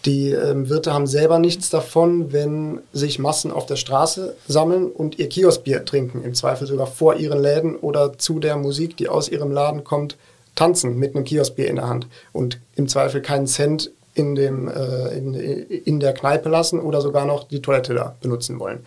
Die 0.04 0.30
ähm, 0.30 0.68
Wirte 0.68 0.92
haben 0.92 1.06
selber 1.06 1.38
nichts 1.38 1.70
davon, 1.70 2.32
wenn 2.32 2.80
sich 2.92 3.18
Massen 3.18 3.50
auf 3.50 3.66
der 3.66 3.76
Straße 3.76 4.36
sammeln 4.46 4.90
und 4.90 5.18
ihr 5.18 5.28
Kioskbier 5.28 5.84
trinken, 5.84 6.22
im 6.22 6.34
Zweifel 6.34 6.66
sogar 6.66 6.86
vor 6.86 7.16
ihren 7.16 7.40
Läden 7.40 7.76
oder 7.76 8.18
zu 8.18 8.38
der 8.38 8.56
Musik, 8.56 8.96
die 8.96 9.08
aus 9.08 9.28
ihrem 9.28 9.50
Laden 9.50 9.84
kommt, 9.84 10.16
tanzen 10.54 10.98
mit 10.98 11.14
einem 11.14 11.24
Kioskbier 11.24 11.68
in 11.68 11.76
der 11.76 11.88
Hand 11.88 12.08
und 12.32 12.58
im 12.74 12.88
Zweifel 12.88 13.22
keinen 13.22 13.46
Cent 13.46 13.92
in, 14.18 14.34
dem, 14.34 14.68
äh, 14.68 15.08
in, 15.16 15.34
in 15.34 16.00
der 16.00 16.12
Kneipe 16.12 16.48
lassen 16.48 16.80
oder 16.80 17.00
sogar 17.00 17.24
noch 17.24 17.44
die 17.44 17.62
Toilette 17.62 17.94
da 17.94 18.16
benutzen 18.20 18.58
wollen. 18.58 18.84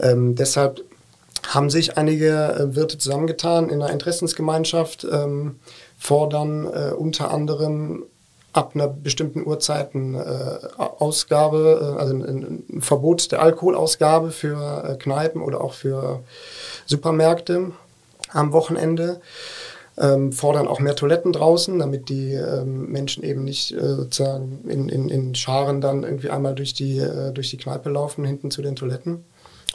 Ähm, 0.00 0.34
deshalb 0.34 0.82
haben 1.48 1.70
sich 1.70 1.96
einige 1.96 2.28
äh, 2.28 2.74
Wirte 2.74 2.98
zusammengetan 2.98 3.68
in 3.68 3.82
einer 3.82 3.92
Interessensgemeinschaft, 3.92 5.06
ähm, 5.10 5.60
fordern 5.98 6.66
äh, 6.66 6.92
unter 6.92 7.30
anderem 7.30 8.04
ab 8.52 8.72
einer 8.74 8.88
bestimmten 8.88 9.46
Uhrzeit 9.46 9.94
eine 9.94 10.62
äh, 10.78 10.82
Ausgabe, 10.82 11.96
äh, 11.96 12.00
also 12.00 12.14
ein, 12.14 12.64
ein, 12.68 12.80
Verbot 12.80 13.30
der 13.30 13.42
Alkoholausgabe 13.42 14.30
für 14.30 14.84
äh, 14.84 14.96
Kneipen 14.96 15.42
oder 15.42 15.60
auch 15.60 15.74
für 15.74 16.22
Supermärkte 16.86 17.72
am 18.32 18.52
Wochenende 18.52 19.20
ähm, 19.98 20.32
fordern 20.32 20.68
auch 20.68 20.80
mehr 20.80 20.94
Toiletten 20.94 21.32
draußen, 21.32 21.78
damit 21.78 22.08
die 22.08 22.32
ähm, 22.34 22.90
Menschen 22.90 23.24
eben 23.24 23.44
nicht 23.44 23.72
äh, 23.72 23.94
sozusagen 23.94 24.68
in, 24.68 24.88
in, 24.88 25.08
in 25.08 25.34
Scharen 25.34 25.80
dann 25.80 26.02
irgendwie 26.02 26.30
einmal 26.30 26.54
durch 26.54 26.74
die, 26.74 26.98
äh, 26.98 27.32
durch 27.32 27.50
die 27.50 27.56
Kneipe 27.56 27.90
laufen, 27.90 28.24
hinten 28.24 28.50
zu 28.50 28.62
den 28.62 28.76
Toiletten. 28.76 29.24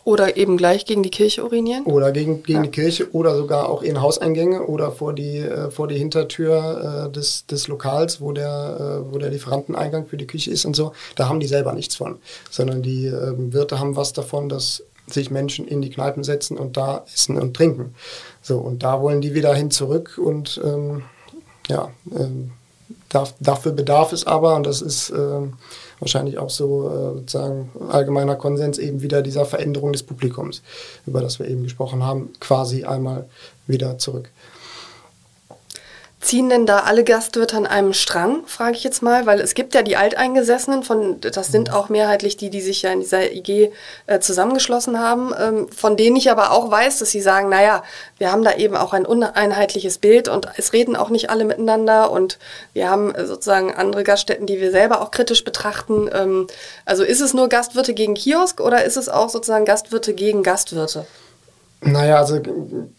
Oder 0.03 0.35
eben 0.35 0.57
gleich 0.57 0.85
gegen 0.85 1.03
die 1.03 1.11
Kirche 1.11 1.43
urinieren? 1.43 1.85
Oder 1.85 2.11
gegen, 2.11 2.41
gegen 2.41 2.59
ja. 2.59 2.63
die 2.63 2.71
Kirche 2.71 3.11
oder 3.11 3.35
sogar 3.35 3.69
auch 3.69 3.83
in 3.83 4.01
Hauseingänge 4.01 4.65
oder 4.65 4.91
vor 4.91 5.13
die, 5.13 5.37
äh, 5.37 5.69
vor 5.69 5.87
die 5.87 5.97
Hintertür 5.97 7.07
äh, 7.07 7.11
des, 7.11 7.45
des 7.45 7.67
Lokals, 7.67 8.19
wo 8.19 8.31
der, 8.31 9.03
äh, 9.07 9.13
wo 9.13 9.19
der 9.19 9.29
Lieferanteneingang 9.29 10.07
für 10.07 10.17
die 10.17 10.25
Küche 10.25 10.49
ist 10.49 10.65
und 10.65 10.75
so. 10.75 10.93
Da 11.15 11.29
haben 11.29 11.39
die 11.39 11.47
selber 11.47 11.73
nichts 11.73 11.95
von. 11.95 12.17
Sondern 12.49 12.81
die 12.81 13.05
ähm, 13.05 13.53
Wirte 13.53 13.79
haben 13.79 13.95
was 13.95 14.11
davon, 14.13 14.49
dass 14.49 14.83
sich 15.07 15.31
Menschen 15.31 15.67
in 15.67 15.81
die 15.81 15.89
Kneipen 15.89 16.23
setzen 16.23 16.57
und 16.57 16.77
da 16.77 17.05
essen 17.13 17.39
und 17.39 17.55
trinken. 17.55 17.95
So, 18.41 18.59
und 18.59 18.83
da 18.83 19.01
wollen 19.01 19.21
die 19.21 19.33
wieder 19.33 19.53
hin 19.53 19.71
zurück 19.71 20.19
und 20.23 20.59
ähm, 20.63 21.03
ja, 21.67 21.91
ähm, 22.15 22.51
darf, 23.09 23.33
dafür 23.39 23.71
bedarf 23.71 24.13
es 24.13 24.25
aber, 24.25 24.55
und 24.55 24.65
das 24.65 24.81
ist 24.81 25.09
ähm, 25.11 25.53
wahrscheinlich 25.99 26.37
auch 26.37 26.49
so 26.49 26.89
äh, 26.89 27.19
sozusagen 27.19 27.69
allgemeiner 27.89 28.35
Konsens, 28.35 28.77
eben 28.77 29.01
wieder 29.01 29.21
dieser 29.21 29.45
Veränderung 29.45 29.93
des 29.93 30.03
Publikums, 30.03 30.61
über 31.05 31.21
das 31.21 31.39
wir 31.39 31.47
eben 31.47 31.63
gesprochen 31.63 32.03
haben, 32.03 32.31
quasi 32.39 32.83
einmal 32.83 33.29
wieder 33.67 33.97
zurück. 33.97 34.29
Ziehen 36.21 36.49
denn 36.49 36.67
da 36.67 36.81
alle 36.81 37.03
Gastwirte 37.03 37.57
an 37.57 37.65
einem 37.65 37.93
Strang, 37.93 38.45
frage 38.45 38.77
ich 38.77 38.83
jetzt 38.83 39.01
mal, 39.01 39.25
weil 39.25 39.41
es 39.41 39.55
gibt 39.55 39.73
ja 39.73 39.81
die 39.81 39.95
Alteingesessenen, 39.95 40.83
von, 40.83 41.19
das 41.19 41.47
sind 41.47 41.69
mhm. 41.69 41.73
auch 41.73 41.89
mehrheitlich 41.89 42.37
die, 42.37 42.51
die 42.51 42.61
sich 42.61 42.83
ja 42.83 42.91
in 42.91 42.99
dieser 42.99 43.31
IG 43.31 43.71
äh, 44.05 44.19
zusammengeschlossen 44.19 44.99
haben, 44.99 45.33
ähm, 45.39 45.67
von 45.75 45.97
denen 45.97 46.15
ich 46.15 46.29
aber 46.29 46.51
auch 46.51 46.69
weiß, 46.69 46.99
dass 46.99 47.09
sie 47.09 47.21
sagen, 47.21 47.49
naja, 47.49 47.83
wir 48.19 48.31
haben 48.31 48.43
da 48.43 48.53
eben 48.53 48.75
auch 48.75 48.93
ein 48.93 49.07
uneinheitliches 49.07 49.97
Bild 49.97 50.27
und 50.27 50.47
es 50.57 50.73
reden 50.73 50.95
auch 50.95 51.09
nicht 51.09 51.31
alle 51.31 51.43
miteinander 51.43 52.11
und 52.11 52.37
wir 52.73 52.87
haben 52.87 53.15
äh, 53.15 53.25
sozusagen 53.25 53.73
andere 53.73 54.03
Gaststätten, 54.03 54.45
die 54.45 54.61
wir 54.61 54.69
selber 54.69 55.01
auch 55.01 55.09
kritisch 55.09 55.43
betrachten. 55.43 56.07
Ähm, 56.13 56.45
also 56.85 57.03
ist 57.03 57.21
es 57.21 57.33
nur 57.33 57.49
Gastwirte 57.49 57.95
gegen 57.95 58.13
Kiosk 58.13 58.61
oder 58.61 58.83
ist 58.83 58.95
es 58.95 59.09
auch 59.09 59.29
sozusagen 59.29 59.65
Gastwirte 59.65 60.13
gegen 60.13 60.43
Gastwirte? 60.43 61.07
Naja, 61.83 62.17
also 62.17 62.39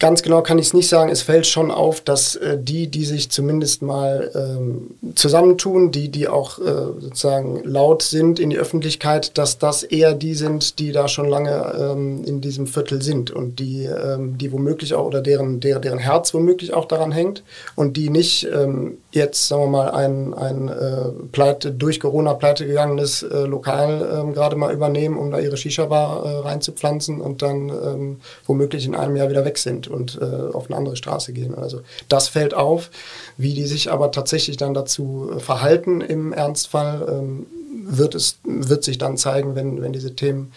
ganz 0.01 0.23
genau 0.25 0.43
kann 0.43 0.59
ich 0.59 0.67
es 0.67 0.75
nicht 0.75 0.89
sagen. 0.89 1.09
Es 1.09 1.23
fällt 1.23 1.47
schon 1.47 1.71
auf, 1.71 2.01
dass 2.01 2.35
äh, 2.35 2.59
die, 2.59 2.89
die 2.89 3.05
sich 3.05 3.31
zumindest 3.31 3.81
mal 3.81 4.33
ähm, 4.35 4.91
zusammentun, 5.15 5.93
die, 5.93 6.09
die 6.09 6.27
auch 6.27 6.59
äh, 6.59 6.65
sozusagen 6.99 7.63
laut 7.63 8.03
sind 8.03 8.41
in 8.41 8.51
die 8.51 8.59
Öffentlichkeit, 8.59 9.39
dass 9.39 9.59
das 9.59 9.85
eher 9.85 10.15
die 10.15 10.35
sind, 10.35 10.81
die 10.81 10.91
da 10.91 11.07
schon 11.07 11.29
lange 11.29 11.75
ähm, 11.79 12.25
in 12.25 12.41
diesem 12.41 12.67
Viertel 12.67 13.03
sind 13.03 13.31
und 13.31 13.61
die, 13.61 13.85
ähm, 13.85 14.37
die 14.37 14.51
womöglich 14.51 14.95
auch 14.95 15.07
oder 15.07 15.21
deren, 15.21 15.61
der, 15.61 15.79
deren 15.79 16.01
Herz 16.01 16.35
womöglich 16.35 16.75
auch 16.75 16.87
daran 16.87 17.13
hängt 17.13 17.45
und 17.77 17.97
die 17.97 18.11
nicht 18.11 18.49
ähm, 18.53 18.99
jetzt, 19.13 19.47
sagen 19.47 19.63
wir 19.63 19.69
mal, 19.69 19.91
ein, 19.91 20.35
ein 20.35 20.69
äh, 20.69 21.11
pleite, 21.31 21.71
durch 21.71 22.01
Corona 22.01 22.35
pleite 22.35 22.67
gegangenes 22.67 23.23
äh, 23.23 23.45
Lokal 23.45 24.21
ähm, 24.21 24.33
gerade 24.33 24.57
mal 24.57 24.73
übernehmen, 24.73 25.19
um 25.19 25.31
da 25.31 25.39
ihre 25.39 25.57
Shisha-Bar 25.57 26.25
äh, 26.25 26.39
reinzupflanzen 26.41 27.21
und 27.21 27.43
dann 27.43 27.69
ähm, 27.69 28.21
womöglich 28.47 28.72
in 28.75 28.95
einem 28.95 29.17
Jahr 29.17 29.31
wieder 29.31 29.45
weg 29.45 29.59
sind 29.59 29.89
und 29.89 30.19
äh, 30.21 30.53
auf 30.53 30.67
eine 30.67 30.77
andere 30.77 30.97
Straße 30.97 31.33
gehen. 31.33 31.55
Also 31.55 31.83
das 32.09 32.29
fällt 32.29 32.55
auf. 32.55 32.91
Wie 33.37 33.55
die 33.55 33.67
sich 33.67 33.91
aber 33.91 34.11
tatsächlich 34.11 34.57
dann 34.57 34.75
dazu 34.75 35.31
äh, 35.37 35.41
verhalten 35.41 36.01
im 36.01 36.33
Ernstfall, 36.33 37.07
ähm, 37.09 37.47
wird, 37.85 38.15
es, 38.15 38.39
wird 38.45 38.85
sich 38.85 38.99
dann 38.99 39.17
zeigen, 39.17 39.55
wenn, 39.55 39.83
wenn 39.83 39.93
diese 39.93 40.15
Themen 40.15 40.53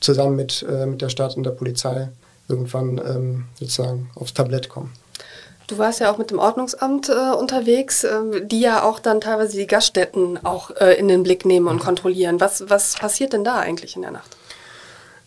zusammen 0.00 0.36
mit, 0.36 0.64
äh, 0.68 0.86
mit 0.86 1.02
der 1.02 1.08
Stadt 1.08 1.36
und 1.36 1.44
der 1.44 1.50
Polizei 1.50 2.08
irgendwann 2.48 2.98
ähm, 2.98 3.44
sozusagen 3.58 4.10
aufs 4.14 4.34
Tablett 4.34 4.68
kommen. 4.68 4.92
Du 5.70 5.78
warst 5.78 6.00
ja 6.00 6.12
auch 6.12 6.18
mit 6.18 6.32
dem 6.32 6.40
Ordnungsamt 6.40 7.08
äh, 7.08 7.32
unterwegs, 7.32 8.02
äh, 8.02 8.44
die 8.44 8.60
ja 8.60 8.82
auch 8.82 8.98
dann 8.98 9.20
teilweise 9.20 9.56
die 9.56 9.68
Gaststätten 9.68 10.44
auch 10.44 10.72
äh, 10.72 10.94
in 10.94 11.06
den 11.06 11.22
Blick 11.22 11.44
nehmen 11.44 11.68
und 11.68 11.76
mhm. 11.76 11.80
kontrollieren. 11.80 12.40
Was, 12.40 12.68
was 12.68 12.94
passiert 12.94 13.32
denn 13.32 13.44
da 13.44 13.60
eigentlich 13.60 13.94
in 13.94 14.02
der 14.02 14.10
Nacht? 14.10 14.36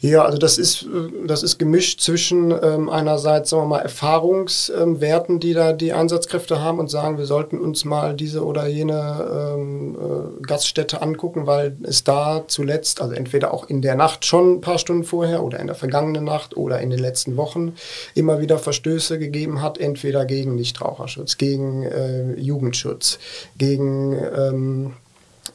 Ja, 0.03 0.25
also 0.25 0.37
das 0.37 0.57
ist, 0.57 0.85
das 1.25 1.43
ist 1.43 1.57
gemischt 1.59 2.01
zwischen 2.01 2.51
ähm, 2.51 2.89
einerseits, 2.89 3.51
sagen 3.51 3.63
wir 3.63 3.67
mal, 3.67 3.79
Erfahrungswerten, 3.79 5.35
ähm, 5.35 5.39
die 5.39 5.53
da 5.53 5.71
die 5.71 5.93
Einsatzkräfte 5.93 6.59
haben 6.59 6.79
und 6.79 6.89
sagen, 6.89 7.17
wir 7.17 7.25
sollten 7.25 7.57
uns 7.57 7.85
mal 7.85 8.13
diese 8.13 8.43
oder 8.43 8.67
jene 8.67 9.55
ähm, 9.55 9.95
äh, 9.95 10.45
Gaststätte 10.45 11.01
angucken, 11.01 11.47
weil 11.47 11.77
es 11.83 12.03
da 12.03 12.43
zuletzt, 12.47 13.01
also 13.01 13.13
entweder 13.13 13.53
auch 13.53 13.69
in 13.69 13.81
der 13.81 13.95
Nacht 13.95 14.25
schon 14.25 14.55
ein 14.55 14.61
paar 14.61 14.77
Stunden 14.77 15.05
vorher 15.05 15.41
oder 15.41 15.61
in 15.61 15.67
der 15.67 15.75
vergangenen 15.77 16.25
Nacht 16.25 16.57
oder 16.57 16.81
in 16.81 16.89
den 16.89 16.99
letzten 16.99 17.37
Wochen 17.37 17.73
immer 18.13 18.41
wieder 18.41 18.57
Verstöße 18.57 19.19
gegeben 19.19 19.61
hat, 19.61 19.77
entweder 19.77 20.25
gegen 20.25 20.55
Nichtraucherschutz, 20.55 21.37
gegen 21.37 21.83
äh, 21.83 22.33
Jugendschutz, 22.33 23.19
gegen 23.57 24.17
ähm, 24.35 24.93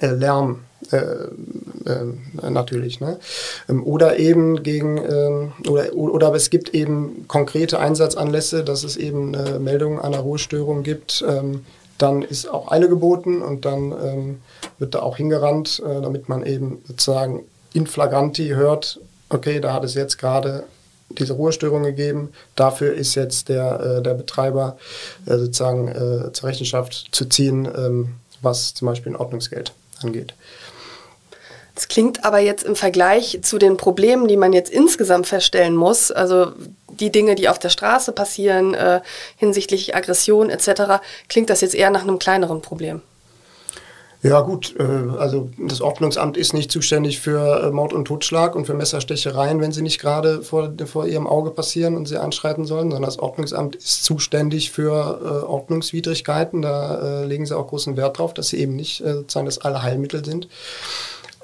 äh, 0.00 0.06
Lärm 0.06 0.52
äh, 0.52 0.54
äh, 0.54 0.67
natürlich. 2.42 3.00
Ne? 3.00 3.18
Ähm, 3.68 3.84
oder 3.84 4.18
eben 4.18 4.62
gegen, 4.62 4.98
äh, 4.98 5.68
oder, 5.68 5.94
oder 5.94 6.34
es 6.34 6.50
gibt 6.50 6.74
eben 6.74 7.26
konkrete 7.28 7.78
Einsatzanlässe, 7.78 8.64
dass 8.64 8.84
es 8.84 8.96
eben 8.96 9.34
eine 9.34 9.58
Meldung 9.58 10.00
einer 10.00 10.20
Ruhestörung 10.20 10.82
gibt. 10.82 11.24
Ähm, 11.26 11.64
dann 11.98 12.22
ist 12.22 12.48
auch 12.48 12.70
Eile 12.70 12.88
geboten 12.88 13.42
und 13.42 13.64
dann 13.64 13.92
ähm, 13.92 14.40
wird 14.78 14.94
da 14.94 15.00
auch 15.00 15.16
hingerannt, 15.16 15.82
äh, 15.84 16.00
damit 16.00 16.28
man 16.28 16.46
eben 16.46 16.80
sozusagen 16.86 17.44
in 17.74 17.86
flagranti 17.86 18.48
hört, 18.50 19.00
okay, 19.28 19.60
da 19.60 19.72
hat 19.72 19.84
es 19.84 19.94
jetzt 19.94 20.16
gerade 20.18 20.64
diese 21.10 21.32
Ruhestörung 21.34 21.82
gegeben. 21.82 22.32
Dafür 22.55 22.94
ist 22.94 23.14
jetzt 23.14 23.48
der, 23.48 23.80
äh, 23.80 24.03
der 24.03 24.14
Betreiber 24.14 24.76
äh, 25.26 25.36
sozusagen 25.36 25.88
äh, 25.88 26.32
zur 26.32 26.48
Rechenschaft 26.48 27.09
zu 27.12 27.24
ziehen, 27.26 27.66
ähm, 27.66 28.14
was 28.42 28.74
zum 28.74 28.86
Beispiel 28.86 29.12
ein 29.12 29.16
Ordnungsgeld 29.16 29.72
angeht. 30.03 30.34
Das 31.79 31.87
klingt 31.87 32.24
aber 32.24 32.41
jetzt 32.41 32.64
im 32.64 32.74
Vergleich 32.74 33.39
zu 33.43 33.57
den 33.57 33.76
Problemen, 33.76 34.26
die 34.26 34.37
man 34.37 34.53
jetzt 34.53 34.68
insgesamt 34.68 35.29
feststellen 35.29 35.76
muss, 35.76 36.11
also 36.11 36.49
die 36.89 37.12
Dinge, 37.12 37.37
die 37.37 37.49
auf 37.49 37.61
der 37.61 37.68
Straße 37.68 38.11
passieren, 38.11 38.74
äh, 38.74 39.01
hinsichtlich 39.37 39.95
Aggression 39.95 40.51
etc., 40.51 41.01
klingt 41.29 41.51
das 41.51 41.61
jetzt 41.61 41.76
eher 41.76 41.91
nach 41.91 42.03
einem 42.03 42.18
kleineren 42.18 42.62
Problem. 42.62 43.01
Ja 44.24 44.41
gut, 44.41 44.74
äh, 44.81 44.83
also 45.18 45.51
das 45.57 45.81
Ordnungsamt 45.81 46.37
ist 46.37 46.53
nicht 46.53 46.72
zuständig 46.72 47.20
für 47.20 47.62
äh, 47.62 47.70
Mord 47.70 47.93
und 47.93 48.07
Totschlag 48.07 48.57
und 48.57 48.66
für 48.66 48.74
Messerstechereien, 48.74 49.61
wenn 49.61 49.70
sie 49.70 49.83
nicht 49.83 50.01
gerade 50.01 50.43
vor, 50.43 50.72
vor 50.87 51.07
ihrem 51.07 51.29
Auge 51.29 51.53
passieren 51.53 51.97
und 51.97 52.09
sie 52.09 52.20
einschreiten 52.20 52.64
sollen, 52.64 52.91
sondern 52.91 53.09
das 53.09 53.20
Ordnungsamt 53.20 53.76
ist 53.76 54.03
zuständig 54.03 54.72
für 54.72 55.20
äh, 55.22 55.47
Ordnungswidrigkeiten. 55.47 56.62
Da 56.62 57.22
legen 57.22 57.47
sie 57.47 57.57
auch 57.57 57.68
großen 57.68 57.97
Wert 57.97 58.18
drauf, 58.18 58.35
dass 58.35 58.49
sie 58.49 58.59
eben 58.59 58.74
nicht 58.74 59.05
sozusagen 59.05 59.47
das 59.47 59.59
Allheilmittel 59.59 60.24
sind. 60.24 60.49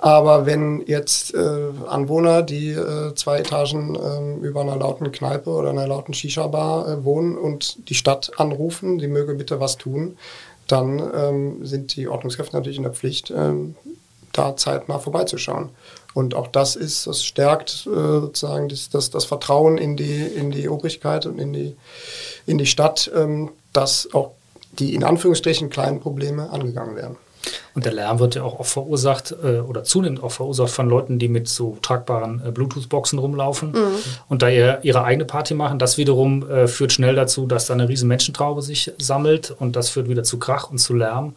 Aber 0.04 0.44
wenn 0.44 0.84
jetzt 0.86 1.32
äh, 1.32 1.70
Anwohner, 1.88 2.42
die 2.42 2.72
äh, 2.72 3.14
zwei 3.14 3.38
Etagen 3.38 3.94
äh, 3.94 4.46
über 4.46 4.60
einer 4.60 4.76
lauten 4.76 5.10
Kneipe 5.10 5.48
oder 5.48 5.70
einer 5.70 5.86
lauten 5.86 6.12
Shisha-Bar 6.12 7.02
wohnen 7.06 7.38
und 7.38 7.88
die 7.88 7.94
Stadt 7.94 8.32
anrufen, 8.36 8.98
die 8.98 9.08
möge 9.08 9.34
bitte 9.34 9.60
was 9.60 9.78
tun, 9.78 10.18
dann 10.66 10.98
ähm, 10.98 11.64
sind 11.64 11.96
die 11.96 12.06
Ordnungskräfte 12.06 12.54
natürlich 12.54 12.76
in 12.76 12.82
der 12.82 12.92
Pflicht, 12.92 13.30
ähm, 13.30 13.76
da 14.32 14.54
zeitnah 14.58 14.98
vorbeizuschauen. 14.98 15.70
Und 16.12 16.34
auch 16.34 16.48
das 16.48 16.76
ist, 16.76 17.06
das 17.06 17.24
stärkt 17.24 17.86
äh, 17.86 18.20
sozusagen 18.20 18.68
das, 18.68 18.90
das, 18.90 19.08
das, 19.08 19.24
Vertrauen 19.24 19.78
in 19.78 19.96
die, 19.96 20.20
in 20.20 20.50
die 20.50 20.68
Obrigkeit 20.68 21.24
und 21.24 21.38
in 21.38 21.54
die, 21.54 21.76
in 22.44 22.58
die 22.58 22.66
Stadt, 22.66 23.10
ähm, 23.16 23.52
dass 23.72 24.10
auch 24.12 24.32
die 24.78 24.94
in 24.94 25.02
Anführungsstrichen 25.02 25.70
kleinen 25.70 26.00
Probleme 26.00 26.50
angegangen 26.50 26.94
werden. 26.94 27.16
Und 27.74 27.84
der 27.84 27.92
Lärm 27.92 28.20
wird 28.20 28.36
ja 28.36 28.44
auch 28.44 28.60
oft 28.60 28.72
verursacht 28.72 29.34
äh, 29.42 29.58
oder 29.58 29.82
zunehmend 29.82 30.22
auch 30.22 30.30
verursacht 30.30 30.70
von 30.70 30.88
Leuten, 30.88 31.18
die 31.18 31.28
mit 31.28 31.48
so 31.48 31.76
tragbaren 31.82 32.40
äh, 32.46 32.52
Bluetooth-Boxen 32.52 33.18
rumlaufen 33.18 33.72
mhm. 33.72 33.96
und 34.28 34.42
da 34.42 34.48
ihr, 34.48 34.78
ihre 34.82 35.02
eigene 35.02 35.24
Party 35.24 35.54
machen. 35.54 35.80
Das 35.80 35.98
wiederum 35.98 36.48
äh, 36.48 36.68
führt 36.68 36.92
schnell 36.92 37.16
dazu, 37.16 37.46
dass 37.46 37.66
da 37.66 37.74
eine 37.74 37.88
riesen 37.88 38.08
Menschentraube 38.08 38.62
sich 38.62 38.92
sammelt 38.98 39.54
und 39.58 39.74
das 39.74 39.90
führt 39.90 40.08
wieder 40.08 40.22
zu 40.22 40.38
Krach 40.38 40.70
und 40.70 40.78
zu 40.78 40.94
Lärm. 40.94 41.34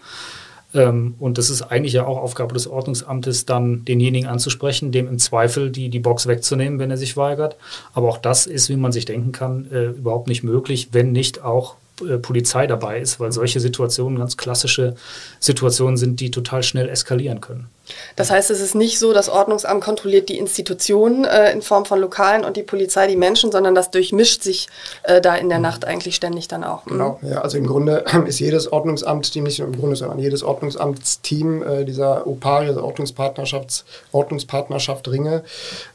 Ähm, 0.75 1.15
und 1.19 1.39
das 1.39 1.49
ist 1.49 1.63
eigentlich 1.63 1.93
ja 1.93 2.05
auch 2.05 2.17
Aufgabe 2.17 2.53
des 2.53 2.67
Ordnungsamtes, 2.67 3.45
dann 3.45 3.83
denjenigen 3.85 4.29
anzusprechen, 4.29 4.91
dem 4.91 5.07
im 5.07 5.17
Zweifel 5.17 5.71
die, 5.71 5.89
die 5.89 5.99
Box 5.99 6.27
wegzunehmen, 6.27 6.77
wenn 6.77 6.91
er 6.91 6.97
sich 6.97 7.17
weigert. 7.17 7.55
Aber 7.93 8.09
auch 8.09 8.17
das 8.17 8.45
ist, 8.45 8.69
wie 8.69 8.75
man 8.75 8.91
sich 8.91 9.05
denken 9.05 9.31
kann, 9.31 9.71
äh, 9.71 9.85
überhaupt 9.85 10.27
nicht 10.27 10.43
möglich, 10.43 10.89
wenn 10.91 11.11
nicht 11.11 11.43
auch 11.43 11.75
Polizei 12.21 12.67
dabei 12.67 12.99
ist, 12.99 13.19
weil 13.19 13.31
solche 13.31 13.59
Situationen 13.59 14.19
ganz 14.19 14.37
klassische 14.37 14.95
Situationen 15.39 15.97
sind, 15.97 16.19
die 16.19 16.31
total 16.31 16.63
schnell 16.63 16.89
eskalieren 16.89 17.41
können. 17.41 17.67
Das 18.15 18.31
heißt, 18.31 18.49
es 18.51 18.61
ist 18.61 18.73
nicht 18.73 18.99
so, 18.99 19.13
das 19.13 19.29
Ordnungsamt 19.29 19.83
kontrolliert 19.83 20.29
die 20.29 20.37
Institutionen 20.37 21.25
äh, 21.25 21.51
in 21.51 21.61
Form 21.61 21.85
von 21.85 21.99
Lokalen 21.99 22.45
und 22.45 22.57
die 22.57 22.63
Polizei 22.63 23.07
die 23.07 23.15
Menschen, 23.15 23.51
sondern 23.51 23.75
das 23.75 23.91
durchmischt 23.91 24.43
sich 24.43 24.67
äh, 25.03 25.21
da 25.21 25.35
in 25.35 25.49
der. 25.49 25.57
Nacht 25.57 25.85
eigentlich 25.85 26.15
ständig 26.15 26.47
dann 26.47 26.63
auch. 26.63 26.85
Mhm. 26.85 26.91
Genau, 26.91 27.19
ja, 27.23 27.41
also 27.41 27.57
im 27.57 27.67
Grunde 27.67 28.03
ist 28.27 28.39
jedes 28.39 28.71
Ordnungsamtsteam, 28.71 29.43
nicht 29.43 29.59
nur 29.59 29.67
im 29.67 29.77
Grunde, 29.77 29.95
sondern 29.95 30.19
jedes 30.19 30.43
Ordnungsamtsteam 30.43 31.63
äh, 31.63 31.85
dieser 31.85 32.27
OPARI, 32.27 32.67
also 32.67 32.83
Ordnungspartnerschafts, 32.83 33.85
Ordnungspartnerschaft 34.11 35.07
Ringe, 35.07 35.43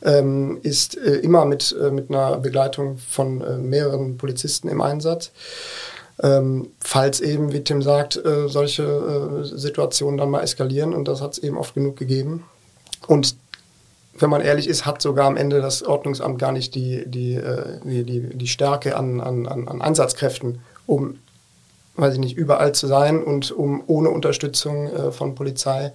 ähm, 0.02 0.58
ist 0.62 0.96
äh, 0.96 1.16
immer 1.16 1.44
mit, 1.44 1.76
äh, 1.80 1.90
mit 1.90 2.10
einer 2.10 2.38
Begleitung 2.38 2.98
von 2.98 3.40
äh, 3.40 3.56
mehreren 3.56 4.16
Polizisten 4.16 4.68
im 4.68 4.80
Einsatz 4.80 5.30
ähm, 6.22 6.68
falls 6.80 7.20
eben, 7.20 7.52
wie 7.52 7.64
Tim 7.64 7.82
sagt, 7.82 8.16
äh, 8.16 8.48
solche 8.48 8.84
äh, 8.84 9.44
Situationen 9.44 10.18
dann 10.18 10.30
mal 10.30 10.42
eskalieren 10.42 10.94
und 10.94 11.08
das 11.08 11.20
hat 11.20 11.32
es 11.32 11.38
eben 11.38 11.58
oft 11.58 11.74
genug 11.74 11.96
gegeben. 11.96 12.44
Und 13.08 13.36
wenn 14.14 14.30
man 14.30 14.40
ehrlich 14.40 14.68
ist, 14.68 14.86
hat 14.86 15.02
sogar 15.02 15.26
am 15.26 15.36
Ende 15.36 15.60
das 15.60 15.82
Ordnungsamt 15.82 16.38
gar 16.38 16.52
nicht 16.52 16.76
die, 16.76 17.04
die, 17.06 17.34
äh, 17.34 17.80
die, 17.84 18.04
die, 18.04 18.20
die 18.36 18.46
Stärke 18.46 18.96
an, 18.96 19.20
an, 19.20 19.48
an 19.48 19.82
Einsatzkräften, 19.82 20.60
um, 20.86 21.18
weiß 21.96 22.14
ich 22.14 22.20
nicht, 22.20 22.36
überall 22.36 22.72
zu 22.72 22.86
sein 22.86 23.22
und 23.22 23.50
um 23.50 23.82
ohne 23.88 24.10
Unterstützung 24.10 24.86
äh, 24.88 25.10
von 25.10 25.34
Polizei 25.34 25.92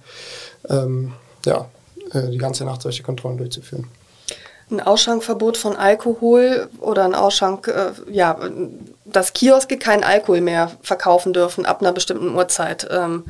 ähm, 0.68 1.12
ja, 1.46 1.70
äh, 2.12 2.28
die 2.28 2.38
ganze 2.38 2.66
Nacht 2.66 2.82
solche 2.82 3.02
Kontrollen 3.02 3.38
durchzuführen 3.38 3.86
ein 4.70 4.80
Ausschankverbot 4.80 5.56
von 5.56 5.76
Alkohol 5.76 6.68
oder 6.80 7.04
ein 7.04 7.14
Ausschank, 7.14 7.68
äh, 7.68 7.92
ja, 8.10 8.38
dass 9.12 9.32
Kioske 9.32 9.78
keinen 9.78 10.04
Alkohol 10.04 10.40
mehr 10.40 10.72
verkaufen 10.82 11.32
dürfen 11.32 11.66
ab 11.66 11.80
einer 11.80 11.92
bestimmten 11.92 12.34
Uhrzeit. 12.34 12.86
Ähm, 12.90 13.24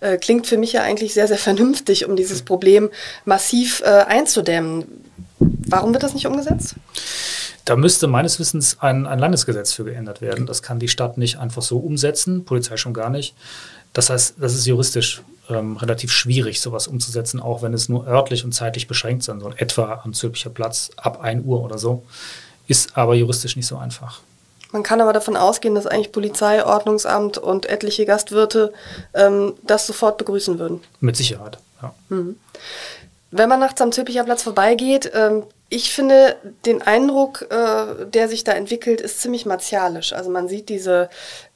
äh, 0.00 0.16
klingt 0.16 0.46
für 0.46 0.56
mich 0.56 0.72
ja 0.72 0.82
eigentlich 0.82 1.14
sehr, 1.14 1.28
sehr 1.28 1.38
vernünftig, 1.38 2.06
um 2.06 2.16
dieses 2.16 2.42
Problem 2.42 2.90
massiv 3.24 3.82
äh, 3.82 4.04
einzudämmen. 4.06 4.84
Warum 5.38 5.92
wird 5.92 6.02
das 6.02 6.14
nicht 6.14 6.26
umgesetzt? 6.26 6.74
Da 7.64 7.76
müsste 7.76 8.06
meines 8.06 8.38
Wissens 8.38 8.78
ein, 8.80 9.06
ein 9.06 9.18
Landesgesetz 9.18 9.72
für 9.72 9.84
geändert 9.84 10.20
werden. 10.20 10.46
Das 10.46 10.62
kann 10.62 10.78
die 10.78 10.88
Stadt 10.88 11.16
nicht 11.16 11.38
einfach 11.38 11.62
so 11.62 11.78
umsetzen, 11.78 12.44
Polizei 12.44 12.76
schon 12.76 12.92
gar 12.92 13.08
nicht. 13.08 13.34
Das 13.94 14.10
heißt, 14.10 14.34
das 14.38 14.54
ist 14.54 14.66
juristisch 14.66 15.22
ähm, 15.48 15.76
relativ 15.76 16.12
schwierig, 16.12 16.60
sowas 16.60 16.88
umzusetzen, 16.88 17.40
auch 17.40 17.62
wenn 17.62 17.72
es 17.72 17.88
nur 17.88 18.06
örtlich 18.06 18.44
und 18.44 18.52
zeitlich 18.52 18.86
beschränkt 18.86 19.22
sein 19.22 19.40
soll, 19.40 19.54
etwa 19.56 20.00
am 20.04 20.12
Zülpicher 20.12 20.50
Platz 20.50 20.90
ab 20.96 21.20
1 21.22 21.44
Uhr 21.46 21.62
oder 21.62 21.78
so. 21.78 22.04
Ist 22.66 22.96
aber 22.96 23.14
juristisch 23.14 23.56
nicht 23.56 23.66
so 23.66 23.76
einfach. 23.76 24.20
Man 24.74 24.82
kann 24.82 25.00
aber 25.00 25.12
davon 25.12 25.36
ausgehen, 25.36 25.76
dass 25.76 25.86
eigentlich 25.86 26.10
Polizei, 26.10 26.66
Ordnungsamt 26.66 27.38
und 27.38 27.66
etliche 27.66 28.06
Gastwirte 28.06 28.72
ähm, 29.14 29.54
das 29.62 29.86
sofort 29.86 30.18
begrüßen 30.18 30.58
würden. 30.58 30.82
Mit 30.98 31.16
Sicherheit, 31.16 31.58
ja. 31.80 31.94
Mhm. 32.08 32.40
Wenn 33.30 33.48
man 33.48 33.60
nachts 33.60 33.80
am 33.80 33.92
Zülpicher 33.92 34.24
Platz 34.24 34.42
vorbeigeht, 34.42 35.12
ähm, 35.14 35.44
ich 35.68 35.92
finde, 35.92 36.34
den 36.66 36.82
Eindruck, 36.82 37.46
äh, 37.50 38.04
der 38.06 38.28
sich 38.28 38.42
da 38.42 38.50
entwickelt, 38.50 39.00
ist 39.00 39.20
ziemlich 39.20 39.46
martialisch. 39.46 40.12
Also 40.12 40.28
man 40.30 40.48
sieht 40.48 40.68
diese 40.68 41.08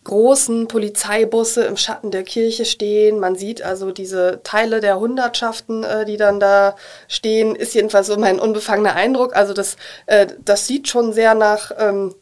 großen 0.04 0.68
Polizeibusse 0.68 1.64
im 1.64 1.76
Schatten 1.76 2.12
der 2.12 2.22
Kirche 2.22 2.64
stehen. 2.66 3.18
Man 3.18 3.34
sieht 3.34 3.62
also 3.62 3.90
diese 3.90 4.40
Teile 4.44 4.78
der 4.78 5.00
Hundertschaften, 5.00 5.82
äh, 5.82 6.04
die 6.04 6.18
dann 6.18 6.38
da 6.38 6.76
stehen. 7.08 7.56
Ist 7.56 7.74
jedenfalls 7.74 8.06
so 8.06 8.16
mein 8.16 8.38
unbefangener 8.38 8.94
Eindruck. 8.94 9.34
Also 9.34 9.54
das, 9.54 9.76
äh, 10.06 10.28
das 10.44 10.68
sieht 10.68 10.86
schon 10.86 11.12
sehr 11.12 11.34
nach 11.34 11.72
ähm, 11.78 12.14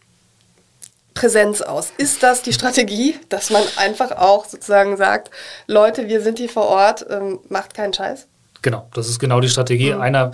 Präsenz 1.16 1.62
aus. 1.62 1.92
Ist 1.96 2.22
das 2.22 2.42
die 2.42 2.52
Strategie, 2.52 3.16
dass 3.28 3.50
man 3.50 3.62
einfach 3.76 4.12
auch 4.12 4.44
sozusagen 4.44 4.96
sagt, 4.96 5.30
Leute, 5.66 6.08
wir 6.08 6.20
sind 6.20 6.38
hier 6.38 6.48
vor 6.48 6.68
Ort, 6.68 7.04
ähm, 7.10 7.40
macht 7.48 7.74
keinen 7.74 7.92
Scheiß? 7.92 8.28
Genau, 8.62 8.88
das 8.94 9.08
ist 9.08 9.18
genau 9.18 9.40
die 9.40 9.48
Strategie. 9.48 9.92
Mhm. 9.92 10.00
Einer 10.00 10.32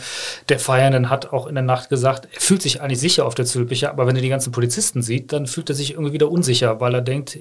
der 0.49 0.59
Feiernden 0.59 1.09
hat 1.09 1.33
auch 1.33 1.47
in 1.47 1.55
der 1.55 1.65
Nacht 1.65 1.89
gesagt, 1.89 2.29
er 2.33 2.41
fühlt 2.41 2.63
sich 2.63 2.81
eigentlich 2.81 3.01
sicher 3.01 3.25
auf 3.27 3.35
der 3.35 3.47
Zülpicher, 3.47 3.91
aber 3.91 4.07
wenn 4.07 4.17
er 4.17 4.23
die 4.23 4.29
ganzen 4.29 4.53
Polizisten 4.53 5.03
sieht, 5.03 5.33
dann 5.33 5.47
fühlt 5.47 5.69
er 5.71 5.75
sich 5.75 5.93
irgendwie 5.93 6.13
wieder 6.13 6.31
unsicher, 6.31 6.81
weil 6.81 6.95
er 6.95 7.01
denkt, 7.01 7.39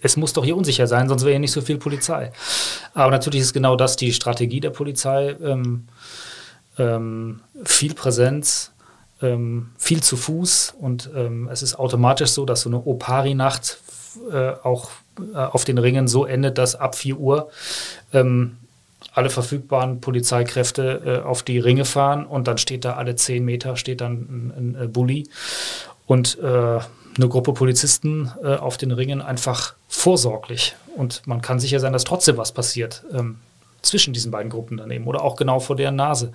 es 0.00 0.16
muss 0.16 0.32
doch 0.32 0.44
hier 0.44 0.56
unsicher 0.56 0.86
sein, 0.86 1.08
sonst 1.08 1.22
wäre 1.22 1.32
hier 1.32 1.40
nicht 1.40 1.52
so 1.52 1.62
viel 1.62 1.78
Polizei. 1.78 2.30
Aber 2.94 3.10
natürlich 3.10 3.40
ist 3.40 3.52
genau 3.52 3.76
das 3.76 3.96
die 3.96 4.12
Strategie 4.12 4.60
der 4.60 4.70
Polizei. 4.70 5.36
Ähm, 5.42 5.88
ähm, 6.78 7.40
viel 7.64 7.94
Präsenz, 7.94 8.72
ähm, 9.22 9.70
viel 9.78 10.02
zu 10.02 10.16
Fuß 10.16 10.74
und 10.80 11.10
ähm, 11.14 11.48
es 11.50 11.62
ist 11.62 11.78
automatisch 11.78 12.30
so, 12.30 12.44
dass 12.44 12.62
so 12.62 12.68
eine 12.68 12.78
Opari-Nacht 12.78 13.78
äh, 14.30 14.52
auch 14.62 14.90
äh, 15.34 15.36
auf 15.36 15.64
den 15.64 15.78
Ringen 15.78 16.08
so 16.08 16.24
endet, 16.24 16.58
dass 16.58 16.74
ab 16.74 16.94
4 16.94 17.16
Uhr 17.18 17.50
ähm, 18.12 18.58
alle 19.12 19.30
verfügbaren 19.30 20.00
Polizeikräfte 20.00 21.22
äh, 21.22 21.26
auf 21.26 21.42
die 21.42 21.58
Ringe 21.58 21.84
fahren 21.84 22.26
und 22.26 22.48
dann 22.48 22.58
steht 22.58 22.84
da 22.84 22.94
alle 22.94 23.16
zehn 23.16 23.44
Meter 23.44 23.76
steht 23.76 24.00
dann 24.00 24.12
ein, 24.12 24.52
ein, 24.56 24.76
ein 24.76 24.92
Bulli 24.92 25.28
und 26.06 26.38
äh, 26.38 26.44
eine 26.46 27.28
Gruppe 27.28 27.54
Polizisten 27.54 28.30
äh, 28.42 28.56
auf 28.56 28.76
den 28.76 28.92
Ringen 28.92 29.22
einfach 29.22 29.74
vorsorglich 29.88 30.76
und 30.96 31.26
man 31.26 31.40
kann 31.40 31.60
sicher 31.60 31.80
sein, 31.80 31.92
dass 31.92 32.04
trotzdem 32.04 32.36
was 32.36 32.52
passiert 32.52 33.04
ähm, 33.12 33.38
zwischen 33.82 34.12
diesen 34.12 34.30
beiden 34.30 34.50
Gruppen 34.50 34.76
daneben 34.76 35.06
oder 35.06 35.22
auch 35.22 35.36
genau 35.36 35.60
vor 35.60 35.76
deren 35.76 35.96
Nase. 35.96 36.32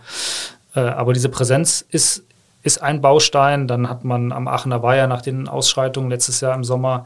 Äh, 0.73 0.79
aber 0.79 1.13
diese 1.13 1.29
Präsenz 1.29 1.85
ist 1.89 2.23
ist 2.63 2.81
ein 2.81 3.01
Baustein. 3.01 3.67
Dann 3.67 3.89
hat 3.89 4.03
man 4.03 4.31
am 4.31 4.47
Aachener 4.47 4.83
Weiher 4.83 5.07
nach 5.07 5.21
den 5.21 5.47
Ausschreitungen 5.47 6.09
letztes 6.09 6.41
Jahr 6.41 6.55
im 6.55 6.63
Sommer, 6.63 7.05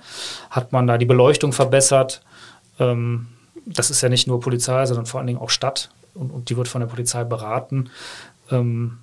hat 0.49 0.71
man 0.71 0.87
da 0.87 0.97
die 0.97 1.05
Beleuchtung 1.05 1.53
verbessert. 1.53 2.21
Ähm, 2.79 3.27
das 3.65 3.89
ist 3.89 4.01
ja 4.01 4.09
nicht 4.09 4.27
nur 4.27 4.39
Polizei, 4.39 4.85
sondern 4.85 5.05
vor 5.05 5.19
allen 5.19 5.27
Dingen 5.27 5.39
auch 5.39 5.49
Stadt 5.49 5.89
und, 6.13 6.31
und 6.31 6.49
die 6.49 6.57
wird 6.57 6.67
von 6.67 6.81
der 6.81 6.87
Polizei 6.87 7.23
beraten. 7.23 7.89
Ähm, 8.51 8.97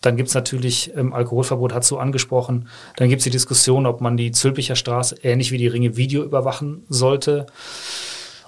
dann 0.00 0.16
gibt 0.16 0.28
es 0.28 0.34
natürlich, 0.34 0.92
ähm, 0.96 1.12
Alkoholverbot 1.12 1.72
hat 1.72 1.84
so 1.84 1.98
angesprochen, 1.98 2.68
dann 2.96 3.08
gibt 3.08 3.20
es 3.20 3.24
die 3.24 3.30
Diskussion, 3.30 3.86
ob 3.86 4.00
man 4.00 4.16
die 4.16 4.32
Zülpicher 4.32 4.76
Straße 4.76 5.16
ähnlich 5.22 5.50
wie 5.50 5.58
die 5.58 5.66
Ringe 5.66 5.96
Video 5.96 6.22
überwachen 6.22 6.84
sollte. 6.88 7.46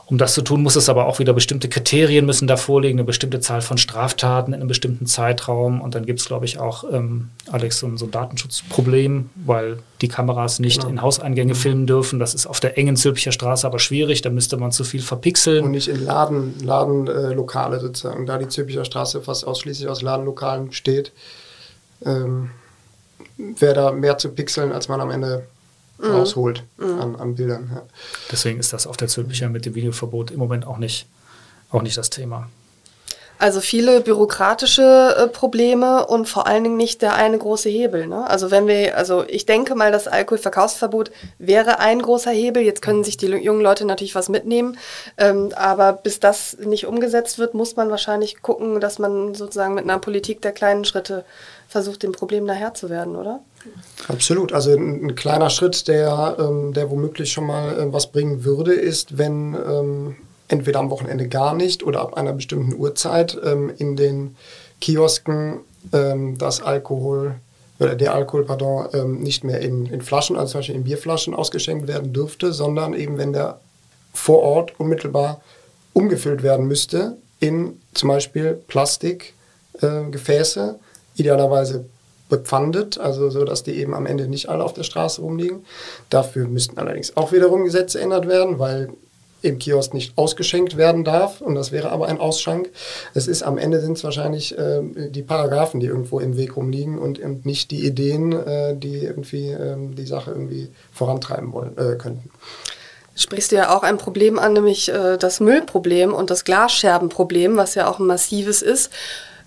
Um 0.09 0.18
das 0.18 0.34
zu 0.34 0.42
tun, 0.42 0.62
muss 0.62 0.76
es 0.76 0.88
aber 0.88 1.07
auch 1.07 1.18
wieder 1.18 1.32
bestimmte 1.32 1.68
Kriterien 1.68 2.26
müssen 2.26 2.46
da 2.46 2.57
vorliegen, 2.57 2.98
eine 2.98 3.04
bestimmte 3.04 3.40
Zahl 3.40 3.61
von 3.61 3.76
Straftaten 3.76 4.52
in 4.52 4.61
einem 4.61 4.68
bestimmten 4.68 5.07
Zeitraum. 5.07 5.80
Und 5.80 5.96
dann 5.96 6.07
gibt 6.07 6.20
es, 6.20 6.26
glaube 6.26 6.44
ich, 6.44 6.61
auch, 6.61 6.84
ähm, 6.92 7.30
Alex, 7.50 7.80
so, 7.80 7.96
so, 7.96 8.04
ein 8.04 8.12
Datenschutzproblem, 8.12 9.30
weil 9.34 9.78
die 10.00 10.07
Kameras 10.07 10.61
nicht 10.61 10.82
genau. 10.82 10.90
in 10.90 11.02
Hauseingänge 11.02 11.57
filmen 11.57 11.88
dürfen. 11.88 12.20
Das 12.20 12.34
ist 12.34 12.46
auf 12.46 12.61
der 12.61 12.78
engen 12.78 12.94
Zülpicher 12.94 13.32
Straße 13.32 13.66
aber 13.66 13.80
schwierig, 13.80 14.22
da 14.22 14.30
müsste 14.30 14.57
man 14.57 14.70
zu 14.70 14.84
viel 14.84 15.02
verpixeln. 15.02 15.64
Und 15.64 15.72
nicht 15.72 15.88
in 15.88 16.04
Laden, 16.04 16.54
Ladenlokale 16.62 17.78
äh, 17.78 17.80
sozusagen, 17.80 18.26
da 18.26 18.38
die 18.38 18.48
Zülpicher 18.48 18.84
Straße 18.84 19.22
fast 19.22 19.44
ausschließlich 19.44 19.88
aus 19.88 20.02
Ladenlokalen 20.02 20.68
besteht. 20.68 21.12
Ähm 22.04 22.50
wäre 23.38 23.74
da 23.74 23.92
mehr 23.92 24.18
zu 24.18 24.30
pixeln, 24.30 24.72
als 24.72 24.88
man 24.88 25.00
am 25.00 25.11
Ende 25.11 25.46
mhm. 25.99 26.07
rausholt 26.07 26.64
mhm. 26.78 27.01
An, 27.01 27.16
an, 27.16 27.34
Bildern. 27.34 27.70
Ja. 27.74 27.82
Deswegen 28.30 28.59
ist 28.59 28.72
das 28.72 28.86
auf 28.86 28.97
der 28.97 29.09
Zülpicher 29.09 29.49
mit 29.49 29.66
dem 29.66 29.74
Videoverbot 29.74 30.30
im 30.30 30.38
Moment 30.38 30.66
auch 30.66 30.78
nicht, 30.78 31.07
auch 31.70 31.82
nicht 31.82 31.97
das 31.97 32.11
Thema. 32.11 32.49
Also 33.39 33.61
viele 33.61 34.01
bürokratische 34.01 35.14
äh, 35.18 35.28
Probleme 35.28 36.07
und 36.07 36.28
vor 36.28 36.47
allen 36.47 36.64
Dingen 36.64 36.76
nicht 36.76 37.03
der 37.03 37.14
eine 37.14 37.37
große 37.37 37.68
Hebel. 37.68 38.07
Ne? 38.07 38.28
Also 38.28 38.51
wenn 38.51 38.66
wir, 38.66 38.97
also 38.97 39.24
ich 39.28 39.45
denke 39.45 39.74
mal, 39.74 39.93
das 39.93 40.09
Alkoholverkaufsverbot 40.09 41.11
wäre 41.39 41.78
ein 41.78 42.01
großer 42.01 42.30
Hebel. 42.30 42.62
Jetzt 42.62 42.82
können 42.82 43.05
sich 43.05 43.16
die 43.16 43.26
jungen 43.26 43.61
Leute 43.61 43.84
natürlich 43.84 44.14
was 44.14 44.28
mitnehmen, 44.28 44.78
ähm, 45.18 45.51
aber 45.55 45.93
bis 45.93 46.20
das 46.20 46.57
nicht 46.59 46.87
umgesetzt 46.87 47.39
wird, 47.39 47.55
muss 47.55 47.76
man 47.76 47.91
wahrscheinlich 47.91 48.41
gucken, 48.43 48.80
dass 48.80 48.99
man 48.99 49.34
sozusagen 49.34 49.74
mit 49.74 49.84
einer 49.84 49.99
Politik 49.99 50.41
der 50.41 50.53
kleinen 50.53 50.84
Schritte 50.84 51.24
versucht, 51.68 52.03
dem 52.03 52.12
Problem 52.12 52.47
daher 52.47 52.74
zu 52.74 52.89
werden, 52.89 53.16
oder? 53.16 53.41
Absolut. 54.09 54.53
Also 54.53 54.70
ein, 54.70 55.05
ein 55.05 55.14
kleiner 55.14 55.51
Schritt, 55.51 55.89
der, 55.89 56.37
ähm, 56.39 56.72
der 56.72 56.91
womöglich 56.91 57.32
schon 57.32 57.47
mal 57.47 57.78
äh, 57.78 57.93
was 57.93 58.07
bringen 58.12 58.45
würde, 58.45 58.72
ist, 58.72 59.18
wenn 59.18 59.55
ähm, 59.55 60.16
entweder 60.49 60.80
am 60.80 60.90
Wochenende 60.90 61.28
gar 61.28 61.55
nicht 61.55 61.82
oder 61.82 62.01
ab 62.01 62.14
einer 62.14 62.32
bestimmten 62.32 62.74
Uhrzeit 62.74 63.38
ähm, 63.44 63.72
in 63.76 63.97
den 63.97 64.36
Kiosken 64.80 65.61
ähm, 65.92 66.38
das 66.38 66.62
Alkohol 66.62 67.36
oder 67.78 67.94
der 67.94 68.14
Alkohol, 68.14 68.44
pardon, 68.44 68.88
ähm, 68.94 69.20
nicht 69.20 69.44
mehr 69.44 69.61
in, 69.61 69.86
in 69.86 70.01
Flaschen, 70.01 70.36
also 70.36 70.53
zum 70.53 70.61
Beispiel 70.61 70.76
in 70.76 70.84
Bierflaschen 70.84 71.34
ausgeschenkt 71.34 71.86
werden 71.86 72.12
dürfte, 72.12 72.53
sondern 72.53 72.94
eben 72.94 73.18
wenn 73.18 73.32
der 73.32 73.61
vor 74.14 74.42
Ort 74.42 74.80
unmittelbar 74.80 75.42
umgefüllt 75.92 76.42
werden 76.42 76.66
müsste 76.66 77.16
in 77.38 77.80
zum 77.92 78.09
Beispiel 78.09 78.59
Plastikgefäße, 78.66 80.78
äh, 80.78 81.20
idealerweise 81.20 81.84
bepfandet, 82.28 82.99
also 82.99 83.30
so, 83.30 83.44
dass 83.44 83.62
die 83.62 83.76
eben 83.76 83.94
am 83.94 84.07
Ende 84.07 84.26
nicht 84.26 84.49
alle 84.49 84.64
auf 84.64 84.74
der 84.74 84.82
Straße 84.82 85.20
rumliegen. 85.20 85.64
Dafür 86.11 86.49
müssten 86.49 86.78
allerdings 86.78 87.16
auch 87.16 87.32
wiederum 87.32 87.64
Gesetze 87.64 88.01
ändert 88.01 88.26
werden, 88.26 88.59
weil 88.59 88.90
im 89.43 89.59
Kiosk 89.59 89.95
nicht 89.95 90.16
ausgeschenkt 90.16 90.76
werden 90.76 91.05
darf. 91.05 91.41
Und 91.41 91.55
das 91.55 91.72
wäre 91.72 91.91
aber 91.91 92.07
ein 92.09 92.18
Ausschank. 92.18 92.70
Es 93.14 93.26
ist 93.28 93.43
am 93.43 93.59
Ende 93.59 93.80
sind 93.80 93.97
es 93.97 94.05
wahrscheinlich 94.05 94.57
äh, 94.59 94.82
die 95.11 95.22
Paragraphen, 95.22 95.80
die 95.80 95.87
irgendwo 95.87 96.20
im 96.20 96.37
Weg 96.37 96.57
rumliegen 96.57 96.99
und, 96.99 97.18
und 97.18 97.47
nicht 97.47 97.70
die 97.70 97.87
Ideen, 97.87 98.32
äh, 98.32 98.76
die 98.76 98.99
irgendwie 98.99 99.51
äh, 99.51 99.76
die 99.78 100.07
Sache 100.07 100.30
irgendwie 100.30 100.68
vorantreiben 100.93 101.53
wollen, 101.53 101.76
äh, 101.76 101.97
könnten 101.97 102.30
sprichst 103.16 103.51
du 103.51 103.57
ja 103.57 103.74
auch 103.74 103.82
ein 103.82 103.97
Problem 103.97 104.39
an, 104.39 104.53
nämlich 104.53 104.93
äh, 104.93 105.16
das 105.16 105.41
Müllproblem 105.41 106.12
und 106.12 106.30
das 106.30 106.45
Glasscherbenproblem, 106.45 107.57
was 107.57 107.74
ja 107.74 107.89
auch 107.89 107.99
ein 107.99 108.07
massives 108.07 108.62
ist. 108.62 108.91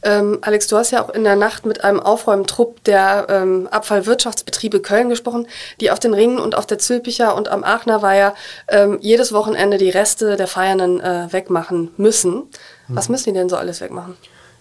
Ähm, 0.03 0.39
Alex, 0.41 0.67
du 0.67 0.77
hast 0.77 0.91
ja 0.91 1.03
auch 1.03 1.09
in 1.09 1.23
der 1.23 1.35
Nacht 1.35 1.65
mit 1.65 1.83
einem 1.83 1.99
Aufräumtrupp 1.99 2.83
der 2.83 3.27
ähm, 3.29 3.67
Abfallwirtschaftsbetriebe 3.69 4.79
Köln 4.79 5.09
gesprochen, 5.09 5.47
die 5.81 5.91
auf 5.91 5.99
den 5.99 6.13
Ringen 6.13 6.39
und 6.39 6.55
auf 6.55 6.65
der 6.65 6.79
Zülpicher 6.79 7.35
und 7.35 7.49
am 7.49 7.63
Aachener 7.63 8.01
Weiher 8.01 8.33
ähm, 8.69 8.97
jedes 9.01 9.33
Wochenende 9.33 9.77
die 9.77 9.89
Reste 9.89 10.37
der 10.37 10.47
Feiernden 10.47 10.99
äh, 11.01 11.27
wegmachen 11.31 11.91
müssen. 11.97 12.43
Was 12.87 13.07
hm. 13.07 13.11
müssen 13.11 13.25
die 13.25 13.39
denn 13.39 13.49
so 13.49 13.57
alles 13.57 13.81
wegmachen? 13.81 14.15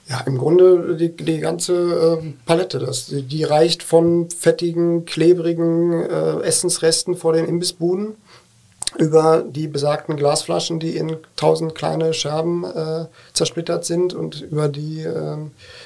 Ja, 0.09 0.23
im 0.25 0.39
Grunde 0.39 0.97
die, 0.97 1.15
die 1.15 1.39
ganze 1.39 2.21
äh, 2.23 2.33
Palette. 2.47 2.79
Das, 2.79 3.07
die, 3.07 3.23
die, 3.23 3.45
reicht 3.45 3.83
von 3.83 4.31
fettigen, 4.31 5.05
klebrigen 5.05 5.93
äh, 5.93 6.41
Essensresten 6.41 7.15
vor 7.15 7.35
den 7.35 7.45
Imbissbuden 7.45 8.17
über 8.97 9.45
die 9.47 9.69
besagten 9.69 10.17
Glasflaschen, 10.17 10.81
die 10.81 10.97
in 10.97 11.19
tausend 11.37 11.75
kleine 11.75 12.15
Scherben 12.15 12.65
äh, 12.65 13.07
zersplittert 13.35 13.85
sind 13.85 14.15
und 14.15 14.41
über 14.41 14.69
die 14.69 15.03
äh, 15.03 15.37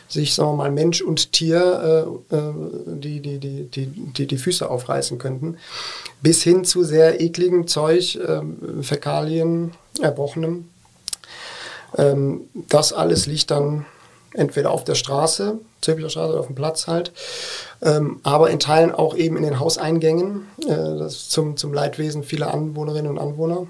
sich, 0.09 0.35
sagen 0.35 0.51
wir 0.51 0.57
mal, 0.57 0.71
Mensch 0.71 1.03
und 1.03 1.33
Tier 1.33 2.07
äh, 2.31 2.37
äh, 2.37 2.53
die, 2.87 3.21
die, 3.21 3.39
die, 3.39 3.65
die, 3.65 3.87
die, 3.87 4.27
die 4.27 4.39
Füße 4.39 4.69
aufreißen 4.69 5.19
könnten, 5.19 5.57
bis 6.21 6.43
hin 6.43 6.65
zu 6.65 6.85
sehr 6.85 7.21
ekligem 7.21 7.67
Zeug, 7.67 8.17
äh, 8.17 8.41
Fäkalien, 8.83 9.73
Erbrochenem. 10.01 10.69
Ähm, 11.99 12.43
das 12.69 12.93
alles 12.93 13.27
liegt 13.27 13.51
dann 13.51 13.85
entweder 14.35 14.71
auf 14.71 14.85
der 14.85 14.95
Straße, 14.95 15.59
Zülpicher 15.81 16.11
Straße 16.11 16.31
oder 16.31 16.41
auf 16.41 16.47
dem 16.47 16.55
Platz 16.55 16.87
halt, 16.87 17.13
ähm, 17.83 18.21
aber 18.23 18.51
in 18.51 18.61
Teilen 18.61 18.93
auch 18.93 19.15
eben 19.17 19.37
in 19.37 19.43
den 19.43 19.61
Hauseingängen, 19.61 20.47
äh, 20.61 20.99
das 20.99 21.29
zum, 21.29 21.57
zum 21.57 21.73
Leidwesen 21.73 22.23
vieler 22.23 22.53
Anwohnerinnen 22.53 23.11
und 23.11 23.19
Anwohner 23.19 23.67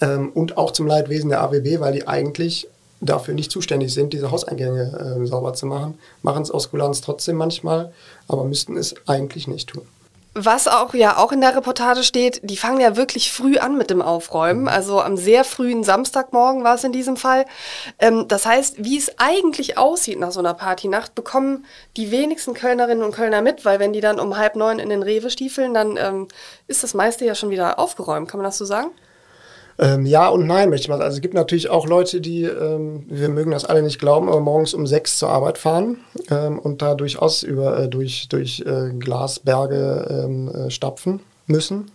ähm, 0.00 0.30
und 0.30 0.58
auch 0.58 0.72
zum 0.72 0.86
Leidwesen 0.86 1.30
der 1.30 1.42
AWB, 1.42 1.80
weil 1.80 1.92
die 1.92 2.06
eigentlich 2.06 2.68
dafür 3.00 3.34
nicht 3.34 3.50
zuständig 3.50 3.92
sind, 3.92 4.12
diese 4.12 4.30
Hauseingänge 4.30 5.18
äh, 5.22 5.26
sauber 5.26 5.54
zu 5.54 5.66
machen, 5.66 5.98
machen 6.22 6.42
es 6.42 6.50
aus 6.50 6.70
Kulanz 6.70 7.00
trotzdem 7.00 7.36
manchmal, 7.36 7.92
aber 8.28 8.44
müssten 8.44 8.76
es 8.76 8.94
eigentlich 9.06 9.48
nicht 9.48 9.70
tun. 9.70 9.82
Was 10.34 10.66
auch 10.66 10.94
ja 10.94 11.18
auch 11.18 11.30
in 11.30 11.42
der 11.42 11.54
Reportage 11.54 12.02
steht, 12.02 12.40
die 12.42 12.56
fangen 12.56 12.80
ja 12.80 12.96
wirklich 12.96 13.30
früh 13.30 13.58
an 13.58 13.76
mit 13.76 13.90
dem 13.90 14.00
Aufräumen. 14.00 14.66
Also 14.66 15.02
am 15.02 15.18
sehr 15.18 15.44
frühen 15.44 15.84
Samstagmorgen 15.84 16.64
war 16.64 16.76
es 16.76 16.84
in 16.84 16.92
diesem 16.92 17.18
Fall. 17.18 17.44
Ähm, 17.98 18.28
das 18.28 18.46
heißt, 18.46 18.82
wie 18.82 18.96
es 18.96 19.18
eigentlich 19.18 19.76
aussieht 19.76 20.18
nach 20.18 20.32
so 20.32 20.40
einer 20.40 20.54
Partynacht, 20.54 21.14
bekommen 21.14 21.66
die 21.98 22.10
wenigsten 22.10 22.54
Kölnerinnen 22.54 23.04
und 23.04 23.12
Kölner 23.12 23.42
mit, 23.42 23.66
weil 23.66 23.78
wenn 23.78 23.92
die 23.92 24.00
dann 24.00 24.18
um 24.18 24.38
halb 24.38 24.56
neun 24.56 24.78
in 24.78 24.88
den 24.88 25.02
Rewe 25.02 25.28
stiefeln, 25.28 25.74
dann 25.74 25.98
ähm, 25.98 26.28
ist 26.66 26.82
das 26.82 26.94
meiste 26.94 27.26
ja 27.26 27.34
schon 27.34 27.50
wieder 27.50 27.78
aufgeräumt. 27.78 28.30
Kann 28.30 28.38
man 28.38 28.46
das 28.46 28.56
so 28.56 28.64
sagen? 28.64 28.90
Ähm, 29.82 30.06
ja 30.06 30.28
und 30.28 30.46
nein, 30.46 30.70
möchte 30.70 30.84
ich 30.84 30.88
mal 30.88 30.94
sagen. 30.94 31.06
Also 31.06 31.16
es 31.16 31.22
gibt 31.22 31.34
natürlich 31.34 31.68
auch 31.68 31.88
Leute, 31.88 32.20
die, 32.20 32.44
ähm, 32.44 33.04
wir 33.08 33.28
mögen 33.28 33.50
das 33.50 33.64
alle 33.64 33.82
nicht 33.82 33.98
glauben, 33.98 34.28
aber 34.28 34.38
morgens 34.38 34.74
um 34.74 34.86
sechs 34.86 35.18
zur 35.18 35.30
Arbeit 35.30 35.58
fahren 35.58 35.98
ähm, 36.30 36.60
und 36.60 36.82
da 36.82 36.94
durchaus 36.94 37.42
über, 37.42 37.76
äh, 37.80 37.88
durch, 37.88 38.28
durch 38.28 38.60
äh, 38.64 38.90
Glasberge 38.96 40.24
ähm, 40.24 40.48
äh, 40.48 40.70
stapfen 40.70 41.18
müssen. 41.48 41.90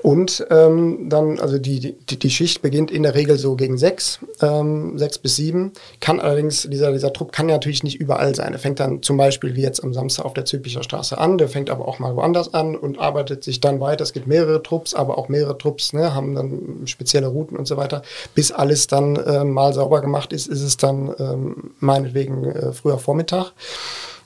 Und 0.00 0.46
ähm, 0.50 1.08
dann, 1.08 1.40
also 1.40 1.58
die, 1.58 1.96
die, 1.98 2.18
die 2.18 2.30
Schicht 2.30 2.62
beginnt 2.62 2.90
in 2.90 3.02
der 3.02 3.14
Regel 3.14 3.36
so 3.36 3.56
gegen 3.56 3.78
sechs, 3.78 4.20
ähm, 4.40 4.96
sechs 4.96 5.18
bis 5.18 5.36
sieben. 5.36 5.72
Kann 6.00 6.20
allerdings, 6.20 6.68
dieser, 6.70 6.92
dieser 6.92 7.12
Trupp 7.12 7.32
kann 7.32 7.46
natürlich 7.46 7.82
nicht 7.82 8.00
überall 8.00 8.34
sein. 8.34 8.52
Er 8.52 8.58
fängt 8.60 8.78
dann 8.78 9.02
zum 9.02 9.16
Beispiel 9.16 9.56
wie 9.56 9.62
jetzt 9.62 9.82
am 9.82 9.92
Samstag 9.92 10.24
auf 10.24 10.34
der 10.34 10.44
Zülpicher 10.44 10.82
Straße 10.82 11.18
an, 11.18 11.38
der 11.38 11.48
fängt 11.48 11.68
aber 11.68 11.88
auch 11.88 11.98
mal 11.98 12.14
woanders 12.14 12.54
an 12.54 12.76
und 12.76 12.98
arbeitet 12.98 13.42
sich 13.42 13.60
dann 13.60 13.80
weiter. 13.80 14.04
Es 14.04 14.12
gibt 14.12 14.28
mehrere 14.28 14.62
Trupps, 14.62 14.94
aber 14.94 15.18
auch 15.18 15.28
mehrere 15.28 15.58
Trupps 15.58 15.92
ne, 15.92 16.14
haben 16.14 16.34
dann 16.34 16.86
spezielle 16.86 17.26
Routen 17.26 17.56
und 17.56 17.66
so 17.66 17.76
weiter. 17.76 18.02
Bis 18.34 18.52
alles 18.52 18.86
dann 18.86 19.16
äh, 19.16 19.44
mal 19.44 19.72
sauber 19.72 20.00
gemacht 20.00 20.32
ist, 20.32 20.46
ist 20.46 20.62
es 20.62 20.76
dann 20.76 21.12
ähm, 21.18 21.70
meinetwegen 21.80 22.44
äh, 22.44 22.72
früher 22.72 22.98
Vormittag. 22.98 23.52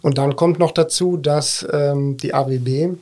Und 0.03 0.19
dann 0.19 0.37
kommt 0.37 0.59
noch 0.59 0.73
dazu, 0.73 1.17
dass 1.17 1.67
ähm, 1.73 2.17
die 2.17 2.35
AWB 2.35 2.97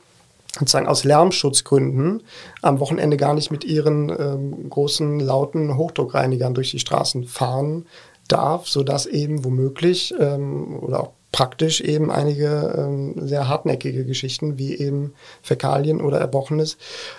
sozusagen 0.59 0.89
aus 0.89 1.05
Lärmschutzgründen 1.05 2.23
am 2.63 2.81
Wochenende 2.81 3.17
gar 3.17 3.35
nicht 3.35 3.51
mit 3.51 3.65
ihren 3.65 4.11
ähm, 4.11 4.71
großen, 4.71 5.21
lauten 5.21 5.77
Hochdruckreinigern 5.77 6.55
durch 6.55 6.71
die 6.71 6.79
Straßen 6.79 7.25
fahren 7.25 7.87
darf, 8.29 8.69
sodass 8.69 9.07
eben 9.07 9.45
womöglich 9.45 10.15
ähm, 10.19 10.79
oder 10.81 11.01
auch 11.01 11.11
praktisch 11.33 11.81
eben 11.81 12.11
einige 12.11 12.75
ähm, 12.77 13.15
sehr 13.17 13.49
hartnäckige 13.49 14.05
Geschichten 14.05 14.59
wie 14.59 14.77
eben 14.77 15.15
Fäkalien 15.43 16.01
oder 16.01 16.19
Erbrochenes 16.19 16.77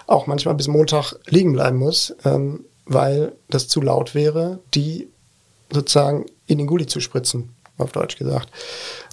auch 0.08 0.28
manchmal 0.28 0.56
bis 0.56 0.68
Montag 0.68 1.14
liegen 1.28 1.54
bleiben 1.54 1.78
muss, 1.78 2.14
ähm, 2.26 2.66
weil 2.86 3.34
das 3.50 3.68
zu 3.68 3.82
laut 3.82 4.14
wäre, 4.16 4.60
die 4.74 5.08
sozusagen 5.72 6.26
in 6.48 6.58
den 6.58 6.68
Gully 6.68 6.88
zu 6.88 7.00
spritzen 7.00 7.56
auf 7.82 7.92
Deutsch 7.92 8.18
gesagt. 8.18 8.50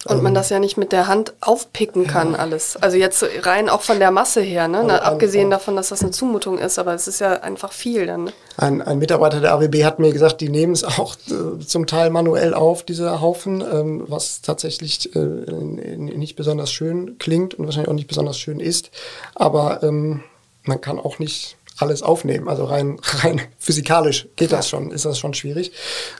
Und 0.04 0.22
man 0.22 0.32
ähm, 0.32 0.34
das 0.34 0.48
ja 0.48 0.58
nicht 0.58 0.76
mit 0.76 0.92
der 0.92 1.08
Hand 1.08 1.34
aufpicken 1.40 2.06
kann, 2.06 2.32
ja. 2.32 2.38
alles. 2.38 2.76
Also 2.76 2.96
jetzt 2.96 3.24
rein 3.42 3.68
auch 3.68 3.82
von 3.82 3.98
der 3.98 4.10
Masse 4.10 4.40
her, 4.40 4.68
ne? 4.68 4.84
Na, 4.86 4.98
abgesehen 4.98 5.50
davon, 5.50 5.76
dass 5.76 5.88
das 5.88 6.02
eine 6.02 6.12
Zumutung 6.12 6.58
ist, 6.58 6.78
aber 6.78 6.94
es 6.94 7.08
ist 7.08 7.20
ja 7.20 7.32
einfach 7.40 7.72
viel 7.72 8.06
dann. 8.06 8.24
Ne? 8.24 8.32
Ein, 8.56 8.80
ein, 8.80 8.98
Mitarbeiter 8.98 9.40
der 9.40 9.52
AWB 9.52 9.84
hat 9.84 9.98
mir 9.98 10.12
gesagt, 10.12 10.40
die 10.40 10.48
nehmen 10.48 10.72
es 10.72 10.84
auch 10.84 11.16
äh, 11.28 11.58
zum 11.64 11.86
Teil 11.86 12.10
manuell 12.10 12.54
auf, 12.54 12.84
diese 12.84 13.20
Haufen, 13.20 13.60
ähm, 13.60 14.04
was 14.06 14.40
tatsächlich 14.40 15.14
äh, 15.16 15.18
nicht 15.18 16.36
besonders 16.36 16.70
schön 16.70 17.18
klingt 17.18 17.54
und 17.54 17.66
wahrscheinlich 17.66 17.90
auch 17.90 17.94
nicht 17.94 18.08
besonders 18.08 18.38
schön 18.38 18.60
ist. 18.60 18.90
Aber 19.34 19.82
ähm, 19.82 20.22
man 20.62 20.80
kann 20.80 20.98
auch 20.98 21.18
nicht 21.18 21.57
alles 21.79 22.03
aufnehmen. 22.03 22.49
Also 22.49 22.64
rein, 22.64 22.99
rein 23.22 23.41
physikalisch 23.59 24.29
geht 24.37 24.53
das 24.53 24.68
schon, 24.68 24.91
ist 24.91 25.05
das 25.05 25.18
schon 25.18 25.35
schwierig. 25.35 25.72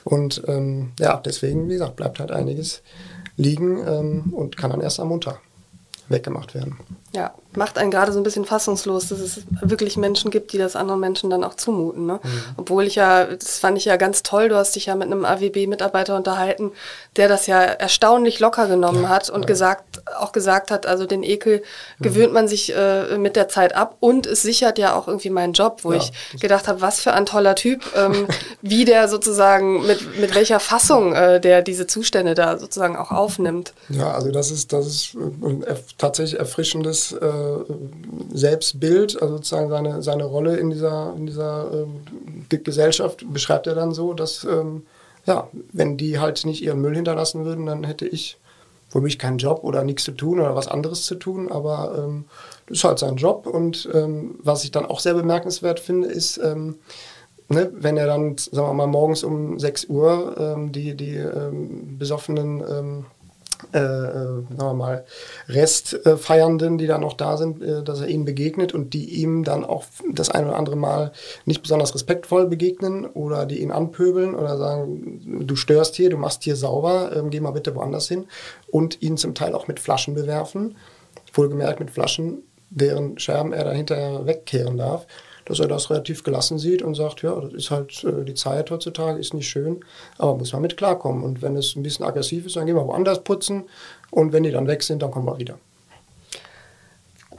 Und 0.03 0.41
ähm, 0.47 0.91
ja, 0.99 1.17
deswegen, 1.17 1.67
wie 1.69 1.73
gesagt, 1.73 1.95
bleibt 1.95 2.19
halt 2.19 2.31
einiges 2.31 2.81
liegen 3.37 3.79
ähm, 3.87 4.33
und 4.33 4.57
kann 4.57 4.71
dann 4.71 4.81
erst 4.81 4.99
am 4.99 5.07
Montag 5.07 5.39
weggemacht 6.09 6.55
werden. 6.55 6.77
Ja, 7.11 7.33
macht 7.55 7.79
einen 7.79 7.89
gerade 7.89 8.11
so 8.11 8.19
ein 8.19 8.23
bisschen 8.23 8.45
fassungslos, 8.45 9.07
dass 9.07 9.19
es 9.19 9.41
wirklich 9.61 9.97
Menschen 9.97 10.29
gibt, 10.29 10.53
die 10.53 10.59
das 10.59 10.75
anderen 10.75 10.99
Menschen 10.99 11.31
dann 11.31 11.43
auch 11.43 11.55
zumuten. 11.55 12.05
Ne? 12.05 12.19
Mhm. 12.21 12.41
Obwohl 12.57 12.85
ich 12.85 12.95
ja, 12.95 13.25
das 13.25 13.57
fand 13.57 13.77
ich 13.79 13.85
ja 13.85 13.97
ganz 13.97 14.21
toll, 14.21 14.49
du 14.49 14.55
hast 14.55 14.75
dich 14.75 14.85
ja 14.85 14.95
mit 14.95 15.07
einem 15.07 15.25
AWB-Mitarbeiter 15.25 16.15
unterhalten, 16.15 16.71
der 17.15 17.27
das 17.27 17.47
ja 17.47 17.59
erstaunlich 17.59 18.39
locker 18.39 18.67
genommen 18.67 19.03
ja, 19.03 19.09
hat 19.09 19.31
und 19.31 19.41
ja. 19.41 19.47
gesagt, 19.47 20.03
auch 20.19 20.31
gesagt 20.31 20.69
hat, 20.69 20.85
also 20.85 21.07
den 21.07 21.23
Ekel 21.23 21.63
mhm. 21.97 22.03
gewöhnt 22.03 22.33
man 22.33 22.47
sich 22.47 22.75
äh, 22.75 23.17
mit 23.17 23.35
der 23.35 23.47
Zeit 23.47 23.75
ab 23.75 23.97
und 23.99 24.27
es 24.27 24.43
sichert 24.43 24.77
ja 24.77 24.95
auch 24.95 25.07
irgendwie 25.07 25.31
meinen 25.31 25.53
Job, 25.53 25.79
wo 25.81 25.93
ja, 25.93 25.97
ich 25.97 26.39
gedacht 26.39 26.67
habe, 26.67 26.81
was 26.81 27.01
für 27.01 27.13
ein 27.13 27.25
toller 27.25 27.55
Typ, 27.55 27.81
ähm, 27.95 28.27
wie 28.61 28.85
der 28.85 29.07
sozusagen, 29.07 29.87
mit, 29.87 30.19
mit 30.19 30.35
welcher 30.35 30.59
Fassung 30.59 31.15
äh, 31.15 31.41
der 31.41 31.63
diese 31.63 31.87
Zustände 31.87 32.35
da 32.35 32.59
sozusagen 32.59 32.95
auch 32.95 33.09
aufnimmt. 33.09 33.73
Ja, 33.89 34.11
also 34.11 34.31
das 34.31 34.51
ist, 34.51 34.71
das 34.71 34.85
ist, 34.85 35.15
äh, 35.15 35.73
tatsächlich 35.97 36.39
erfrischendes 36.39 36.98
äh, 37.11 37.63
Selbstbild, 38.33 39.21
also 39.21 39.37
sozusagen 39.37 39.69
seine, 39.69 40.01
seine 40.01 40.25
Rolle 40.25 40.57
in 40.57 40.69
dieser, 40.69 41.13
in 41.15 41.25
dieser 41.25 41.71
äh, 42.51 42.57
Gesellschaft 42.57 43.25
beschreibt 43.31 43.67
er 43.67 43.75
dann 43.75 43.93
so, 43.93 44.13
dass 44.13 44.43
ähm, 44.43 44.83
ja, 45.25 45.47
wenn 45.73 45.97
die 45.97 46.19
halt 46.19 46.45
nicht 46.45 46.63
ihren 46.63 46.81
Müll 46.81 46.95
hinterlassen 46.95 47.45
würden, 47.45 47.65
dann 47.65 47.83
hätte 47.83 48.07
ich 48.07 48.37
für 48.89 49.01
mich 49.01 49.19
keinen 49.19 49.37
Job 49.37 49.63
oder 49.63 49.83
nichts 49.83 50.03
zu 50.03 50.11
tun 50.11 50.39
oder 50.39 50.55
was 50.55 50.67
anderes 50.67 51.03
zu 51.03 51.15
tun, 51.15 51.51
aber 51.51 51.95
ähm, 51.97 52.25
das 52.67 52.79
ist 52.79 52.83
halt 52.83 52.99
sein 52.99 53.17
Job 53.17 53.45
und 53.45 53.87
ähm, 53.93 54.39
was 54.41 54.63
ich 54.63 54.71
dann 54.71 54.85
auch 54.85 54.99
sehr 54.99 55.13
bemerkenswert 55.13 55.79
finde, 55.79 56.07
ist, 56.07 56.37
ähm, 56.37 56.79
ne, 57.49 57.71
wenn 57.73 57.97
er 57.97 58.07
dann, 58.07 58.37
sagen 58.37 58.67
wir 58.67 58.73
mal, 58.73 58.87
morgens 58.87 59.23
um 59.23 59.59
6 59.59 59.85
Uhr 59.85 60.35
ähm, 60.39 60.71
die, 60.71 60.95
die 60.95 61.15
ähm, 61.15 61.97
besoffenen 61.99 62.61
ähm, 62.61 63.05
äh, 63.73 63.77
äh, 63.77 63.81
sagen 63.83 64.57
wir 64.57 64.73
mal, 64.73 65.05
Restfeiernden, 65.47 66.77
die 66.77 66.87
da 66.87 66.97
noch 66.97 67.13
da 67.13 67.37
sind, 67.37 67.61
äh, 67.61 67.83
dass 67.83 68.01
er 68.01 68.07
ihnen 68.07 68.25
begegnet 68.25 68.73
und 68.73 68.93
die 68.93 69.21
ihm 69.21 69.43
dann 69.43 69.65
auch 69.65 69.83
das 70.11 70.29
ein 70.29 70.45
oder 70.47 70.55
andere 70.55 70.75
Mal 70.75 71.11
nicht 71.45 71.61
besonders 71.61 71.93
respektvoll 71.93 72.47
begegnen 72.47 73.05
oder 73.05 73.45
die 73.45 73.61
ihn 73.61 73.71
anpöbeln 73.71 74.33
oder 74.33 74.57
sagen, 74.57 75.45
du 75.45 75.55
störst 75.55 75.95
hier, 75.95 76.09
du 76.09 76.17
machst 76.17 76.43
hier 76.43 76.55
sauber, 76.55 77.11
ähm, 77.15 77.29
geh 77.29 77.41
mal 77.41 77.51
bitte 77.51 77.75
woanders 77.75 78.07
hin 78.07 78.27
und 78.71 79.01
ihn 79.01 79.17
zum 79.17 79.35
Teil 79.35 79.53
auch 79.53 79.67
mit 79.67 79.79
Flaschen 79.79 80.15
bewerfen, 80.15 80.77
wohlgemerkt 81.33 81.79
mit 81.79 81.91
Flaschen, 81.91 82.43
deren 82.69 83.19
Scherben 83.19 83.51
er 83.51 83.65
dann 83.65 83.75
hinterher 83.75 84.25
wegkehren 84.25 84.77
darf 84.77 85.05
dass 85.49 85.59
er 85.59 85.67
das 85.67 85.89
relativ 85.89 86.23
gelassen 86.23 86.59
sieht 86.59 86.81
und 86.81 86.95
sagt, 86.95 87.23
ja, 87.23 87.35
das 87.35 87.53
ist 87.53 87.71
halt 87.71 88.03
äh, 88.03 88.23
die 88.23 88.35
Zeit 88.35 88.71
heutzutage, 88.71 89.19
ist 89.19 89.33
nicht 89.33 89.49
schön, 89.49 89.83
aber 90.17 90.37
muss 90.37 90.53
man 90.53 90.61
mit 90.61 90.77
klarkommen. 90.77 91.23
Und 91.23 91.41
wenn 91.41 91.57
es 91.57 91.75
ein 91.75 91.83
bisschen 91.83 92.05
aggressiv 92.05 92.45
ist, 92.45 92.55
dann 92.55 92.67
gehen 92.67 92.75
wir 92.75 92.87
woanders 92.87 93.23
putzen 93.23 93.63
und 94.11 94.31
wenn 94.31 94.43
die 94.43 94.51
dann 94.51 94.67
weg 94.67 94.83
sind, 94.83 95.01
dann 95.01 95.11
kommen 95.11 95.25
wir 95.25 95.39
wieder. 95.39 95.55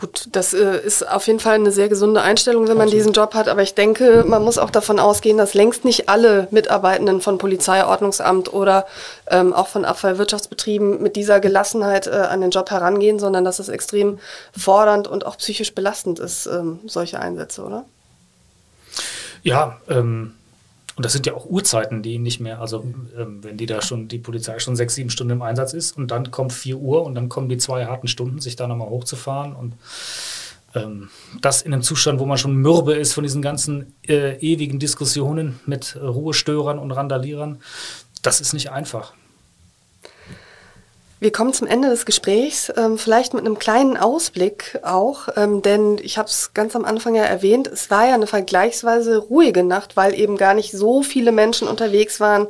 Gut, 0.01 0.29
das 0.33 0.55
äh, 0.55 0.81
ist 0.81 1.07
auf 1.07 1.27
jeden 1.27 1.41
Fall 1.41 1.57
eine 1.57 1.73
sehr 1.73 1.91
gesunde 1.91 2.23
Einstellung, 2.23 2.63
wenn 2.63 2.79
man 2.79 2.87
Absolut. 2.87 2.95
diesen 2.95 3.13
Job 3.13 3.35
hat. 3.35 3.49
Aber 3.49 3.61
ich 3.61 3.75
denke, 3.75 4.25
man 4.27 4.43
muss 4.43 4.57
auch 4.57 4.71
davon 4.71 4.99
ausgehen, 4.99 5.37
dass 5.37 5.53
längst 5.53 5.85
nicht 5.85 6.09
alle 6.09 6.49
Mitarbeitenden 6.51 7.21
von 7.21 7.37
Polizei, 7.37 7.85
Ordnungsamt 7.85 8.51
oder 8.53 8.87
ähm, 9.29 9.53
auch 9.53 9.67
von 9.67 9.85
Abfallwirtschaftsbetrieben 9.85 11.03
mit 11.03 11.17
dieser 11.17 11.39
Gelassenheit 11.39 12.07
äh, 12.07 12.13
an 12.13 12.41
den 12.41 12.51
Job 12.51 12.71
herangehen, 12.71 13.19
sondern 13.19 13.45
dass 13.45 13.59
es 13.59 13.69
extrem 13.69 14.19
fordernd 14.57 15.07
und 15.07 15.27
auch 15.27 15.37
psychisch 15.37 15.75
belastend 15.75 16.19
ist, 16.19 16.47
ähm, 16.47 16.81
solche 16.87 17.21
Einsätze, 17.21 17.63
oder? 17.63 17.85
Ja, 19.43 19.81
ähm, 19.89 20.35
und 20.97 21.05
das 21.05 21.13
sind 21.13 21.25
ja 21.25 21.35
auch 21.35 21.47
Uhrzeiten, 21.47 22.03
die 22.03 22.19
nicht 22.19 22.41
mehr, 22.41 22.61
also 22.61 22.85
ähm, 23.17 23.43
wenn 23.43 23.57
die 23.57 23.67
da 23.67 23.81
schon, 23.81 24.09
die 24.09 24.19
Polizei 24.19 24.59
schon 24.59 24.77
sechs, 24.77 24.95
sieben 24.95 25.09
Stunden 25.09 25.33
im 25.33 25.43
Einsatz 25.43 25.73
ist 25.73 25.97
und 25.97 26.11
dann 26.11 26.31
kommt 26.31 26.53
vier 26.53 26.77
Uhr 26.77 27.05
und 27.05 27.15
dann 27.15 27.29
kommen 27.29 27.49
die 27.49 27.57
zwei 27.57 27.87
harten 27.87 28.09
Stunden, 28.09 28.41
sich 28.41 28.57
da 28.57 28.67
nochmal 28.67 28.91
hochzufahren 28.91 29.55
und 29.55 29.75
ähm, 30.75 31.09
das 31.41 31.63
in 31.63 31.73
einem 31.73 31.83
Zustand, 31.83 32.21
wo 32.21 32.27
man 32.27 32.39
schon 32.39 32.55
mürbe 32.57 32.95
ist 32.95 33.15
von 33.15 33.23
diesen 33.23 33.41
ganzen 33.41 33.95
äh, 34.07 34.37
ewigen 34.41 34.79
Diskussionen 34.79 35.59
mit 35.65 35.97
Ruhestörern 35.97 36.79
und 36.79 36.91
Randalierern, 36.91 37.61
das 38.23 38.41
ist 38.41 38.53
nicht 38.53 38.71
einfach. 38.71 39.15
Wir 41.23 41.33
kommen 41.33 41.53
zum 41.53 41.67
Ende 41.67 41.91
des 41.91 42.07
Gesprächs, 42.07 42.73
ähm, 42.79 42.97
vielleicht 42.97 43.35
mit 43.35 43.45
einem 43.45 43.59
kleinen 43.59 43.99
Ausblick 43.99 44.79
auch, 44.83 45.29
ähm, 45.37 45.61
denn 45.61 45.99
ich 46.03 46.17
habe 46.17 46.29
es 46.31 46.55
ganz 46.55 46.75
am 46.75 46.87
Anfang 46.87 47.15
ja 47.15 47.25
erwähnt, 47.25 47.67
es 47.67 47.91
war 47.91 48.09
ja 48.09 48.15
eine 48.15 48.27
vergleichsweise 48.27 49.19
ruhige 49.19 49.63
Nacht, 49.63 49.99
weil 49.99 50.19
eben 50.19 50.39
gar 50.39 50.55
nicht 50.55 50.73
so 50.73 51.03
viele 51.03 51.31
Menschen 51.31 51.69
unterwegs 51.69 52.21
waren, 52.21 52.49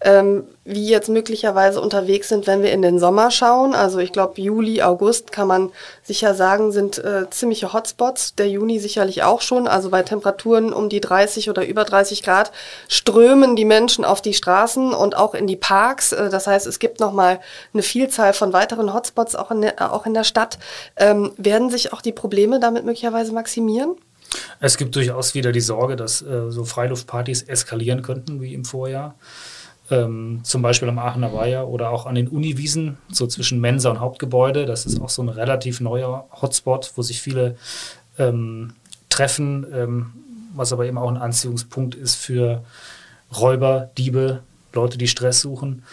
ähm, 0.00 0.48
wie 0.68 0.86
jetzt 0.86 1.08
möglicherweise 1.08 1.80
unterwegs 1.80 2.28
sind, 2.28 2.46
wenn 2.46 2.62
wir 2.62 2.72
in 2.72 2.82
den 2.82 2.98
Sommer 2.98 3.30
schauen. 3.30 3.74
Also 3.74 3.98
ich 4.00 4.12
glaube, 4.12 4.38
Juli, 4.40 4.82
August 4.82 5.32
kann 5.32 5.48
man 5.48 5.70
sicher 6.02 6.34
sagen, 6.34 6.72
sind 6.72 6.98
äh, 6.98 7.28
ziemliche 7.30 7.72
Hotspots. 7.72 8.34
Der 8.34 8.50
Juni 8.50 8.78
sicherlich 8.78 9.22
auch 9.22 9.40
schon. 9.40 9.66
Also 9.66 9.88
bei 9.88 10.02
Temperaturen 10.02 10.74
um 10.74 10.90
die 10.90 11.00
30 11.00 11.48
oder 11.48 11.66
über 11.66 11.84
30 11.84 12.22
Grad 12.22 12.52
strömen 12.86 13.56
die 13.56 13.64
Menschen 13.64 14.04
auf 14.04 14.20
die 14.20 14.34
Straßen 14.34 14.92
und 14.92 15.16
auch 15.16 15.32
in 15.32 15.46
die 15.46 15.56
Parks. 15.56 16.12
Äh, 16.12 16.28
das 16.28 16.46
heißt, 16.46 16.66
es 16.66 16.78
gibt 16.78 17.00
nochmal 17.00 17.40
eine 17.72 17.82
Vielzahl 17.82 18.34
von 18.34 18.52
weiteren 18.52 18.92
Hotspots 18.92 19.36
auch 19.36 19.50
in 19.50 19.62
der, 19.62 19.94
auch 19.94 20.04
in 20.04 20.12
der 20.12 20.24
Stadt. 20.24 20.58
Ähm, 20.96 21.32
werden 21.38 21.70
sich 21.70 21.94
auch 21.94 22.02
die 22.02 22.12
Probleme 22.12 22.60
damit 22.60 22.84
möglicherweise 22.84 23.32
maximieren? 23.32 23.96
Es 24.60 24.76
gibt 24.76 24.94
durchaus 24.96 25.34
wieder 25.34 25.52
die 25.52 25.62
Sorge, 25.62 25.96
dass 25.96 26.20
äh, 26.20 26.50
so 26.50 26.64
Freiluftpartys 26.64 27.44
eskalieren 27.44 28.02
könnten 28.02 28.42
wie 28.42 28.52
im 28.52 28.66
Vorjahr 28.66 29.14
ähm, 29.90 30.40
zum 30.42 30.62
Beispiel 30.62 30.88
am 30.88 30.98
Aachener 30.98 31.32
Weiher 31.32 31.68
oder 31.68 31.90
auch 31.90 32.06
an 32.06 32.14
den 32.14 32.28
Uniwiesen, 32.28 32.98
so 33.10 33.26
zwischen 33.26 33.60
Mensa 33.60 33.90
und 33.90 34.00
Hauptgebäude. 34.00 34.66
Das 34.66 34.86
ist 34.86 35.00
auch 35.00 35.08
so 35.08 35.22
ein 35.22 35.28
relativ 35.28 35.80
neuer 35.80 36.26
Hotspot, 36.40 36.92
wo 36.96 37.02
sich 37.02 37.20
viele 37.20 37.56
ähm, 38.18 38.72
treffen, 39.08 39.66
ähm, 39.72 40.12
was 40.54 40.72
aber 40.72 40.86
eben 40.86 40.98
auch 40.98 41.08
ein 41.08 41.16
Anziehungspunkt 41.16 41.94
ist 41.94 42.16
für 42.16 42.62
Räuber, 43.38 43.90
Diebe, 43.96 44.42
Leute, 44.72 44.98
die 44.98 45.08
Stress 45.08 45.40
suchen. 45.40 45.84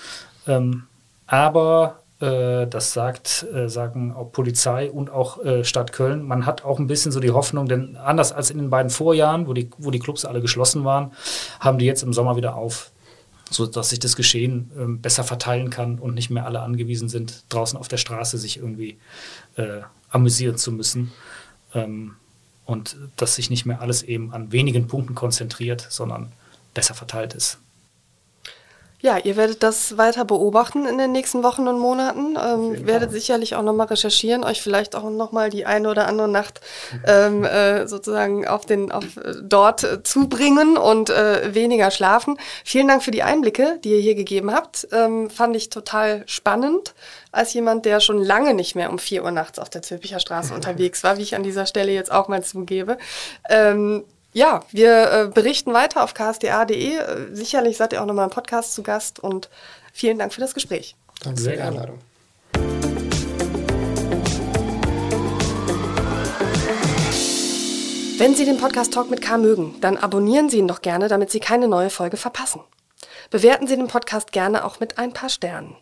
Ähm, 0.47 0.83
aber 1.27 1.99
äh, 2.19 2.67
das 2.67 2.93
sagt, 2.93 3.45
äh, 3.53 3.67
sagen 3.67 4.13
auch 4.13 4.31
Polizei 4.31 4.89
und 4.91 5.09
auch 5.09 5.43
äh, 5.43 5.63
Stadt 5.63 5.91
Köln. 5.91 6.23
Man 6.23 6.45
hat 6.45 6.63
auch 6.63 6.79
ein 6.79 6.87
bisschen 6.87 7.11
so 7.11 7.19
die 7.19 7.31
Hoffnung, 7.31 7.67
denn 7.67 7.97
anders 7.97 8.31
als 8.31 8.49
in 8.49 8.57
den 8.57 8.69
beiden 8.69 8.89
Vorjahren, 8.89 9.47
wo 9.47 9.53
die, 9.53 9.69
wo 9.77 9.91
die 9.91 9.99
Clubs 9.99 10.25
alle 10.25 10.41
geschlossen 10.41 10.85
waren, 10.85 11.11
haben 11.59 11.77
die 11.77 11.85
jetzt 11.85 12.03
im 12.03 12.13
Sommer 12.13 12.35
wieder 12.35 12.55
auf 12.55 12.91
so 13.49 13.65
dass 13.65 13.89
sich 13.89 13.99
das 13.99 14.15
Geschehen 14.15 14.71
ähm, 14.77 15.01
besser 15.01 15.23
verteilen 15.23 15.69
kann 15.69 15.99
und 15.99 16.15
nicht 16.15 16.29
mehr 16.29 16.45
alle 16.45 16.61
angewiesen 16.61 17.09
sind, 17.09 17.43
draußen 17.49 17.77
auf 17.77 17.87
der 17.87 17.97
Straße 17.97 18.37
sich 18.37 18.57
irgendwie 18.57 18.97
äh, 19.55 19.81
amüsieren 20.09 20.57
zu 20.57 20.71
müssen. 20.71 21.11
Ähm, 21.73 22.15
und 22.65 22.97
dass 23.15 23.35
sich 23.35 23.51
nicht 23.51 23.65
mehr 23.65 23.81
alles 23.81 24.01
eben 24.01 24.33
an 24.33 24.51
wenigen 24.51 24.87
Punkten 24.87 25.13
konzentriert, 25.13 25.85
sondern 25.89 26.31
besser 26.73 26.95
verteilt 26.95 27.33
ist. 27.35 27.59
Ja, 29.05 29.19
ihr 29.19 29.35
werdet 29.35 29.61
das 29.61 29.99
weiter 29.99 30.25
beobachten 30.25 30.87
in 30.87 30.97
den 30.97 31.11
nächsten 31.11 31.43
Wochen 31.43 31.67
und 31.67 31.77
Monaten. 31.77 32.35
Ähm, 32.43 32.87
werdet 32.87 33.11
sicherlich 33.11 33.55
auch 33.55 33.61
nochmal 33.61 33.85
recherchieren, 33.85 34.43
euch 34.43 34.63
vielleicht 34.63 34.95
auch 34.95 35.07
nochmal 35.11 35.51
die 35.51 35.67
eine 35.67 35.91
oder 35.91 36.07
andere 36.07 36.27
Nacht 36.27 36.61
ähm, 37.05 37.43
äh, 37.43 37.85
sozusagen 37.85 38.47
auf 38.47 38.65
den, 38.65 38.91
auf, 38.91 39.15
äh, 39.17 39.35
dort 39.43 39.83
äh, 39.83 40.01
zubringen 40.01 40.75
und 40.75 41.11
äh, 41.11 41.53
weniger 41.53 41.91
schlafen. 41.91 42.39
Vielen 42.63 42.87
Dank 42.87 43.03
für 43.03 43.11
die 43.11 43.21
Einblicke, 43.21 43.79
die 43.83 43.91
ihr 43.91 44.01
hier 44.01 44.15
gegeben 44.15 44.51
habt. 44.51 44.87
Ähm, 44.91 45.29
fand 45.29 45.55
ich 45.55 45.69
total 45.69 46.23
spannend 46.25 46.95
als 47.31 47.53
jemand, 47.53 47.85
der 47.85 47.99
schon 47.99 48.17
lange 48.23 48.55
nicht 48.55 48.75
mehr 48.75 48.89
um 48.89 48.97
vier 48.97 49.23
Uhr 49.23 49.29
nachts 49.29 49.59
auf 49.59 49.69
der 49.69 49.83
Zülpicher 49.83 50.19
Straße 50.19 50.51
unterwegs 50.55 51.03
war, 51.03 51.19
wie 51.19 51.21
ich 51.21 51.35
an 51.35 51.43
dieser 51.43 51.67
Stelle 51.67 51.91
jetzt 51.91 52.11
auch 52.11 52.27
mal 52.27 52.43
zugebe. 52.43 52.97
Ähm, 53.51 54.03
ja, 54.35 54.65
wir 54.71 55.11
äh, 55.11 55.27
berichten 55.33 55.73
weiter 55.73 56.03
auf 56.03 56.13
ksda.de. 56.13 56.97
Äh, 56.97 57.33
sicherlich 57.33 57.77
seid 57.77 57.93
ihr 57.93 58.01
auch 58.01 58.05
nochmal 58.05 58.25
im 58.25 58.31
Podcast 58.31 58.75
zu 58.75 58.83
Gast 58.83 59.17
und 59.17 59.49
vielen 59.93 60.19
Dank 60.19 60.33
für 60.33 60.41
das 60.41 60.53
Gespräch. 60.53 60.97
Danke 61.23 61.41
für 61.41 61.51
die 61.51 61.59
Einladung. 61.61 61.99
Wenn 68.17 68.35
Sie 68.35 68.43
den 68.43 68.57
Podcast 68.57 68.93
Talk 68.93 69.09
mit 69.09 69.21
K 69.21 69.37
mögen, 69.37 69.75
dann 69.79 69.97
abonnieren 69.97 70.49
Sie 70.49 70.57
ihn 70.57 70.67
doch 70.67 70.81
gerne, 70.81 71.07
damit 71.07 71.31
Sie 71.31 71.39
keine 71.39 71.69
neue 71.69 71.89
Folge 71.89 72.17
verpassen. 72.17 72.59
Bewerten 73.29 73.67
Sie 73.67 73.77
den 73.77 73.87
Podcast 73.87 74.33
gerne 74.33 74.65
auch 74.65 74.81
mit 74.81 74.97
ein 74.97 75.13
paar 75.13 75.29
Sternen. 75.29 75.77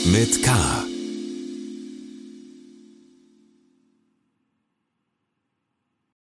mit 0.06 0.44
K. 0.44 0.83